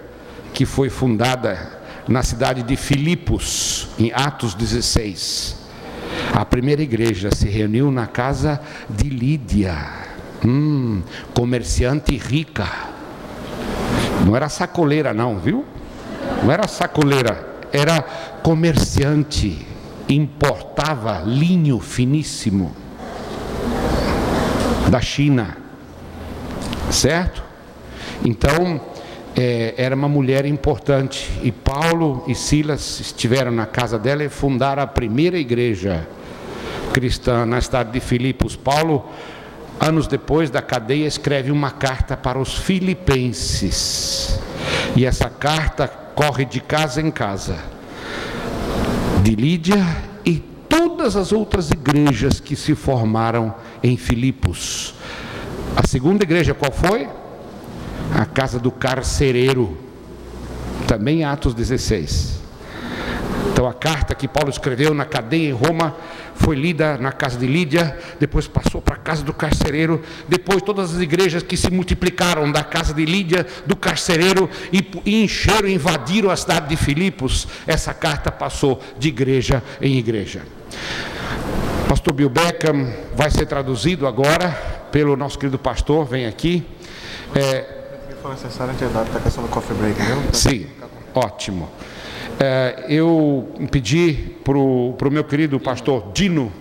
que 0.52 0.66
foi 0.66 0.90
fundada 0.90 1.80
na 2.08 2.22
cidade 2.22 2.62
de 2.62 2.76
Filipos, 2.76 3.88
em 3.98 4.12
Atos 4.12 4.54
16. 4.54 5.61
A 6.34 6.44
primeira 6.44 6.82
igreja 6.82 7.30
se 7.34 7.48
reuniu 7.48 7.90
na 7.90 8.06
casa 8.06 8.60
de 8.88 9.08
Lídia, 9.08 9.76
hum, 10.44 11.02
comerciante 11.34 12.16
rica. 12.16 12.66
Não 14.24 14.34
era 14.34 14.48
sacoleira, 14.48 15.12
não, 15.12 15.38
viu? 15.38 15.64
Não 16.42 16.50
era 16.50 16.66
sacoleira, 16.66 17.46
era 17.72 18.00
comerciante 18.42 19.66
importava 20.08 21.22
linho 21.24 21.78
finíssimo 21.80 22.74
da 24.88 25.00
China, 25.00 25.56
certo? 26.90 27.42
Então, 28.24 28.80
é, 29.34 29.74
era 29.76 29.94
uma 29.94 30.08
mulher 30.08 30.44
importante. 30.44 31.30
E 31.42 31.50
Paulo 31.50 32.24
e 32.26 32.34
Silas 32.34 33.00
estiveram 33.00 33.50
na 33.50 33.64
casa 33.64 33.98
dela 33.98 34.22
e 34.22 34.28
fundaram 34.28 34.82
a 34.82 34.86
primeira 34.86 35.38
igreja 35.38 36.06
cristã 36.92 37.44
na 37.46 37.60
cidade 37.60 37.90
de 37.92 38.00
Filipos. 38.00 38.54
Paulo, 38.54 39.08
anos 39.80 40.06
depois 40.06 40.50
da 40.50 40.62
cadeia, 40.62 41.06
escreve 41.06 41.50
uma 41.50 41.70
carta 41.70 42.16
para 42.16 42.38
os 42.38 42.56
filipenses. 42.56 44.38
E 44.94 45.04
essa 45.04 45.28
carta 45.28 45.88
corre 45.88 46.44
de 46.44 46.60
casa 46.60 47.00
em 47.00 47.10
casa 47.10 47.58
de 49.22 49.34
Lídia 49.36 49.84
e 50.24 50.38
todas 50.68 51.16
as 51.16 51.32
outras 51.32 51.70
igrejas 51.70 52.40
que 52.40 52.56
se 52.56 52.74
formaram 52.74 53.54
em 53.82 53.96
Filipos. 53.96 54.94
A 55.76 55.86
segunda 55.86 56.24
igreja 56.24 56.54
qual 56.54 56.72
foi? 56.72 57.08
A 58.14 58.26
casa 58.26 58.58
do 58.58 58.70
carcereiro, 58.70 59.78
também 60.86 61.24
Atos 61.24 61.54
16. 61.54 62.41
Então 63.50 63.66
a 63.66 63.72
carta 63.72 64.14
que 64.14 64.28
Paulo 64.28 64.50
escreveu 64.50 64.94
na 64.94 65.04
cadeia 65.04 65.48
em 65.48 65.52
Roma 65.52 65.96
foi 66.34 66.56
lida 66.56 66.96
na 66.98 67.12
casa 67.12 67.38
de 67.38 67.46
Lídia, 67.46 67.96
depois 68.18 68.46
passou 68.46 68.80
para 68.80 68.94
a 68.94 68.98
casa 68.98 69.22
do 69.22 69.32
carcereiro, 69.32 70.02
depois 70.28 70.62
todas 70.62 70.94
as 70.94 71.00
igrejas 71.00 71.42
que 71.42 71.56
se 71.56 71.70
multiplicaram 71.70 72.50
da 72.50 72.64
casa 72.64 72.94
de 72.94 73.04
Lídia, 73.04 73.46
do 73.66 73.76
carcereiro 73.76 74.48
e, 74.72 75.22
encheram, 75.22 75.68
invadiram 75.68 76.30
a 76.30 76.36
cidade 76.36 76.68
de 76.68 76.76
Filipos, 76.76 77.46
essa 77.66 77.92
carta 77.92 78.30
passou 78.30 78.80
de 78.98 79.08
igreja 79.08 79.62
em 79.80 79.96
igreja. 79.98 80.42
Pastor 81.88 82.14
Bill 82.14 82.30
Beckham 82.30 82.92
vai 83.14 83.30
ser 83.30 83.46
traduzido 83.46 84.06
agora 84.06 84.50
pelo 84.90 85.16
nosso 85.16 85.38
querido 85.38 85.58
pastor, 85.58 86.06
vem 86.06 86.26
aqui. 86.26 86.66
É, 87.34 87.82
necessário 88.30 88.72
a 88.72 89.20
questão 89.20 89.42
do 89.42 89.50
coffee 89.50 89.76
break, 89.76 89.98
Sim, 90.32 90.66
ótimo 91.14 91.70
é, 92.40 92.86
eu 92.88 93.48
pedi 93.70 94.34
para 94.44 94.58
o 94.58 95.10
meu 95.10 95.24
querido 95.24 95.58
pastor 95.60 96.10
Dino, 96.12 96.52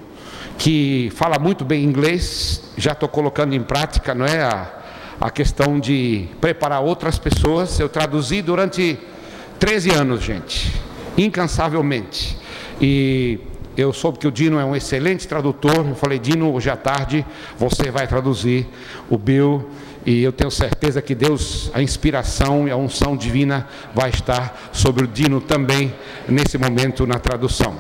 que 0.58 1.12
fala 1.16 1.40
muito 1.40 1.66
bem 1.66 1.84
inglês, 1.84 2.64
já 2.78 2.92
estou 2.92 3.10
colocando 3.10 3.54
em 3.54 3.64
prática, 3.64 4.14
não 4.14 4.26
é? 4.26 4.42
A, 4.42 4.82
a 5.20 5.30
questão 5.30 5.80
de 5.80 6.28
preparar 6.40 6.82
outras 6.82 7.18
pessoas. 7.20 7.80
Eu 7.80 7.88
traduzi 7.88 8.42
durante 8.42 8.98
13 9.60 9.92
anos, 9.92 10.24
gente, 10.24 10.74
incansavelmente. 11.18 12.38
E 12.80 13.40
eu 13.78 13.94
soube 13.94 14.20
que 14.20 14.28
o 14.28 14.32
Dino 14.32 14.60
é 14.60 14.66
um 14.66 14.76
excelente 14.76 15.28
tradutor. 15.28 15.88
Eu 15.88 15.96
falei, 15.96 16.20
Dino, 16.20 16.54
hoje 16.54 16.70
à 16.70 16.76
tarde 16.76 17.26
você 17.58 17.92
vai 17.92 18.08
traduzir 18.08 18.68
o 19.10 19.18
Bill 19.18 19.70
e 20.06 20.24
eu 20.24 20.32
tenho 20.32 20.50
certeza 20.50 21.02
que 21.02 21.14
Deus, 21.14 21.70
a 21.74 21.82
inspiração 21.82 22.68
e 22.68 22.72
a 22.72 22.78
unção 22.78 23.16
divina 23.16 23.68
vai 23.94 24.10
estar 24.10 24.70
sobre 24.72 25.04
o 25.06 25.08
Dino 25.08 25.40
também 25.40 25.94
nesse 26.28 26.58
momento 26.58 27.06
na 27.06 27.20
tradução. 27.20 27.76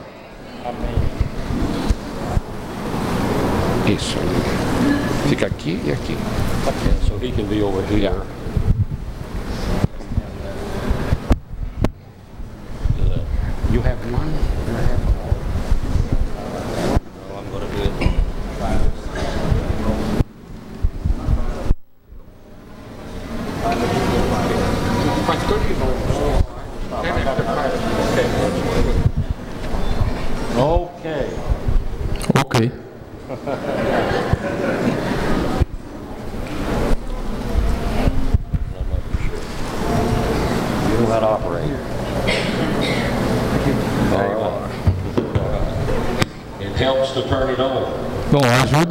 Amém. 0.63 1.01
Isso. 3.95 4.17
Fica 5.28 5.47
aqui 5.47 5.80
e 5.86 5.91
aqui. 5.91 6.15
Okay, 6.67 6.91
so 7.07 7.17
he 7.17 7.32
can. 7.32 7.51
You 13.72 13.80
have 13.80 14.11
one? 14.11 14.51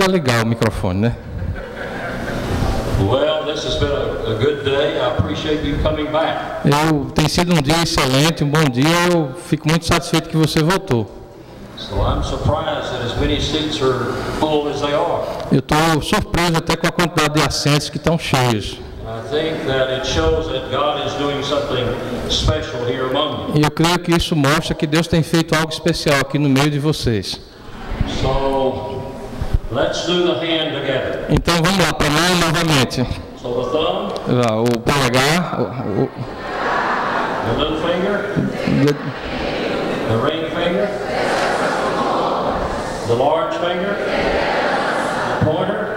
Ajuda 0.00 0.06
legal 0.06 0.42
o 0.44 0.46
microfone, 0.46 1.00
né? 1.00 1.16
Well, 3.00 3.44
this 3.44 3.64
has 3.66 3.76
been 3.76 3.90
a, 3.90 4.32
a 4.32 4.38
good 4.38 4.64
day. 4.64 4.98
I 4.98 5.16
appreciate 5.18 5.62
you 5.62 5.76
coming 5.82 6.10
back. 6.10 6.66
Eu 6.66 7.10
tem 7.10 7.28
sido 7.28 7.54
um 7.54 7.60
dia 7.60 7.82
excelente, 7.82 8.42
um 8.42 8.48
bom 8.48 8.64
dia. 8.64 8.88
Eu 9.12 9.34
fico 9.46 9.68
muito 9.68 9.84
satisfeito 9.84 10.30
que 10.30 10.36
você 10.36 10.62
voltou. 10.62 11.06
So 11.76 11.96
I'm 11.96 12.22
surprised 12.22 12.90
that 12.90 13.04
as 13.04 13.18
many 13.18 13.40
seats 13.40 13.82
are 13.82 14.12
full 14.38 14.68
as 14.68 14.80
they 14.80 14.94
are. 14.94 15.22
Eu 15.52 15.58
estou 15.58 16.02
surpreso 16.02 16.56
até 16.56 16.76
com 16.76 16.86
a 16.86 16.92
quantidade 16.92 17.34
de 17.34 17.42
assentos 17.42 17.90
que 17.90 17.98
estão 17.98 18.18
cheios. 18.18 18.78
E 23.54 23.62
eu 23.62 23.70
creio 23.70 23.98
que 23.98 24.16
isso 24.16 24.34
mostra 24.34 24.74
que 24.74 24.86
Deus 24.86 25.06
tem 25.06 25.22
feito 25.22 25.54
algo 25.54 25.70
especial 25.70 26.20
aqui 26.20 26.38
no 26.38 26.48
meio 26.48 26.70
de 26.70 26.78
vocês. 26.78 27.49
Então 31.30 31.54
vamos 31.62 31.84
lá, 31.84 31.92
para 31.92 32.10
mão 32.10 32.36
novamente. 32.36 33.06
So 33.40 33.48
the 33.54 33.70
thumb, 33.70 34.12
O 34.60 34.80
polegar, 34.80 35.60
o, 35.60 35.62
o, 36.02 36.08
the 37.46 37.52
little 37.58 37.78
finger, 37.80 38.34
the 40.08 40.16
ring 40.22 40.44
finger, 40.50 40.86
the 43.06 43.14
large 43.14 43.54
finger, 43.56 43.94
the 45.28 45.44
pointer. 45.44 45.96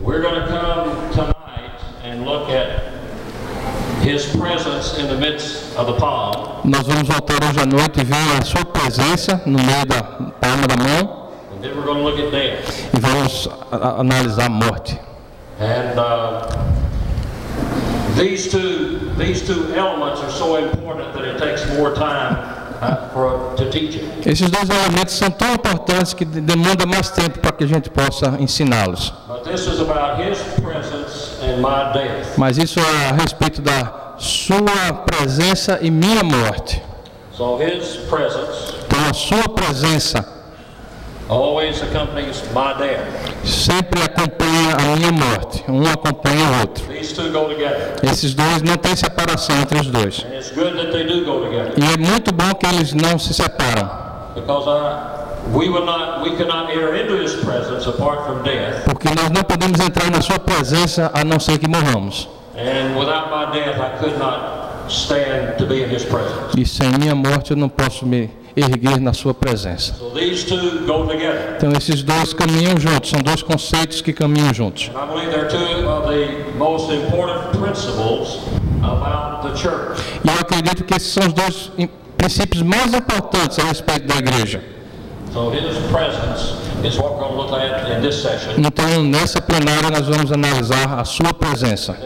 We're 0.00 0.20
going 0.22 0.40
to 0.40 0.46
come 0.46 1.10
tonight 1.12 1.80
and 2.04 2.24
look 2.26 2.50
at 2.50 2.92
His 4.02 4.26
presence 4.36 4.98
in 4.98 5.06
the 5.06 5.16
midst 5.16 5.74
of 5.78 5.86
the 5.86 5.94
palm, 5.94 6.23
nós 6.64 6.86
vamos 6.86 7.06
voltar 7.08 7.34
hoje 7.44 7.60
à 7.60 7.66
noite 7.66 8.00
e 8.00 8.04
ver 8.04 8.16
a 8.40 8.44
sua 8.44 8.64
presença 8.64 9.40
no 9.46 9.58
meio 9.62 9.84
da 9.86 10.02
palma 10.02 10.66
da 10.66 10.76
mão 10.76 11.24
e 12.92 13.00
vamos 13.00 13.48
analisar 13.98 14.46
a 14.46 14.48
morte. 14.50 14.98
And 15.60 15.98
uh, 15.98 16.48
these 18.16 18.48
two 18.50 19.14
these 19.16 19.42
two 19.46 19.72
elements 19.74 20.20
are 20.22 20.30
so 20.30 20.56
important 20.58 21.12
that 21.14 21.24
it 21.24 21.38
takes 21.38 21.64
more 21.78 21.92
time 21.94 22.36
uh, 22.82 23.08
for 23.12 23.54
to 23.56 23.70
teach 23.70 23.96
it. 23.96 24.28
Esses 24.28 24.50
dois 24.50 24.68
elementos 24.68 25.14
são 25.14 25.30
tão 25.30 25.54
importantes 25.54 26.12
que 26.12 26.24
de- 26.24 26.40
demanda 26.40 26.84
mais 26.86 27.10
tempo 27.10 27.38
para 27.38 27.52
que 27.52 27.64
a 27.64 27.66
gente 27.68 27.88
possa 27.88 28.36
ensiná-los. 28.40 29.12
But 29.28 29.44
this 29.44 29.66
is 29.66 29.80
about 29.80 30.20
His 30.20 30.38
presence 30.60 31.38
and 31.42 31.58
my 31.60 31.92
death. 31.92 32.36
Mas 32.36 32.58
isso 32.58 32.80
é 32.80 33.10
a 33.10 33.12
respeito 33.12 33.62
da 33.62 34.03
sua 34.18 34.92
presença 35.06 35.78
e 35.82 35.90
minha 35.90 36.22
morte. 36.22 36.82
So 37.32 37.58
His 37.60 37.96
presence 38.08 38.74
Então 38.86 38.98
a 39.10 39.12
sua 39.14 39.48
presença 39.48 40.24
always 41.28 41.82
accompanies 41.82 42.42
my 42.54 42.74
death. 42.78 43.00
sempre 43.44 44.02
acompanha 44.02 44.76
a 44.78 44.96
minha 44.96 45.10
morte. 45.12 45.64
Um 45.68 45.84
acompanha 45.90 46.46
o 46.50 46.60
outro. 46.60 46.84
These 46.86 47.14
two 47.14 47.30
go 47.32 47.48
together, 47.48 47.94
Esses 48.02 48.34
dois 48.34 48.62
não 48.62 48.76
tem 48.76 48.94
separação 48.94 49.56
entre 49.60 49.80
os 49.80 49.86
dois. 49.88 50.24
and 50.24 50.34
it's 50.36 50.50
good 50.52 50.76
that 50.76 50.92
they 50.92 51.04
do 51.04 51.24
go 51.24 51.40
together 51.44 51.72
E 51.76 51.92
é 51.94 51.96
muito 51.96 52.32
bom 52.32 52.52
que 52.54 52.66
eles 52.66 52.92
não 52.92 53.18
se 53.18 53.32
separam. 53.34 53.90
because 54.34 54.66
I. 54.68 55.14
Porque 58.84 59.08
nós 59.08 59.30
não 59.30 59.42
podemos 59.42 59.78
entrar 59.80 60.10
na 60.10 60.20
sua 60.22 60.38
presença 60.38 61.10
a 61.12 61.22
não 61.24 61.38
ser 61.38 61.58
que 61.58 61.68
morramos. 61.68 62.28
And 62.56 62.96
without 62.98 63.30
my 63.30 63.52
death, 63.52 63.80
I 63.80 63.98
could 63.98 64.18
not 64.18 64.90
stand 64.90 65.58
to 65.58 65.66
be 65.66 65.82
in 65.82 65.90
His 65.90 66.04
presence. 66.04 66.54
E 66.56 66.64
sem 66.66 66.88
minha 66.98 67.14
morte 67.14 67.50
eu 67.50 67.56
não 67.56 67.68
posso 67.68 68.06
me 68.06 68.30
erguer 68.56 69.00
na 69.00 69.12
sua 69.12 69.34
presença. 69.34 69.94
So 69.94 70.10
these 70.10 70.44
two 70.44 70.86
go 70.86 71.06
together. 71.06 71.54
Então 71.56 71.72
esses 71.72 72.02
dois 72.02 72.32
caminham 72.32 72.78
juntos, 72.78 73.10
são 73.10 73.20
dois 73.20 73.42
conceitos 73.42 74.00
que 74.00 74.12
caminham 74.12 74.52
juntos. 74.54 74.90
And 74.94 74.98
I 74.98 75.06
believe 75.06 75.30
they're 75.30 75.48
two 75.48 75.88
of 75.88 76.08
the 76.08 76.56
most 76.56 76.92
important 76.92 77.58
principles 77.58 78.38
about 78.82 79.48
the 79.48 79.56
church. 79.56 80.00
E 80.24 80.28
eu 80.28 80.34
acredito 80.34 80.84
que 80.84 80.94
esses 80.94 81.12
são 81.12 81.26
os 81.26 81.32
dois 81.32 81.72
princípios 82.16 82.62
mais 82.62 82.94
importantes 82.94 83.58
a 83.58 83.64
respeito 83.64 84.06
da 84.06 84.16
igreja. 84.16 84.62
Então 88.56 89.02
nessa 89.02 89.40
plenária 89.42 89.90
nós 89.90 90.06
vamos 90.06 90.30
analisar 90.30 91.00
a 91.00 91.04
sua 91.04 91.34
presença. 91.34 91.96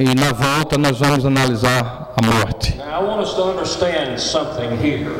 E 0.00 0.14
na 0.14 0.32
volta 0.32 0.76
nós 0.76 0.98
vamos 0.98 1.24
analisar 1.24 2.12
a 2.20 2.26
morte. 2.26 2.74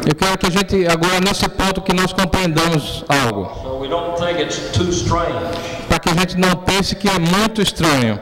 Eu 0.06 0.14
quero 0.14 0.38
que 0.38 0.46
a 0.46 0.50
gente, 0.50 0.86
agora 0.88 1.20
nesse 1.20 1.48
ponto, 1.48 1.80
que 1.82 1.92
nós 1.94 2.12
compreendamos 2.12 3.04
algo. 3.08 3.50
Para 5.88 5.98
que 6.00 6.08
a 6.10 6.14
gente 6.14 6.36
não 6.38 6.56
pense 6.56 6.96
que 6.96 7.08
é 7.08 7.18
muito 7.18 7.62
estranho. 7.62 8.18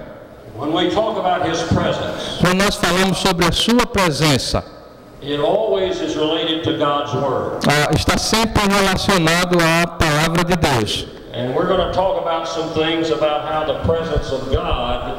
Quando 2.40 2.56
nós 2.64 2.76
falamos 2.76 3.18
sobre 3.18 3.46
a 3.46 3.52
sua 3.52 3.86
presença, 3.86 4.62
ah, 6.84 7.90
está 7.94 8.18
sempre 8.18 8.62
relacionado 8.72 9.56
à 9.60 9.86
palavra 9.86 10.44
de 10.44 10.56
Deus. 10.56 11.06
And 11.34 11.54
we're 11.54 11.66
going 11.66 11.80
to 11.80 11.92
talk 11.92 12.18
about 12.20 12.46
some 12.46 12.68
things 12.74 13.10
about 13.10 13.46
how 13.46 13.64
the 13.64 13.80
presence 13.86 14.30
of 14.32 14.50
God 14.54 15.14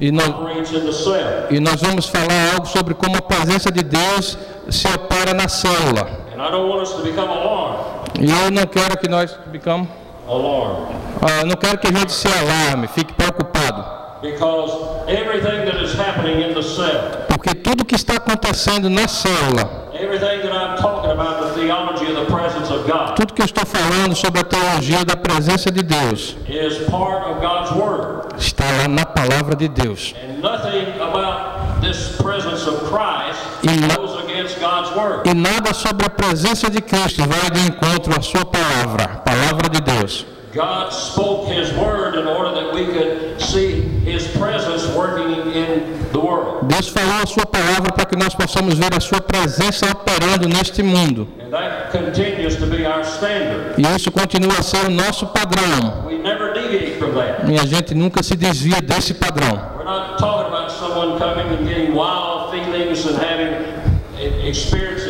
E 0.00 0.10
nós, 0.10 0.28
operates 0.28 0.72
in 0.72 0.86
the 0.86 0.92
cell. 0.92 1.46
e 1.50 1.60
nós 1.60 1.80
vamos 1.80 2.06
falar 2.08 2.52
algo 2.54 2.66
sobre 2.66 2.94
como 2.94 3.16
a 3.16 3.22
presença 3.22 3.70
de 3.70 3.82
Deus 3.82 4.38
se 4.70 4.86
opera 4.88 5.34
na 5.34 5.48
célula. 5.48 6.06
And 6.34 6.40
I 6.42 6.50
don't 6.50 6.68
want 6.68 6.82
us 6.82 6.92
to 6.94 7.02
become 7.02 7.28
alarmed. 7.30 7.78
E 8.20 8.30
eu 8.30 8.50
não 8.50 8.66
quero 8.66 8.96
que 8.98 9.08
nós 9.08 9.36
ficamos, 9.52 9.88
Alarmed. 10.28 10.86
ah, 11.22 11.44
não 11.44 11.56
quero 11.56 11.78
que 11.78 11.86
a 11.86 11.92
gente 11.92 12.12
se 12.12 12.28
alarme, 12.28 12.88
fique 12.88 13.12
preocupado, 13.12 13.84
Because 14.22 14.72
everything 15.08 15.66
that 15.66 15.80
is 15.82 15.94
happening 15.94 16.40
in 16.40 16.54
the 16.54 16.62
cell, 16.62 17.26
porque 17.28 17.54
tudo 17.54 17.84
que 17.84 17.94
está 17.94 18.14
acontecendo 18.16 18.88
na 18.88 19.06
célula, 19.06 19.90
everything 19.94 20.40
that 20.42 20.52
I'm 20.52 20.76
talking 20.78 21.10
about, 21.10 21.40
the 21.54 21.60
theology 21.60 22.06
of 22.12 22.16
the 22.16 22.32
presence 22.32 22.70
of 22.70 22.86
God, 22.90 23.14
tudo 23.16 23.34
que 23.34 23.42
eu 23.42 23.46
estou 23.46 23.64
falando 23.66 24.14
sobre 24.16 24.40
a 24.40 24.44
teologia 24.44 25.04
da 25.04 25.16
presença 25.16 25.70
de 25.70 25.82
Deus, 25.82 26.34
is 26.48 26.78
part 26.90 27.26
of 27.30 27.40
God's 27.40 27.70
Word. 27.72 28.34
está 28.38 28.64
lá 28.82 28.88
na 28.88 29.04
palavra 29.04 29.54
de 29.54 29.68
Deus. 29.68 30.14
And 30.24 30.40
nothing 30.40 30.86
about 31.00 31.80
this 31.82 32.16
presence 32.16 32.66
of 32.66 32.80
Christ 32.88 33.38
E 33.62 33.68
na- 33.86 33.96
goes 33.96 34.18
against 34.24 34.58
God's 34.58 34.90
Word. 34.96 35.28
E 35.28 35.34
nada 35.34 35.74
sobre 35.74 36.06
a 36.06 36.10
presença 36.10 36.70
de 36.70 36.80
Cristo 36.80 37.22
vai 37.28 37.50
de 37.50 37.60
encontro 37.68 38.18
à 38.18 38.22
sua 38.22 38.44
palavra, 38.46 39.22
palavra 39.24 39.68
de 39.68 39.80
Deus. 39.82 40.24
God 40.54 40.90
spoke 40.90 41.48
His 41.48 41.72
Word 41.74 42.14
in 42.14 42.26
order 42.26 42.54
that 42.54 42.74
we 42.74 42.86
could 42.86 43.40
see 43.40 43.80
His 44.04 44.26
presence 44.36 44.86
working 44.96 45.52
in 45.52 46.10
the 46.12 46.20
world. 46.20 46.68
Deus 46.68 46.88
falou 46.88 47.22
a 47.22 47.26
sua 47.26 47.46
palavra 47.46 47.92
para 47.92 48.06
que 48.06 48.16
nós 48.16 48.34
possamos 48.34 48.74
ver 48.74 48.94
a 48.96 49.00
sua 49.00 49.20
presença 49.20 49.86
operando 49.90 50.48
neste 50.48 50.82
mundo. 50.82 51.28
And 51.40 51.50
that 51.52 51.90
continues 51.92 52.56
to 52.56 52.66
be 52.66 52.86
our 52.86 53.04
standard. 53.04 53.74
E 53.78 53.96
isso 53.96 54.10
continua 54.10 54.58
a 54.58 54.62
ser 54.62 54.86
o 54.86 54.90
nosso 54.90 55.26
padrão. 55.26 56.06
We 56.06 56.18
never 56.18 56.52
deviate 56.52 56.98
from 56.98 57.14
that. 57.14 57.50
E 57.50 57.58
a 57.58 57.66
gente 57.66 57.94
nunca 57.94 58.22
se 58.22 58.34
desvia 58.36 58.80
desse 58.80 59.14
padrão. 59.14 59.60
We're 59.76 59.84
not 59.84 60.18
talking 60.18 60.46
about 60.48 60.72
someone 60.72 61.18
coming 61.18 61.46
and 61.48 61.66
getting 61.66 61.94
wild 61.94 62.50
feelings 62.50 63.06
and 63.06 63.18
having 63.18 63.86
experiences 64.18 64.46
with, 64.46 65.04
with 65.04 65.05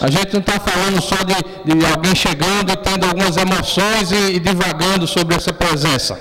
a 0.00 0.10
gente 0.10 0.32
não 0.32 0.40
está 0.40 0.58
falando 0.58 1.00
só 1.02 1.16
de, 1.16 1.74
de 1.74 1.86
alguém 1.86 2.14
chegando 2.14 2.72
e 2.72 2.76
tendo 2.76 3.06
algumas 3.06 3.36
emoções 3.36 4.10
e, 4.12 4.36
e 4.36 4.40
divagando 4.40 5.06
sobre 5.06 5.36
essa 5.36 5.52
presença. 5.52 6.18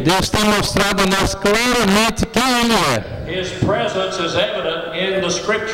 Deus 0.00 0.28
tem 0.28 0.44
mostrado 0.44 1.02
a 1.02 1.06
nós 1.06 1.34
claramente 1.34 2.26
quem 2.26 2.42
Ele 2.60 2.74
é. 2.74 3.20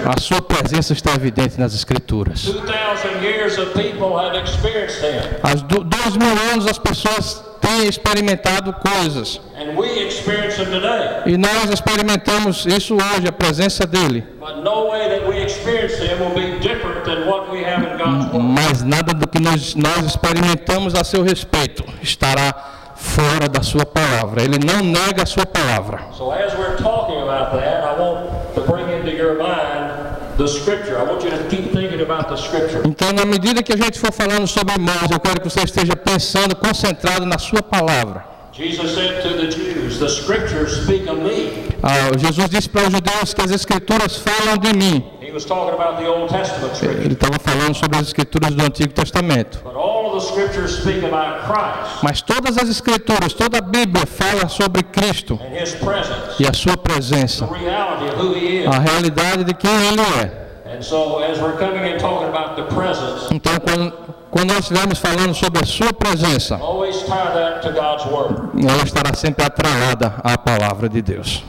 A 0.05 0.21
sua 0.21 0.43
presença 0.43 0.93
está 0.93 1.15
evidente 1.15 1.59
nas 1.59 1.75
Escrituras. 1.75 2.43
2,000 2.43 3.23
years 3.23 3.59
of 3.59 3.73
people 3.73 4.17
have 4.17 4.37
experienced 4.39 5.01
Him, 5.03 5.21
Há 5.43 5.55
do- 5.55 5.85
dois 5.85 6.17
mil 6.17 6.37
anos 6.53 6.67
as 6.67 6.79
pessoas 6.79 7.43
têm 7.61 7.87
experimentado 7.89 8.73
coisas. 8.75 9.41
E 11.27 11.37
nós 11.37 11.71
experimentamos 11.71 12.67
isso 12.67 12.95
hoje, 12.95 13.27
a 13.29 13.33
presença 13.33 13.87
dele. 13.87 14.25
Mas 18.33 18.83
nada 18.83 19.13
do 19.15 19.27
que 19.27 19.41
nós, 19.41 19.75
nós 19.75 20.05
experimentamos 20.07 20.95
a 20.95 21.05
seu 21.05 21.23
respeito 21.23 21.85
estará 22.03 22.53
fora 22.97 23.49
da 23.49 23.63
sua 23.63 23.85
palavra. 23.85 24.43
Ele 24.43 24.59
não 24.59 24.83
nega 24.83 25.23
a 25.23 25.27
sua 25.27 25.45
palavra. 25.47 26.01
So 26.17 26.31
as 26.33 26.53
we're 26.55 26.77
talking 26.77 27.21
about 27.23 27.53
that, 27.57 27.85
I 27.85 28.01
want 28.01 28.55
to 28.55 28.61
bring 28.63 28.85
into 28.91 29.11
your 29.11 29.37
mind 29.39 29.47
the 29.47 29.47
Scripture. 29.47 29.55
I 29.55 29.55
want 29.55 29.55
you 29.55 29.55
to 29.55 29.55
keep 29.57 29.95
thinking 29.95 29.95
about 29.95 29.95
the 29.97 30.26
Scripture. 30.26 30.26
Então, 32.85 33.11
na 33.13 33.25
medida 33.25 33.63
que 33.63 33.73
a 33.73 33.77
gente 33.77 33.99
for 33.99 34.13
falando 34.13 34.47
sobre 34.47 34.75
irmãos, 34.75 35.11
eu 35.11 35.19
quero 35.19 35.41
que 35.41 35.49
você 35.49 35.63
esteja 35.63 35.97
pensando, 35.97 36.55
concentrado 36.55 37.25
na 37.25 37.39
sua 37.39 37.63
palavra. 37.63 38.25
Ah, 41.83 42.17
Jesus 42.19 42.49
disse 42.49 42.69
para 42.69 42.87
os 42.87 42.93
judeus 42.93 43.35
que 43.35 43.43
as 43.43 43.51
escrituras 43.51 44.17
falam 44.17 44.57
de 44.59 44.73
mim. 44.75 45.05
Ele 47.05 47.13
estava 47.15 47.39
falando 47.39 47.75
sobre 47.75 47.99
as 47.99 48.07
escrituras 48.09 48.55
do 48.55 48.63
Antigo 48.65 48.93
Testamento. 48.93 49.63
Mas 52.03 52.21
todas 52.23 52.57
as 52.57 52.69
escrituras, 52.69 53.33
toda 53.33 53.59
a 53.59 53.61
Bíblia 53.61 54.07
fala 54.07 54.49
sobre 54.49 54.83
Cristo 54.83 55.39
e 56.39 56.47
a 56.47 56.53
sua 56.53 56.77
presença, 56.77 57.45
a 57.47 58.79
realidade 58.79 59.45
de 59.45 59.55
quem 59.55 59.71
ele 59.89 60.01
é. 60.23 60.47
Então, 63.33 63.53
quando, 63.61 63.93
quando 64.31 64.49
nós 64.49 64.59
estivermos 64.61 64.99
falando 64.99 65.35
sobre 65.35 65.63
a 65.63 65.67
sua 65.67 65.93
presença, 65.93 66.59
ela 68.69 68.83
estará 68.85 69.15
sempre 69.15 69.45
atrelada 69.45 70.15
à 70.23 70.37
palavra 70.37 70.89
de 70.89 71.01
Deus. 71.01 71.43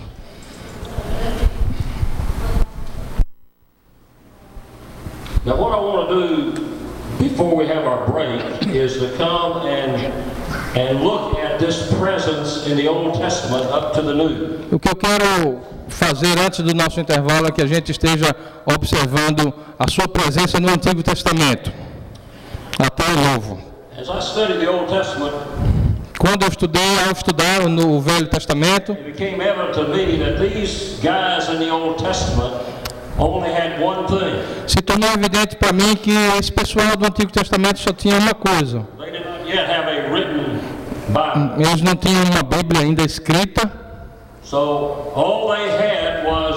Now, 5.47 5.55
what 5.55 5.71
I 5.71 5.79
want 5.79 6.09
to 6.09 6.13
do 6.13 6.61
before 7.19 7.55
we 7.55 7.65
have 7.67 7.85
our 7.85 8.05
break 8.05 8.67
is 8.67 8.99
to 8.99 9.15
come 9.15 9.65
and 9.65 9.95
and 10.75 11.01
look 11.01 11.35
at 11.39 11.57
this 11.57 11.87
presence 11.93 12.67
in 12.67 12.75
the 12.75 12.89
Old 12.89 13.15
Testament 13.15 13.63
up 13.71 13.93
to 13.93 14.01
the 14.01 14.13
New. 14.13 14.67
O 14.69 14.77
que 14.77 14.89
eu 14.89 14.95
quero 14.97 15.61
fazer 15.87 16.37
antes 16.37 16.59
do 16.59 16.73
nosso 16.73 16.99
intervalo 16.99 17.47
é 17.47 17.51
que 17.51 17.61
a 17.61 17.65
gente 17.65 17.93
esteja 17.93 18.35
observando 18.65 19.53
a 19.79 19.89
sua 19.89 20.09
presença 20.09 20.59
no 20.59 20.67
Antigo 20.67 21.01
Testamento, 21.01 21.71
até 22.77 23.05
o 23.05 23.15
Novo. 23.15 23.57
As 23.97 24.09
I 24.09 24.19
studied 24.19 24.59
the 24.59 24.69
Old 24.69 24.91
Testament, 24.91 25.31
Quando 26.19 26.43
eu 26.43 26.49
estudei, 26.49 26.99
ao 27.05 27.11
estudar 27.13 27.69
no 27.69 28.01
Velho 28.01 28.27
Testamento, 28.27 28.91
it 28.91 29.03
became 29.03 29.39
evident 29.39 29.73
to 29.75 29.87
me 29.87 30.17
that 30.17 30.39
these 30.39 30.99
guys 31.01 31.47
in 31.47 31.59
the 31.59 31.71
Old 31.71 32.03
Testament 32.03 32.53
se 34.67 34.81
tornou 34.81 35.09
evidente 35.11 35.55
para 35.55 35.73
mim 35.73 35.95
que 35.95 36.11
esse 36.39 36.51
pessoal 36.51 36.95
do 36.95 37.05
Antigo 37.05 37.31
Testamento 37.31 37.79
só 37.79 37.91
tinha 37.91 38.15
uma 38.17 38.33
coisa. 38.33 38.85
They 38.99 39.11
did 39.11 39.25
not 39.25 39.49
yet 39.49 39.65
have 39.69 39.87
a 39.89 40.09
written 40.13 40.59
Bible. 41.07 41.63
Eles 41.65 41.81
não 41.81 41.95
tinham 41.95 42.23
uma 42.25 42.43
Bíblia 42.43 42.81
ainda 42.81 43.03
escrita, 43.03 43.71
So 44.43 45.11
all 45.15 45.49
they 45.49 45.67
had 45.69 46.25
was 46.25 46.55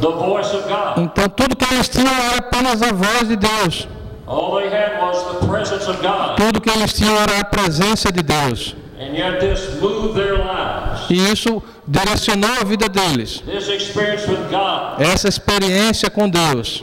the 0.00 0.10
voice 0.10 0.54
of 0.56 0.68
God. 0.68 0.98
então 0.98 1.28
tudo 1.28 1.56
que 1.56 1.74
eles 1.74 1.88
tinham 1.88 2.08
era 2.12 2.38
apenas 2.38 2.80
a 2.82 2.92
voz 2.92 3.28
de 3.28 3.36
Deus. 3.36 3.88
All 4.26 4.56
they 4.56 4.68
had 4.68 5.00
was 5.00 5.22
the 5.40 5.46
presence 5.46 5.90
of 5.90 5.98
God. 6.00 6.36
Tudo 6.36 6.60
que 6.60 6.70
eles 6.70 6.92
tinham 6.92 7.14
era 7.16 7.40
a 7.40 7.44
presença 7.44 8.10
de 8.10 8.22
Deus. 8.22 8.74
And 8.98 9.14
yet 9.14 9.40
this 9.40 9.78
moved 9.78 10.14
their 10.14 10.38
lives. 10.38 11.10
E 11.10 11.30
isso 11.30 11.62
direcionou 11.86 12.50
a 12.60 12.64
vida 12.64 12.88
deles. 12.88 13.42
This 13.44 13.68
experience 13.68 14.26
with 14.26 14.48
God 14.50 14.98
Essa 14.98 15.28
experiência 15.28 16.08
com 16.08 16.28
Deus 16.28 16.82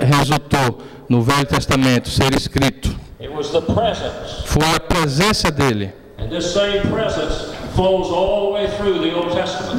resultou 0.00 0.78
no 1.08 1.22
Velho 1.22 1.46
Testamento 1.46 2.08
ser 2.08 2.32
escrito. 2.34 2.94
Foi 4.46 4.74
a 4.74 4.80
presença 4.80 5.50
dele. 5.50 5.92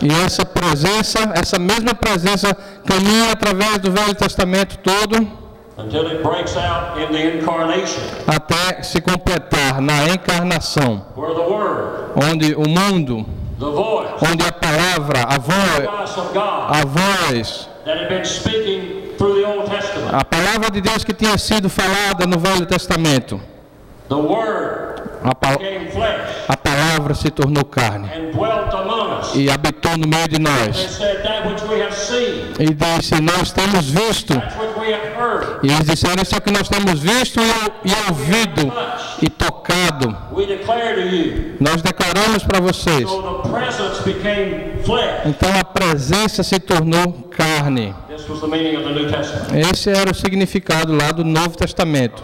E 0.01 0.25
essa 0.25 0.45
presença, 0.45 1.19
essa 1.33 1.57
mesma 1.57 1.95
presença 1.95 2.53
caminha 2.85 3.31
através 3.31 3.77
do 3.79 3.91
Velho 3.91 4.13
Testamento 4.15 4.77
todo 4.79 5.47
until 5.78 6.07
it 6.07 6.23
breaks 6.23 6.57
out 6.57 6.97
in 6.97 7.11
the 7.11 7.38
incarnation, 7.38 8.01
até 8.28 8.82
se 8.84 8.99
completar 8.99 9.80
na 9.82 10.09
encarnação, 10.09 11.05
onde 12.15 12.55
o 12.55 12.67
mundo, 12.67 13.25
onde 13.59 14.43
a 14.43 14.51
palavra, 14.51 15.23
a 15.23 15.38
voz, 15.38 15.88
a 16.69 16.86
voz, 16.86 17.69
a 20.11 20.25
palavra 20.25 20.71
de 20.71 20.82
Deus 20.82 21.03
que 21.03 21.13
tinha 21.13 21.38
sido 21.38 21.69
falada 21.69 22.25
no 22.25 22.39
Velho 22.39 22.65
Testamento, 22.65 23.39
a, 25.24 25.36
pa- 25.36 25.57
became 25.57 25.89
flesh? 25.91 26.45
a 26.47 26.57
palavra 26.57 27.13
se 27.13 27.30
tornou 27.30 27.63
carne 27.65 28.09
e 29.36 29.49
habitou 29.49 29.97
no 29.97 30.07
meio 30.07 30.28
de 30.28 30.39
nós. 30.39 30.99
E 32.59 32.74
disse: 32.74 33.22
Nós 33.22 33.51
temos 33.51 33.89
visto. 33.89 34.34
E 35.63 35.68
eles 35.68 35.86
disseram 35.86 36.22
isso 36.22 36.36
é 36.36 36.39
que 36.39 36.51
nós 36.51 36.70
temos 36.70 36.99
visto 36.99 37.39
e, 37.39 37.89
e 37.89 38.09
ouvido 38.09 38.72
e 39.22 39.30
tocado. 39.30 40.15
Nós 41.59 41.82
declaramos 41.82 42.43
para 42.43 42.59
vocês. 42.59 43.09
Então 45.26 45.49
a 45.59 45.63
presença 45.63 46.43
se 46.43 46.59
tornou 46.59 47.13
carne. 47.36 47.93
Esse 49.72 49.89
era 49.89 50.11
o 50.11 50.13
significado 50.13 50.93
lá 50.95 51.11
do 51.11 51.24
Novo 51.24 51.55
Testamento, 51.57 52.24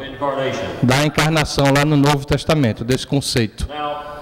da 0.82 1.06
encarnação 1.06 1.66
lá 1.76 1.86
no 1.86 1.96
Novo 1.96 2.26
Testamento, 2.26 2.83
desse 2.84 3.06
conceito. 3.08 3.68
Now, 3.68 4.14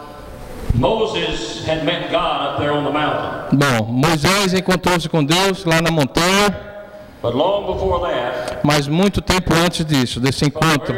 Moses 0.73 1.65
had 1.67 1.83
met 1.83 2.11
God 2.11 2.53
up 2.53 2.59
there 2.59 2.71
on 2.71 2.83
the 2.83 2.91
mountain. 2.91 3.57
Bom, 3.57 3.91
Moisés 3.91 4.53
encontrou-se 4.53 5.07
com 5.09 5.23
Deus 5.23 5.65
lá 5.65 5.81
na 5.81 5.91
montanha, 5.91 6.71
But 7.21 7.35
long 7.35 7.71
before 7.71 8.01
that, 8.09 8.61
mas 8.63 8.87
muito 8.87 9.21
tempo 9.21 9.53
antes 9.53 9.85
disso, 9.85 10.19
desse 10.19 10.43
encontro, 10.43 10.95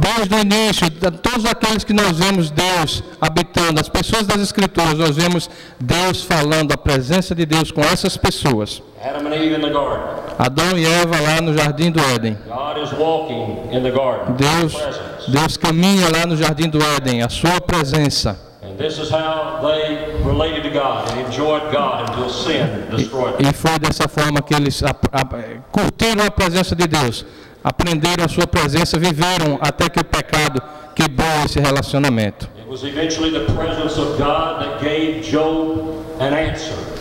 desde 0.00 0.34
o 0.34 0.38
início, 0.38 0.90
todos 1.22 1.44
aqueles 1.44 1.84
que 1.84 1.92
nós 1.92 2.18
vemos 2.18 2.50
Deus 2.50 3.04
habitando, 3.20 3.78
as 3.78 3.90
pessoas 3.90 4.26
das 4.26 4.40
Escrituras, 4.40 4.94
nós 4.94 5.14
vemos 5.14 5.50
Deus 5.78 6.22
falando, 6.22 6.72
a 6.72 6.78
presença 6.78 7.34
de 7.34 7.44
Deus 7.44 7.70
com 7.70 7.82
essas 7.82 8.16
pessoas. 8.16 8.82
Adam 9.04 9.26
and 9.26 9.34
Eve 9.34 9.54
in 9.56 9.60
the 9.60 9.68
garden. 9.68 10.21
Adão 10.44 10.76
e 10.76 10.84
Eva 10.84 11.20
lá 11.20 11.40
no 11.40 11.56
jardim 11.56 11.90
do 11.92 12.00
Éden. 12.00 12.36
Deus. 14.36 14.72
Deus 15.28 15.56
caminha 15.56 16.08
lá 16.10 16.26
no 16.26 16.36
jardim 16.36 16.68
do 16.68 16.78
Éden, 16.82 17.22
a 17.22 17.28
sua 17.28 17.60
presença. 17.60 18.36
E 23.38 23.52
foi 23.52 23.78
dessa 23.78 24.08
forma 24.08 24.42
que 24.42 24.54
eles 24.54 24.82
a- 24.82 24.90
a- 25.12 25.24
curtiram 25.70 26.24
a 26.26 26.30
presença 26.30 26.74
de 26.74 26.86
Deus, 26.88 27.24
aprenderam 27.62 28.24
a 28.24 28.28
sua 28.28 28.46
presença, 28.46 28.98
viveram 28.98 29.58
até 29.60 29.88
que 29.88 30.00
o 30.00 30.04
pecado 30.04 30.60
quebrou 30.96 31.44
esse 31.44 31.60
relacionamento. 31.60 32.48
It 32.58 32.68
was 32.68 32.82
eventually 32.82 33.30
the 33.30 33.52
presence 33.52 33.98
of 34.00 34.16
God 34.18 34.58
that 34.60 34.84
gave 34.84 35.20
Job 35.30 36.02
an 36.18 36.34
answer. 36.34 36.91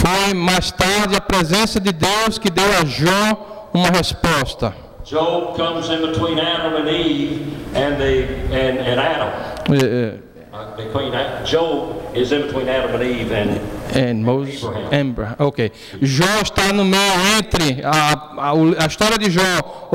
Foi 0.00 0.34
mais 0.34 0.70
tarde 0.70 1.14
a 1.16 1.20
presença 1.20 1.78
de 1.80 1.92
Deus 1.92 2.38
que 2.38 2.50
deu 2.50 2.64
a 2.80 2.84
Jó 2.84 3.68
uma 3.74 3.88
resposta. 3.88 4.74
Job 5.04 5.56
comes 5.56 5.88
in 5.90 6.06
between 6.06 6.40
Adam 6.40 6.76
and 6.76 6.88
Eve 6.88 7.42
and 7.74 7.96
the 7.96 8.24
and, 8.54 8.78
and 8.92 9.00
Adam. 9.00 9.30
É, 9.74 10.30
Uh, 10.52 10.76
between 10.76 11.14
A- 11.14 11.44
Job 11.44 11.94
is 12.12 12.32
in 12.32 12.42
between 12.42 12.68
Adam 12.68 12.96
and 12.96 13.02
Eve 13.04 13.32
and 13.32 13.60
é, 13.94 14.12
Moses, 14.12 14.64
Abraham, 14.64 15.36
ok. 15.38 15.70
Jó 16.02 16.24
está 16.42 16.72
no 16.72 16.84
meio 16.84 17.12
entre 17.38 17.80
a, 17.84 18.12
a, 18.36 18.50
a 18.82 18.86
história 18.86 19.16
de 19.16 19.30
Jó 19.30 19.40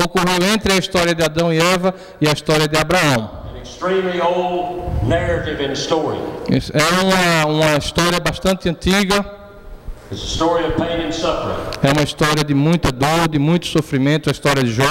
ocorreu 0.02 0.38
entre 0.54 0.72
a 0.72 0.76
história 0.78 1.14
de 1.14 1.22
Adão 1.22 1.52
e 1.52 1.58
Eva 1.58 1.94
e 2.22 2.26
a 2.26 2.32
história 2.32 2.66
de 2.66 2.76
Abraão. 2.78 3.30
É 6.72 7.02
uma, 7.04 7.52
uma 7.52 7.76
história 7.76 8.18
bastante 8.18 8.66
antiga, 8.68 9.24
é 11.82 11.92
uma 11.92 12.02
história 12.02 12.44
de 12.44 12.54
muita 12.54 12.92
dor, 12.92 13.28
de 13.28 13.38
muito 13.38 13.66
sofrimento, 13.66 14.28
a 14.28 14.32
história 14.32 14.62
de 14.62 14.72
Jó. 14.72 14.84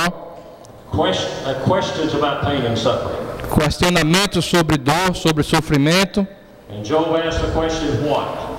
Questionamentos 3.58 4.46
sobre 4.46 4.78
dor, 4.78 5.16
sobre 5.16 5.44
sofrimento. 5.44 6.28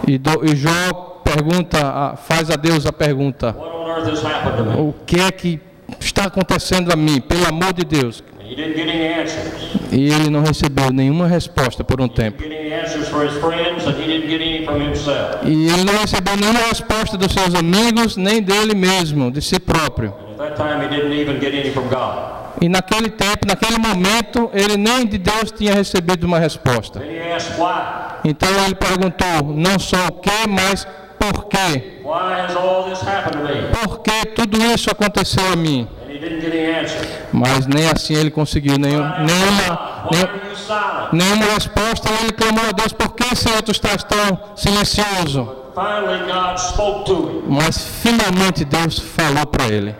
E, 0.07 0.17
do, 0.19 0.45
e 0.45 0.57
Jó 0.57 1.21
pergunta, 1.23 2.17
faz 2.17 2.51
a 2.51 2.57
Deus 2.57 2.87
a 2.87 2.93
pergunta? 2.93 3.55
O 4.79 4.95
que 5.05 5.21
é 5.21 5.31
que 5.31 5.61
está 6.01 6.24
acontecendo 6.24 6.93
a 6.93 6.97
mim, 6.97 7.20
pelo 7.20 7.47
amor 7.47 7.72
de 7.72 7.84
Deus? 7.84 8.22
E 9.93 10.12
ele 10.12 10.30
não 10.30 10.43
recebeu 10.43 10.93
nenhuma 10.93 11.26
resposta 11.26 11.82
por 11.82 12.01
um 12.01 12.09
tempo. 12.09 12.43
E 12.43 12.47
ele 15.68 15.84
não 15.84 15.99
recebeu 15.99 16.37
nenhuma 16.37 16.61
resposta 16.61 17.16
dos 17.16 17.32
seus 17.32 17.55
amigos, 17.55 18.16
nem 18.16 18.43
dele 18.43 18.74
mesmo, 18.74 19.30
de 19.30 19.43
si 19.43 19.59
próprio. 19.59 20.14
E 22.61 22.68
naquele 22.68 23.11
tempo, 23.11 23.47
naquele 23.47 23.78
momento, 23.78 24.51
ele 24.55 24.76
nem 24.76 25.07
de 25.07 25.18
Deus 25.18 25.51
tinha 25.51 25.74
recebido 25.74 26.24
uma 26.24 26.39
resposta. 26.39 27.03
Então 28.24 28.49
ele 28.64 28.74
perguntou 28.74 29.55
não 29.55 29.78
só 29.78 30.07
o 30.07 30.12
que, 30.12 30.49
mas 30.49 30.87
por 31.18 31.47
quê? 31.47 31.95
Por 33.81 34.01
que 34.01 34.27
tudo 34.27 34.62
isso 34.75 34.91
aconteceu 34.91 35.53
a 35.53 35.57
mim? 35.57 35.89
Mas 37.33 37.67
nem 37.67 37.89
assim 37.89 38.14
ele 38.14 38.31
conseguiu 38.31 38.79
nenhum, 38.79 39.03
nenhuma 39.03 40.07
silent? 40.67 41.12
Nenhuma 41.12 41.45
resposta, 41.55 42.11
ele 42.21 42.33
clamou 42.33 42.64
a 42.69 42.73
Deus, 42.73 42.93
por 42.93 43.14
que, 43.14 43.37
Senhor, 43.37 43.62
tu 43.62 43.71
estás 43.73 44.03
tão 44.05 44.39
silencioso? 44.57 45.49
Mas 47.47 47.87
finalmente 48.03 48.64
Deus 48.64 48.99
falou 48.99 49.47
para 49.47 49.67
ele. 49.67 49.95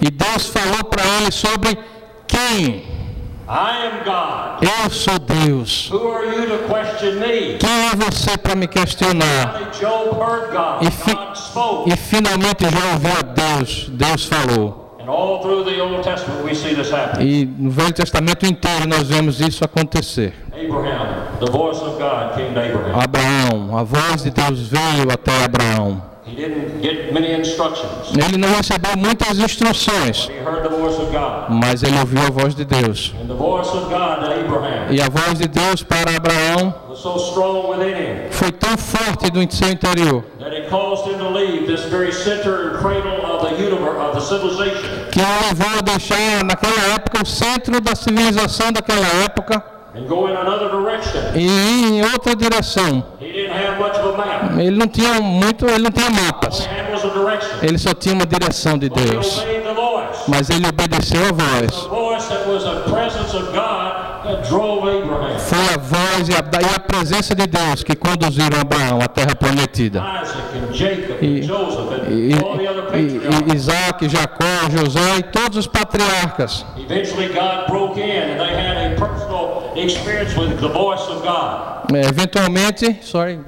E 0.00 0.10
Deus 0.10 0.46
falou 0.46 0.84
para 0.84 1.04
ele 1.18 1.30
sobre 1.30 1.78
quem? 2.26 2.99
I 3.48 3.86
am 3.86 4.04
God. 4.04 4.62
Eu 4.84 4.90
sou 4.90 5.18
Deus. 5.18 5.88
Who 5.90 6.12
are 6.12 6.26
you 6.26 6.46
to 6.46 6.58
question 6.72 7.14
me? 7.18 7.58
Quem 7.58 7.86
é 7.88 7.96
você 7.96 8.36
para 8.38 8.54
me 8.54 8.66
questionar? 8.68 9.70
E, 10.82 10.90
fi- 10.90 11.92
e 11.92 11.96
finalmente 11.96 12.62
já 12.64 12.92
ouviu 12.92 13.12
a 13.18 13.22
Deus. 13.22 13.88
Deus 13.90 14.24
falou. 14.26 14.96
E 17.20 17.44
no 17.58 17.70
Velho 17.70 17.92
Testamento 17.92 18.46
inteiro 18.46 18.86
nós 18.86 19.08
vemos 19.08 19.40
isso 19.40 19.64
acontecer. 19.64 20.32
Abraão, 23.02 23.76
a 23.76 23.82
voz 23.82 24.22
de 24.22 24.30
Deus 24.30 24.68
veio 24.68 25.10
até 25.12 25.44
Abraão. 25.44 26.02
Ele 28.16 28.36
não 28.38 28.48
recebeu 28.54 28.96
muitas 28.96 29.38
instruções, 29.38 30.30
mas 31.48 31.82
ele 31.82 31.98
ouviu 31.98 32.20
a 32.22 32.30
voz 32.30 32.54
de 32.54 32.64
Deus. 32.64 33.14
E 34.90 35.00
a 35.00 35.08
voz 35.08 35.38
de 35.38 35.48
Deus 35.48 35.82
para 35.82 36.16
Abraão 36.16 36.74
foi 38.30 38.52
tão 38.52 38.76
forte 38.76 39.30
do 39.30 39.54
seu 39.54 39.70
interior 39.70 40.24
que 45.10 45.20
o 45.20 45.48
levou 45.48 45.78
a 45.78 45.82
deixar 45.82 46.44
naquela 46.44 46.94
época 46.94 47.22
o 47.22 47.26
centro 47.26 47.80
da 47.80 47.94
civilização 47.94 48.72
daquela 48.72 49.06
época 49.24 49.79
and 49.94 50.06
go 50.06 50.28
in 50.28 50.36
another 50.36 50.70
direction. 50.70 51.20
e 51.34 51.46
ir 51.46 51.92
em 51.92 52.02
outra 52.02 52.34
direção. 52.36 53.04
He 53.20 53.32
didn't 53.32 53.52
have 53.52 53.78
much 53.78 53.98
of 53.98 54.14
a 54.14 54.16
map. 54.16 54.58
Ele 54.60 54.76
não 54.76 54.86
tinha 54.86 55.20
muito, 55.20 55.66
ele 55.66 55.84
não 55.84 55.90
tinha 55.90 56.10
mapas. 56.10 56.68
Ele 57.62 57.78
só 57.78 57.92
tinha 57.94 58.14
uma 58.14 58.26
direção 58.26 58.78
de 58.78 58.88
Deus. 58.88 59.38
obeyed 59.38 59.62
the 59.64 59.74
voice. 59.74 60.22
Mas 60.28 60.50
ele 60.50 60.66
obedeceu 60.66 61.20
a 61.28 61.32
voz. 61.32 61.76
voice 61.88 62.28
that 62.28 62.46
was 62.48 62.64
a 62.64 62.80
presence 62.88 63.34
of 63.34 63.46
God 63.52 64.24
that 64.24 64.48
drove 64.48 64.88
Abraham. 64.88 65.38
Foi 65.38 65.74
a 65.74 65.78
voz 65.78 66.28
e 66.28 66.32
a, 66.34 66.60
e 66.60 66.74
a 66.74 66.80
presença 66.80 67.34
de 67.34 67.46
Deus 67.46 67.82
que 67.82 67.94
conduziram 67.94 68.60
Abraão 68.60 69.00
à 69.00 69.08
terra 69.08 69.34
prometida. 69.34 70.02
E, 71.20 71.24
e, 71.24 71.40
e, 72.08 73.52
e. 73.52 73.54
Isaac, 73.54 74.08
Jacó, 74.08 74.44
José 74.70 75.18
e 75.18 75.22
todos 75.24 75.58
os 75.58 75.66
patriarcas. 75.66 76.64
Eventually, 76.76 77.28
God 77.28 77.66
broke 77.68 77.98
in 78.00 78.10
and 78.10 78.38
they 78.38 78.54
had 78.54 78.92
a 78.92 78.96
personal 78.96 79.69
experience 79.84 80.36
with 80.36 80.58
the 80.60 80.68
voice 80.68 81.02
of 81.08 81.22
God. 81.22 81.92
É, 81.94 82.06
eventualmente, 82.08 82.98
sorry, 83.02 83.40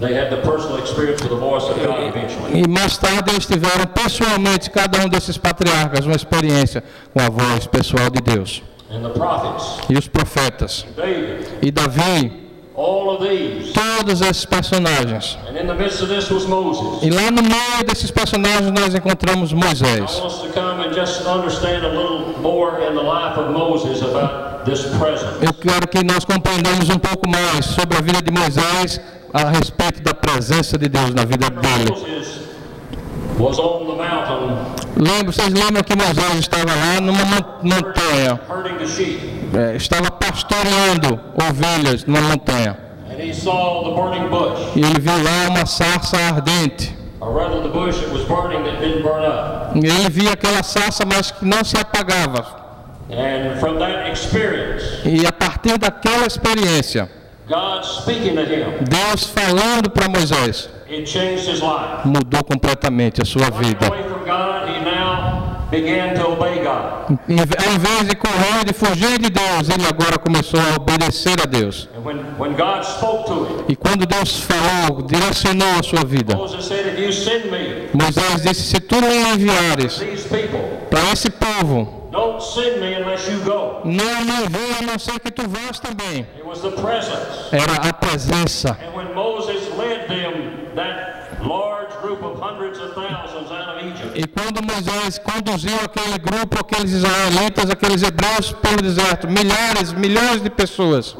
They 0.00 0.14
had 0.14 0.30
the 0.30 0.38
personal 0.38 0.78
experience 0.78 1.22
with 1.22 1.28
the 1.30 1.36
voice 1.38 1.64
of 1.64 1.78
God 1.78 2.08
eventually. 2.08 2.62
e 2.62 2.66
mais 2.68 2.96
tarde 2.96 3.30
eles 3.30 3.46
tiveram 3.46 3.86
pessoalmente, 3.86 4.70
cada 4.70 4.98
um 5.04 5.08
desses 5.08 5.36
patriarcas, 5.36 6.06
uma 6.06 6.16
experiência 6.16 6.82
com 7.14 7.20
a 7.20 7.28
voz 7.28 7.66
pessoal 7.66 8.08
de 8.10 8.20
Deus. 8.22 8.62
And 8.90 9.02
the 9.02 9.10
prophets, 9.10 9.78
E 9.88 9.96
os 9.98 10.08
profetas. 10.08 10.84
David, 10.96 11.46
E 11.62 11.70
Davi, 11.70 12.32
all 12.74 13.10
of 13.14 13.22
these. 13.28 13.72
todos 13.72 14.20
esses 14.22 14.44
personagens. 14.46 15.38
And 15.48 15.56
in 15.60 15.66
the 15.66 15.74
midst 15.74 16.00
of 16.02 16.08
this 16.08 16.30
was 16.30 16.46
Moses. 16.46 17.02
E 17.02 17.10
lá 17.10 17.30
no 17.30 17.42
meio 17.42 17.84
desses 17.86 18.10
personagens 18.10 18.70
nós 18.72 18.94
encontramos 18.94 19.52
Moisés. 19.52 20.20
Eu 25.42 25.52
quero 25.54 25.88
que 25.88 26.04
nós 26.04 26.24
compreendamos 26.24 26.88
um 26.90 26.98
pouco 26.98 27.28
mais 27.28 27.64
sobre 27.66 27.96
a 27.96 28.00
vida 28.00 28.20
de 28.22 28.30
Moisés 28.30 29.00
a 29.32 29.44
respeito 29.48 30.02
da 30.02 30.12
presença 30.14 30.76
de 30.76 30.88
Deus 30.88 31.14
na 31.14 31.24
vida 31.24 31.48
dele. 31.50 31.90
Lembra, 34.96 35.32
vocês 35.32 35.48
lembram 35.52 35.82
que 35.82 35.96
Moisés 35.96 36.34
estava 36.40 36.74
lá 36.74 37.00
numa 37.00 37.24
mon- 37.24 37.74
montanha, 37.74 38.40
é, 39.54 39.76
estava 39.76 40.10
pastoreando 40.10 41.18
ovelhas 41.48 42.04
numa 42.04 42.20
montanha. 42.20 42.76
E 44.76 44.80
ele 44.82 45.00
viu 45.00 45.12
lá 45.22 45.48
uma 45.48 45.64
sarça 45.66 46.16
ardente. 46.18 46.94
E 49.74 49.86
ele 49.86 50.10
via 50.10 50.32
aquela 50.32 50.62
sarça, 50.62 51.04
mas 51.06 51.30
que 51.30 51.44
não 51.44 51.62
se 51.64 51.76
apagava. 51.78 52.60
And 53.12 53.58
from 53.58 53.78
that 53.78 54.08
experience, 54.08 55.02
E 55.04 55.26
a 55.26 55.32
partir 55.32 55.76
daquela 55.78 56.26
experiência, 56.26 57.08
God 57.48 57.84
speaking 57.84 58.36
to 58.36 58.44
him, 58.44 58.84
Deus 58.84 59.24
falando 59.24 59.90
para 59.90 60.08
Moisés, 60.08 60.70
mudou 62.04 62.44
completamente 62.44 63.20
a 63.20 63.24
sua 63.24 63.50
vida. 63.50 63.90
Em- 67.28 67.34
invés 67.74 68.08
de 68.08 68.16
correr, 68.16 68.64
de 68.66 68.72
fugir 68.72 69.18
de 69.18 69.30
Deus, 69.30 69.68
ele 69.68 69.86
agora 69.86 70.18
começou 70.18 70.58
a 70.60 70.76
obedecer 70.76 71.40
a 71.40 71.46
Deus. 71.46 71.88
E 73.68 73.76
quando 73.76 74.04
Deus 74.06 74.40
falou, 74.40 75.02
direcionou 75.02 75.68
a 75.78 75.82
sua 75.82 76.04
vida, 76.04 76.34
Moisés 77.94 78.42
disse: 78.42 78.62
Se 78.62 78.80
tu 78.80 78.96
me 78.96 79.16
enviares 79.34 80.02
para 80.90 81.12
esse 81.12 81.30
povo, 81.30 82.08
não 83.84 84.24
me 84.24 84.44
envia 84.44 84.78
a 84.80 84.82
não 84.82 84.98
ser 84.98 85.20
que 85.20 85.30
tu 85.30 85.42
vás 85.48 85.78
também. 85.78 86.26
Era 87.52 87.88
a 87.88 87.92
presença. 87.92 88.76
And 88.82 88.96
when 88.96 89.14
Moses 89.14 89.68
led 89.78 90.08
them, 90.08 90.74
that 90.74 91.20
large 91.46 91.94
group 92.02 92.22
of 92.24 92.40
hundreds 92.40 92.78
of 92.80 92.94
thousands 92.94 93.39
E 94.14 94.26
quando 94.26 94.62
Moisés 94.62 95.18
conduziu 95.18 95.76
aquele 95.84 96.18
grupo, 96.18 96.58
aqueles 96.60 96.92
israelitas, 96.92 97.70
aqueles 97.70 98.02
hebreus 98.02 98.52
pelo 98.52 98.82
deserto, 98.82 99.26
milhares, 99.28 99.92
milhões 99.92 100.42
de 100.42 100.50
pessoas, 100.50 101.16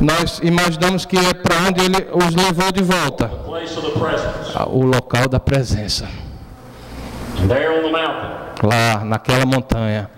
nós 0.00 0.40
imaginamos 0.42 1.04
que 1.04 1.16
é 1.16 1.34
para 1.34 1.56
onde 1.68 1.80
ele 1.84 2.08
os 2.12 2.34
levou 2.34 2.72
de 2.72 2.82
volta. 2.82 3.30
presence. 3.98 4.58
o 4.68 4.82
local 4.82 5.28
da 5.28 5.40
presença, 5.40 6.08
lá 8.62 9.04
naquela 9.04 9.44
montanha, 9.44 10.08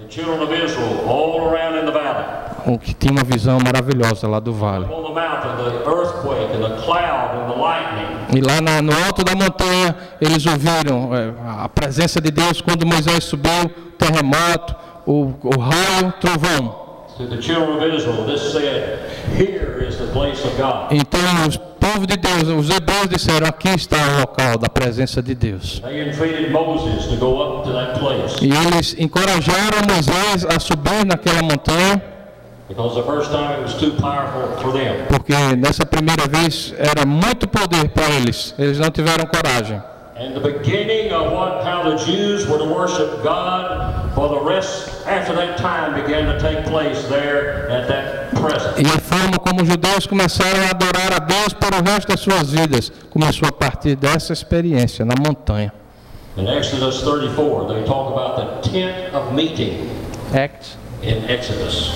o 2.67 2.79
que 2.79 2.95
tinha 2.95 3.13
uma 3.13 3.25
visão 3.25 3.59
maravilhosa 3.65 4.27
lá 4.29 4.41
do 4.41 4.53
vale. 4.53 4.87
E 8.35 8.41
lá 8.41 8.61
na- 8.61 8.83
no 8.83 8.93
alto 9.07 9.23
da 9.25 9.35
montanha, 9.35 9.95
eles 10.21 10.45
ouviram 10.47 11.15
é, 11.15 11.33
a 11.63 11.69
presença 11.69 12.21
de 12.21 12.31
Deus 12.31 12.61
quando 12.61 12.87
Moisés 12.87 13.25
subiu, 13.25 13.71
terremoto, 13.99 14.75
o, 15.07 15.33
o 15.43 15.59
raio, 15.61 16.13
trovão. 16.21 16.83
Então, 20.91 21.21
os 21.47 21.57
povo 21.57 22.07
de 22.07 22.17
Deus, 22.17 22.43
os 22.49 22.71
hebreus 22.75 23.09
disseram: 23.09 23.47
Aqui 23.47 23.69
está 23.69 23.97
o 24.17 24.21
local 24.21 24.59
da 24.59 24.69
presença 24.69 25.23
de 25.23 25.35
Deus. 25.35 25.81
E 28.43 28.51
eles 28.51 28.97
encorajaram 28.99 29.79
Moisés 29.89 30.45
a 30.47 30.59
subir 30.59 31.05
naquela 31.07 31.43
montanha, 31.43 32.03
porque 35.09 35.35
nessa 35.57 35.85
primeira 35.85 36.27
vez 36.27 36.75
era 36.79 37.05
muito 37.05 37.47
poder 37.47 37.89
para 37.91 38.09
eles. 38.11 38.55
Eles 38.59 38.79
não 38.79 38.91
tiveram 38.91 39.27
coragem. 39.27 39.83
And 40.17 40.33
the 40.33 40.41
beginning 40.41 41.13
of 41.13 41.33
what, 41.33 41.65
how 41.65 41.83
the 41.83 41.97
Jews 41.97 42.47
were 42.47 42.59
to 42.59 42.65
worship 42.65 43.25
God 43.25 44.15
for 44.15 44.29
the 44.29 44.41
rest 44.49 44.89
after 45.09 45.35
that 45.35 45.59
time 45.59 45.93
began 46.01 46.27
to 46.27 46.39
take 46.39 46.63
place 46.71 47.03
there 47.09 47.69
at 47.69 47.89
that 47.89 48.31
presence. 48.41 48.81
E 48.81 48.87
a 48.87 49.01
forma 49.01 49.41
como 49.41 49.63
os 49.63 49.69
judeus 49.69 50.07
começaram 50.07 50.63
a 50.67 50.71
adorar 50.71 51.15
a 51.15 51.19
Deus 51.19 51.53
para 51.53 51.81
o 51.81 51.83
resto 51.85 52.09
das 52.09 52.21
suas 52.21 52.53
vidas 52.53 52.93
começou 53.11 53.49
a 53.49 53.53
partir 53.53 53.97
dessa 53.97 54.33
experiência 54.33 55.05
na 55.05 55.15
montanha. 55.19 55.73
In 56.37 56.47
Exodus 56.47 57.03
34, 57.03 57.67
they 57.67 57.83
talk 57.85 58.13
about 58.13 58.37
the 58.37 58.71
tent 58.71 59.13
of 59.13 59.35
meeting 59.35 59.91
Acts. 60.33 60.79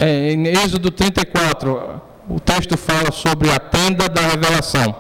É, 0.01 0.33
em 0.33 0.47
Êxodo 0.49 0.91
34, 0.91 2.01
o 2.29 2.41
texto 2.41 2.77
fala 2.77 3.11
sobre 3.13 3.51
a 3.51 3.59
tenda 3.59 4.09
da 4.09 4.21
revelação. 4.23 4.95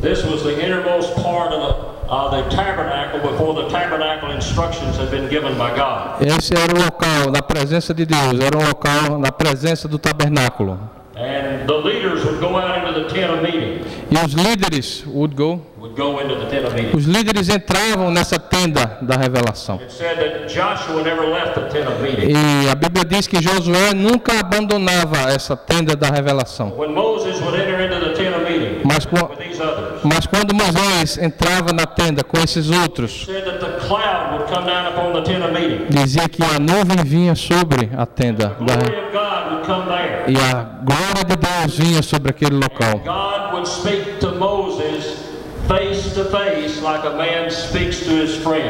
This 0.00 0.24
was 0.24 0.42
the 0.42 0.52
innermost 0.52 1.14
part 1.22 1.54
of 1.54 1.60
the. 1.60 1.94
Esse 6.20 6.54
era 6.54 6.74
o 6.74 6.84
local 6.84 7.30
da 7.32 7.42
presença 7.42 7.94
de 7.94 8.04
Deus, 8.04 8.40
era 8.40 8.58
o 8.58 8.68
local 8.68 9.18
da 9.20 9.32
presença 9.32 9.88
do 9.88 9.98
tabernáculo. 9.98 10.78
And 11.16 11.68
the 11.68 11.76
leaders 11.76 12.24
would 12.24 12.40
go 12.40 12.56
out 12.56 12.76
into 12.76 13.00
the 13.00 13.08
tent 13.08 13.30
of 13.30 13.40
meeting. 13.40 13.84
E 14.10 14.16
os 14.16 14.34
líderes 14.34 15.04
would 15.06 15.36
go. 15.36 15.60
Would 15.78 15.94
go 15.94 16.18
into 16.18 16.34
the 16.34 16.46
tent 16.50 16.66
of 16.66 16.74
meeting. 16.74 16.96
Os 16.96 17.04
líderes 17.04 17.48
entravam 17.48 18.10
nessa 18.10 18.36
tenda 18.36 18.98
da 19.00 19.14
revelação. 19.16 19.76
It 19.76 19.92
said 19.92 20.18
that 20.18 20.52
Joshua 20.52 21.04
never 21.04 21.24
left 21.28 21.54
the 21.54 21.68
tent 21.68 21.86
of 21.86 22.02
meeting. 22.02 22.30
E 22.30 22.68
a 22.68 22.74
Bíblia 22.74 23.04
diz 23.04 23.28
que 23.28 23.40
Josué 23.40 23.94
nunca 23.94 24.40
abandonava 24.40 25.30
essa 25.30 25.56
tenda 25.56 25.94
da 25.94 26.08
revelação. 26.08 26.74
When 26.76 26.92
Moses 26.92 27.40
would 27.40 27.54
enter 27.60 27.80
into 27.80 28.00
the 28.00 28.14
tent 28.14 28.33
of 28.33 28.33
meeting 28.33 28.33
Mas, 28.84 29.08
mas 30.04 30.26
quando 30.26 30.54
Moisés 30.54 31.16
entrava 31.16 31.72
na 31.72 31.86
tenda 31.86 32.22
com 32.22 32.38
esses 32.38 32.70
outros, 32.70 33.26
dizia 35.88 36.28
que 36.28 36.42
a 36.42 36.58
nuvem 36.58 37.02
vinha 37.02 37.34
sobre 37.34 37.90
a 37.96 38.04
tenda 38.04 38.56
e 40.26 40.36
a 40.36 40.62
glória 40.84 41.24
de 41.26 41.36
Deus 41.36 41.78
vinha 41.78 42.02
sobre 42.02 42.30
aquele 42.30 42.56
local. 42.56 43.00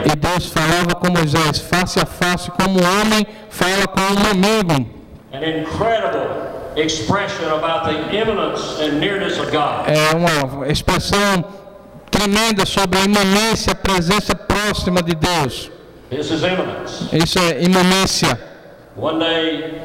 E 0.05 0.17
Deus 0.17 0.47
falava 0.47 0.95
com 0.95 1.11
Moisés 1.11 1.59
face 1.59 1.99
a 1.99 2.07
face, 2.07 2.51
como 2.53 2.81
um 2.81 3.01
homem 3.01 3.27
fala 3.51 3.89
com 3.89 4.01
um 4.01 4.31
amigo. 4.31 4.89
An 5.33 5.41
incredible 5.41 6.54
É 9.87 10.17
uma 10.17 10.69
expressão 10.69 11.45
tremenda 12.11 12.67
sobre 12.67 12.99
a 12.99 13.03
imanência, 13.05 13.73
a 13.73 13.75
presença 13.75 14.35
próxima 14.35 15.03
de 15.03 15.15
Deus. 15.15 15.71
Isso 16.11 17.39
é 17.39 17.63
imanência. 17.63 18.39
One 18.97 19.19
day, 19.19 19.83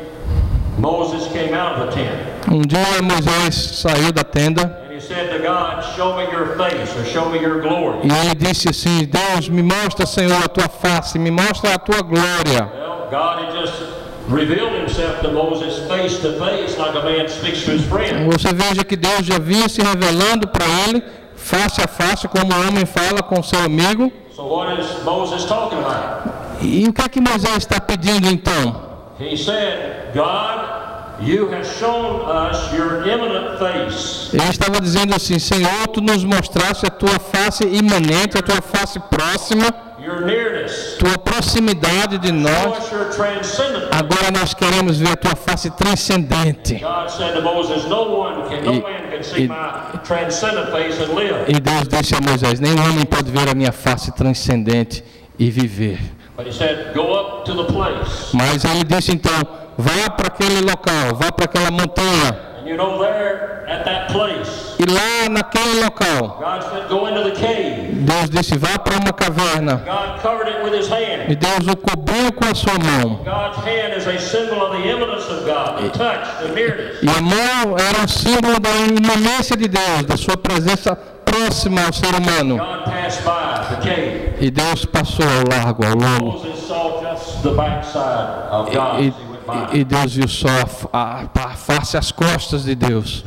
Moses 0.78 1.28
came 1.34 1.54
out 1.54 1.82
of 1.82 1.88
the 1.88 1.92
tent 1.92 2.30
Um 2.48 2.62
dia 2.62 3.02
Moisés 3.02 3.56
saiu 3.56 4.12
da 4.12 4.24
tenda 4.24 4.64
and 4.88 4.94
he 4.94 5.02
said 5.02 5.30
to 5.32 5.40
God, 5.40 5.84
Show 5.96 6.16
me 6.16 6.24
your 6.32 6.56
face 6.56 6.96
or 6.96 7.06
show 7.06 7.30
me 7.30 7.40
your 7.40 7.60
glory. 7.62 8.00
e 8.04 8.12
ele 8.12 8.36
disse 8.36 8.70
assim: 8.70 9.06
Deus, 9.06 9.50
me 9.50 9.62
mostra, 9.62 10.06
Senhor, 10.06 10.42
a 10.44 10.48
tua 10.48 10.70
face, 10.70 11.18
me 11.18 11.32
mostra 11.32 11.74
a 11.74 11.80
tua 11.80 12.02
glória. 12.02 12.72
Well, 12.72 13.08
God 13.10 13.46
had 13.46 13.62
just 13.62 13.99
revealed 14.30 14.74
himself 14.74 15.22
to 15.22 15.32
Moses 15.32 15.80
face 15.88 16.20
to 16.20 16.34
face 16.40 16.78
like 16.78 16.96
a 16.96 17.04
man 17.04 17.28
speaks 17.28 17.64
to 17.66 17.72
his 17.72 17.86
friend. 17.86 18.32
Você 18.32 18.54
veja 18.54 18.84
que 18.84 18.96
Deus 18.96 19.26
já 19.26 19.40
vinha 19.40 19.68
se 19.68 19.82
revelando 19.82 20.48
para 20.48 20.66
ele, 20.88 21.04
face 21.36 21.82
a 21.82 21.88
face, 21.88 22.28
como 22.28 22.54
o 22.54 22.68
homem 22.68 22.86
fala 22.86 23.24
com 23.24 23.42
seu 23.42 23.60
amigo. 23.60 24.12
So, 24.36 24.44
what 24.44 24.80
is 24.80 25.04
Moses 25.04 25.46
talking 25.46 25.80
about? 25.80 26.30
E 26.62 26.88
o 26.88 26.94
que 26.94 27.02
é 27.02 27.10
que 27.10 27.20
Moisés 27.20 27.58
está 27.58 27.80
pedindo 27.80 28.28
então? 28.30 28.90
He 29.20 29.36
said, 29.36 30.14
God, 30.14 31.20
you 31.22 31.50
have 31.52 31.66
shown 31.66 32.22
us 32.26 32.72
your 32.74 33.08
imminent 33.08 33.58
face. 33.58 34.30
Ele 34.34 34.50
estava 34.50 34.80
dizendo 34.80 35.16
assim: 35.16 35.40
Senhor, 35.40 35.88
tu 35.88 36.02
nos 36.02 36.24
mostraste 36.24 36.86
a 36.86 36.90
tua 36.90 37.20
face 37.20 37.64
imanente, 37.66 38.38
a 38.38 38.42
tua 38.42 38.62
face 38.62 39.00
próxima. 39.00 39.89
Tua 40.98 41.18
proximidade 41.18 42.18
de 42.18 42.32
nós. 42.32 42.90
Agora 43.92 44.32
nós 44.32 44.54
queremos 44.54 44.98
ver 44.98 45.10
a 45.12 45.16
tua 45.16 45.36
face 45.36 45.70
transcendente. 45.72 46.76
E- 48.68 48.80
e-. 49.42 49.48
E 51.48 51.60
Deus 51.60 51.88
disse 51.88 52.16
a 52.16 52.22
Moisés: 52.22 52.60
Nenhum 52.60 52.82
homem 52.84 53.06
pode 53.06 53.32
ver 53.32 53.48
a 53.50 53.54
minha 53.54 53.72
face 53.72 54.12
transcendente 54.14 55.04
e 55.38 55.50
viver. 55.50 56.00
Mas 58.34 58.64
ele 58.66 58.84
disse 58.86 59.12
então: 59.12 59.32
Vá 59.78 60.10
para 60.10 60.28
aquele 60.28 60.62
local, 60.62 61.16
vá 61.16 61.32
para 61.32 61.46
aquela 61.46 61.72
montanha. 61.72 62.49
You 62.70 62.78
know, 62.78 63.00
there 63.00 63.66
at 63.68 63.84
that 63.86 64.12
place, 64.14 64.76
E 64.78 64.86
lá 64.86 65.28
naquele 65.28 65.82
local, 65.84 66.38
God 66.40 66.62
said, 66.62 66.88
Go 66.88 67.08
into 67.08 67.24
the 67.24 67.32
cave. 67.32 68.06
Deus 68.06 68.30
disse: 68.30 68.60
Vá 68.60 68.78
para 68.78 68.96
uma 68.96 69.12
caverna. 69.12 69.78
God 69.78 70.22
covered 70.22 70.50
it 70.50 70.64
with 70.64 70.78
his 70.78 70.88
E 70.88 70.94
hand. 70.94 71.36
Deus 71.36 71.68
o 71.68 71.76
cobriu 71.76 72.32
com 72.32 72.46
a 72.46 72.54
sua 72.54 72.74
mão. 72.78 73.22
E 77.02 77.10
a 77.10 77.22
mão 77.22 77.76
era 77.76 78.04
um 78.04 78.08
símbolo 78.08 78.60
da 78.60 78.70
imanência 78.70 79.58
de 79.58 79.68
Deus, 79.68 80.04
da 80.06 80.16
sua 80.16 80.38
presença 80.38 80.96
próxima 80.96 81.88
ao 81.88 81.92
ser 81.92 82.14
humano. 82.14 82.60
E 84.40 84.52
Deus 84.52 84.86
passou 84.86 85.26
ao 85.26 85.58
largo, 85.58 85.84
ao 85.88 85.96
longo. 85.96 86.46
E, 89.00 89.08
e- 89.08 89.29
e 89.74 89.84
Deus 89.84 90.14
viu 90.14 90.28
só 90.28 90.48
a, 90.92 91.26
a, 91.34 91.50
face, 91.56 91.98
as 91.98 92.12
costas 92.12 92.64
de 92.64 92.76
Deus. 92.76 93.24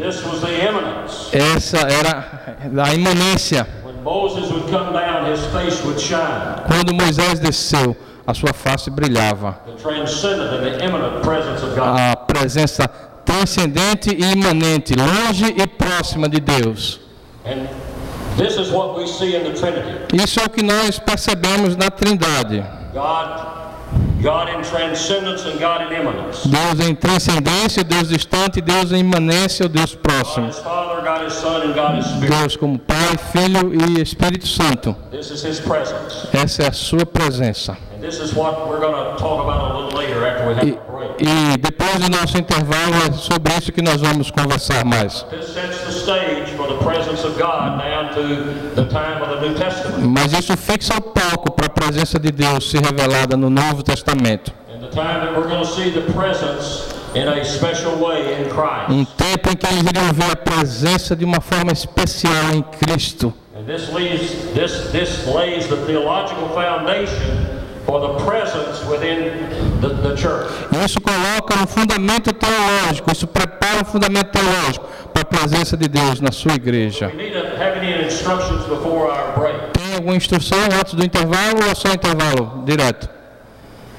Essa 1.32 1.78
era 1.78 2.56
a 2.84 2.94
imanência. 2.94 3.66
Quando 6.66 6.94
Moisés 6.94 7.38
desceu, 7.38 7.96
a 8.26 8.34
sua 8.34 8.52
face 8.52 8.90
brilhava. 8.90 9.58
A 11.80 12.16
presença 12.16 12.88
transcendente 13.24 14.10
e 14.10 14.32
imanente, 14.32 14.94
longe 14.94 15.54
e 15.56 15.66
próxima 15.66 16.28
de 16.28 16.40
Deus. 16.40 17.00
And 17.44 17.66
this 18.36 18.56
is 18.56 18.70
what 18.70 18.98
we 18.98 19.06
see 19.06 19.34
in 19.34 19.42
the 19.42 19.52
Trinity. 19.52 20.16
Isso 20.22 20.40
é 20.40 20.44
o 20.44 20.50
que 20.50 20.62
nós 20.62 20.98
percebemos 20.98 21.76
na 21.76 21.90
Trindade. 21.90 22.64
God, 22.92 23.71
Deus 26.46 26.80
em 26.88 26.94
transcendência, 26.94 27.82
Deus 27.82 28.08
distante, 28.08 28.60
Deus 28.60 28.92
em 28.92 29.00
imanência, 29.00 29.68
Deus 29.68 29.96
próximo. 29.96 30.48
Deus 32.20 32.56
como 32.56 32.78
Pai, 32.78 33.16
Filho 33.32 33.72
e 33.74 34.00
Espírito 34.00 34.46
Santo. 34.46 34.94
Essa 36.32 36.62
é 36.62 36.68
a 36.68 36.72
sua 36.72 37.04
presença. 37.04 37.76
E, 40.62 40.78
e 41.18 41.56
depois 41.58 41.98
do 41.98 42.08
nosso 42.08 42.38
intervalo 42.38 42.94
é 43.08 43.12
sobre 43.12 43.52
isso 43.54 43.72
que 43.72 43.82
nós 43.82 44.00
vamos 44.00 44.30
conversar 44.30 44.84
mais. 44.84 45.24
Mas 49.98 50.32
isso 50.32 50.56
fixa 50.56 50.94
o 50.96 51.00
palco 51.00 51.52
para 51.52 51.68
presença 51.82 52.18
de 52.18 52.30
Deus 52.30 52.70
ser 52.70 52.80
revelada 52.80 53.36
no 53.36 53.50
Novo 53.50 53.82
Testamento. 53.82 54.52
Um 58.88 59.04
tempo 59.04 59.50
em 59.50 59.56
que 59.56 59.66
eles 59.66 59.82
iriam 59.82 60.12
ver 60.12 60.30
a 60.30 60.36
presença 60.36 61.16
de 61.16 61.24
uma 61.24 61.40
forma 61.40 61.72
especial 61.72 62.52
em 62.54 62.62
Cristo. 62.62 63.34
And 63.54 63.64
this 63.64 63.92
leaves 63.92 64.30
this 64.54 64.90
this 64.92 65.26
lays 65.26 65.66
the 65.66 65.76
theological 65.86 66.48
foundation 66.54 67.62
for 67.84 68.00
the 68.00 68.24
presence 68.24 68.82
within 68.88 69.32
the, 69.80 69.88
the 70.02 70.16
church. 70.16 70.48
Isso 70.84 71.00
coloca 71.00 71.62
um 71.62 71.66
fundamento 71.66 72.32
teológico, 72.32 73.12
isso 73.12 73.26
prepara 73.26 73.82
um 73.82 73.84
fundamento 73.84 74.30
teológico 74.30 74.88
para 75.12 75.22
a 75.22 75.24
presença 75.24 75.76
de 75.76 75.88
Deus 75.88 76.20
na 76.20 76.32
sua 76.32 76.54
igreja. 76.54 77.12
Tem 79.92 79.98
alguma 79.98 80.16
instrução 80.16 80.56
antes 80.80 80.94
do 80.94 81.04
intervalo 81.04 81.62
ou 81.62 81.70
é 81.70 81.74
só 81.74 81.88
intervalo 81.92 82.62
direto? 82.64 83.10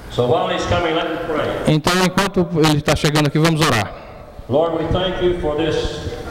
So 0.10 0.26
while 0.26 0.50
he's 0.52 0.66
coming, 0.66 0.96
let 0.96 1.08
me 1.08 1.18
pray. 1.28 1.76
Então, 1.76 1.94
enquanto 2.04 2.48
ele 2.58 2.80
está 2.80 2.96
chegando 2.96 3.28
aqui, 3.28 3.38
vamos 3.38 3.62
orar. 3.62 3.92
Lord, 4.50 4.76
we 4.76 4.92
thank 4.92 5.24
you 5.24 5.40
for 5.40 5.56
this 5.56 5.76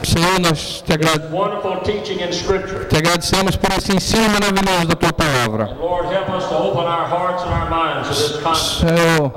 Senhor, 0.03 0.37
nós 0.41 0.83
te, 0.85 0.91
agra- 0.91 1.29
wonderful 1.31 1.77
teaching 1.77 2.21
in 2.21 2.33
Scripture. 2.33 2.85
te 2.89 2.97
agradecemos 2.97 3.55
por 3.55 3.71
esse 3.77 3.95
ensino 3.95 4.29
maravilhoso 4.29 4.85
da 4.85 4.95
tua 4.95 5.13
palavra. 5.13 5.63
And 5.71 5.79
Lord, 5.79 6.13
help 6.13 6.29
us 6.29 6.45
to 6.49 6.55
open 6.55 6.83
our 6.85 7.07
hearts 7.07 7.43
and 7.43 7.53
our 7.53 7.69
minds 7.69 8.09
to 8.09 8.13
this 8.13 8.43
concept 8.43 8.97
Senhor, 8.97 9.31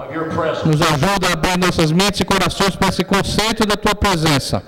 nos 0.66 0.83
ajuda 0.83 1.29
a 1.29 1.33
abrir 1.35 1.57
nossas 1.59 1.93
mentes 1.93 2.18
e 2.18 2.24
corações 2.24 2.74
para 2.74 2.89
esse 2.89 3.05
conceito 3.05 3.64
da 3.64 3.77
tua 3.77 3.95
presença. 3.95 4.61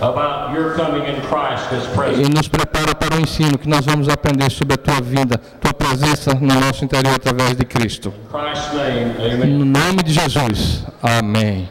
And 0.00 0.14
prepare 0.14 0.26
us 0.26 0.38
for 0.38 0.38
what 0.38 0.52
you're 0.52 0.76
going 0.76 0.94
to 0.94 1.02
teach 1.02 1.02
us 1.02 1.02
about 1.02 1.02
your 1.02 1.02
coming 1.02 1.04
in 1.04 1.20
Christ 1.22 1.72
as 1.72 2.18
E 2.18 2.28
nos 2.28 2.48
prepara 2.48 2.94
para 2.94 3.16
o 3.16 3.20
ensino 3.20 3.58
que 3.58 3.68
nós 3.68 3.84
vamos 3.84 4.08
aprender 4.08 4.50
sobre 4.50 4.74
a 4.74 4.76
tua 4.76 5.00
vida, 5.00 5.38
tua 5.60 5.74
presença 5.74 6.34
no 6.34 6.60
nosso 6.60 6.84
interior 6.84 7.14
através 7.14 7.56
de 7.56 7.64
Cristo. 7.64 8.08
In 8.08 8.38
Christ's 8.38 8.72
name, 8.74 9.34
amen. 9.34 9.58
No 9.58 9.64
nome 9.64 10.02
de 10.02 10.12
Jesus. 10.12 10.84
Amém. 11.02 11.68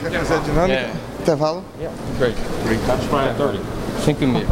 Quer 0.00 0.18
fazer 0.18 0.34
a 0.34 0.38
dinâmica? 0.38 0.90
Intervalo? 1.20 1.64
That's 2.86 3.04
fine, 3.04 3.34
30. 3.36 3.60
Cinco 4.04 4.24
e 4.24 4.26
meia. 4.26 4.46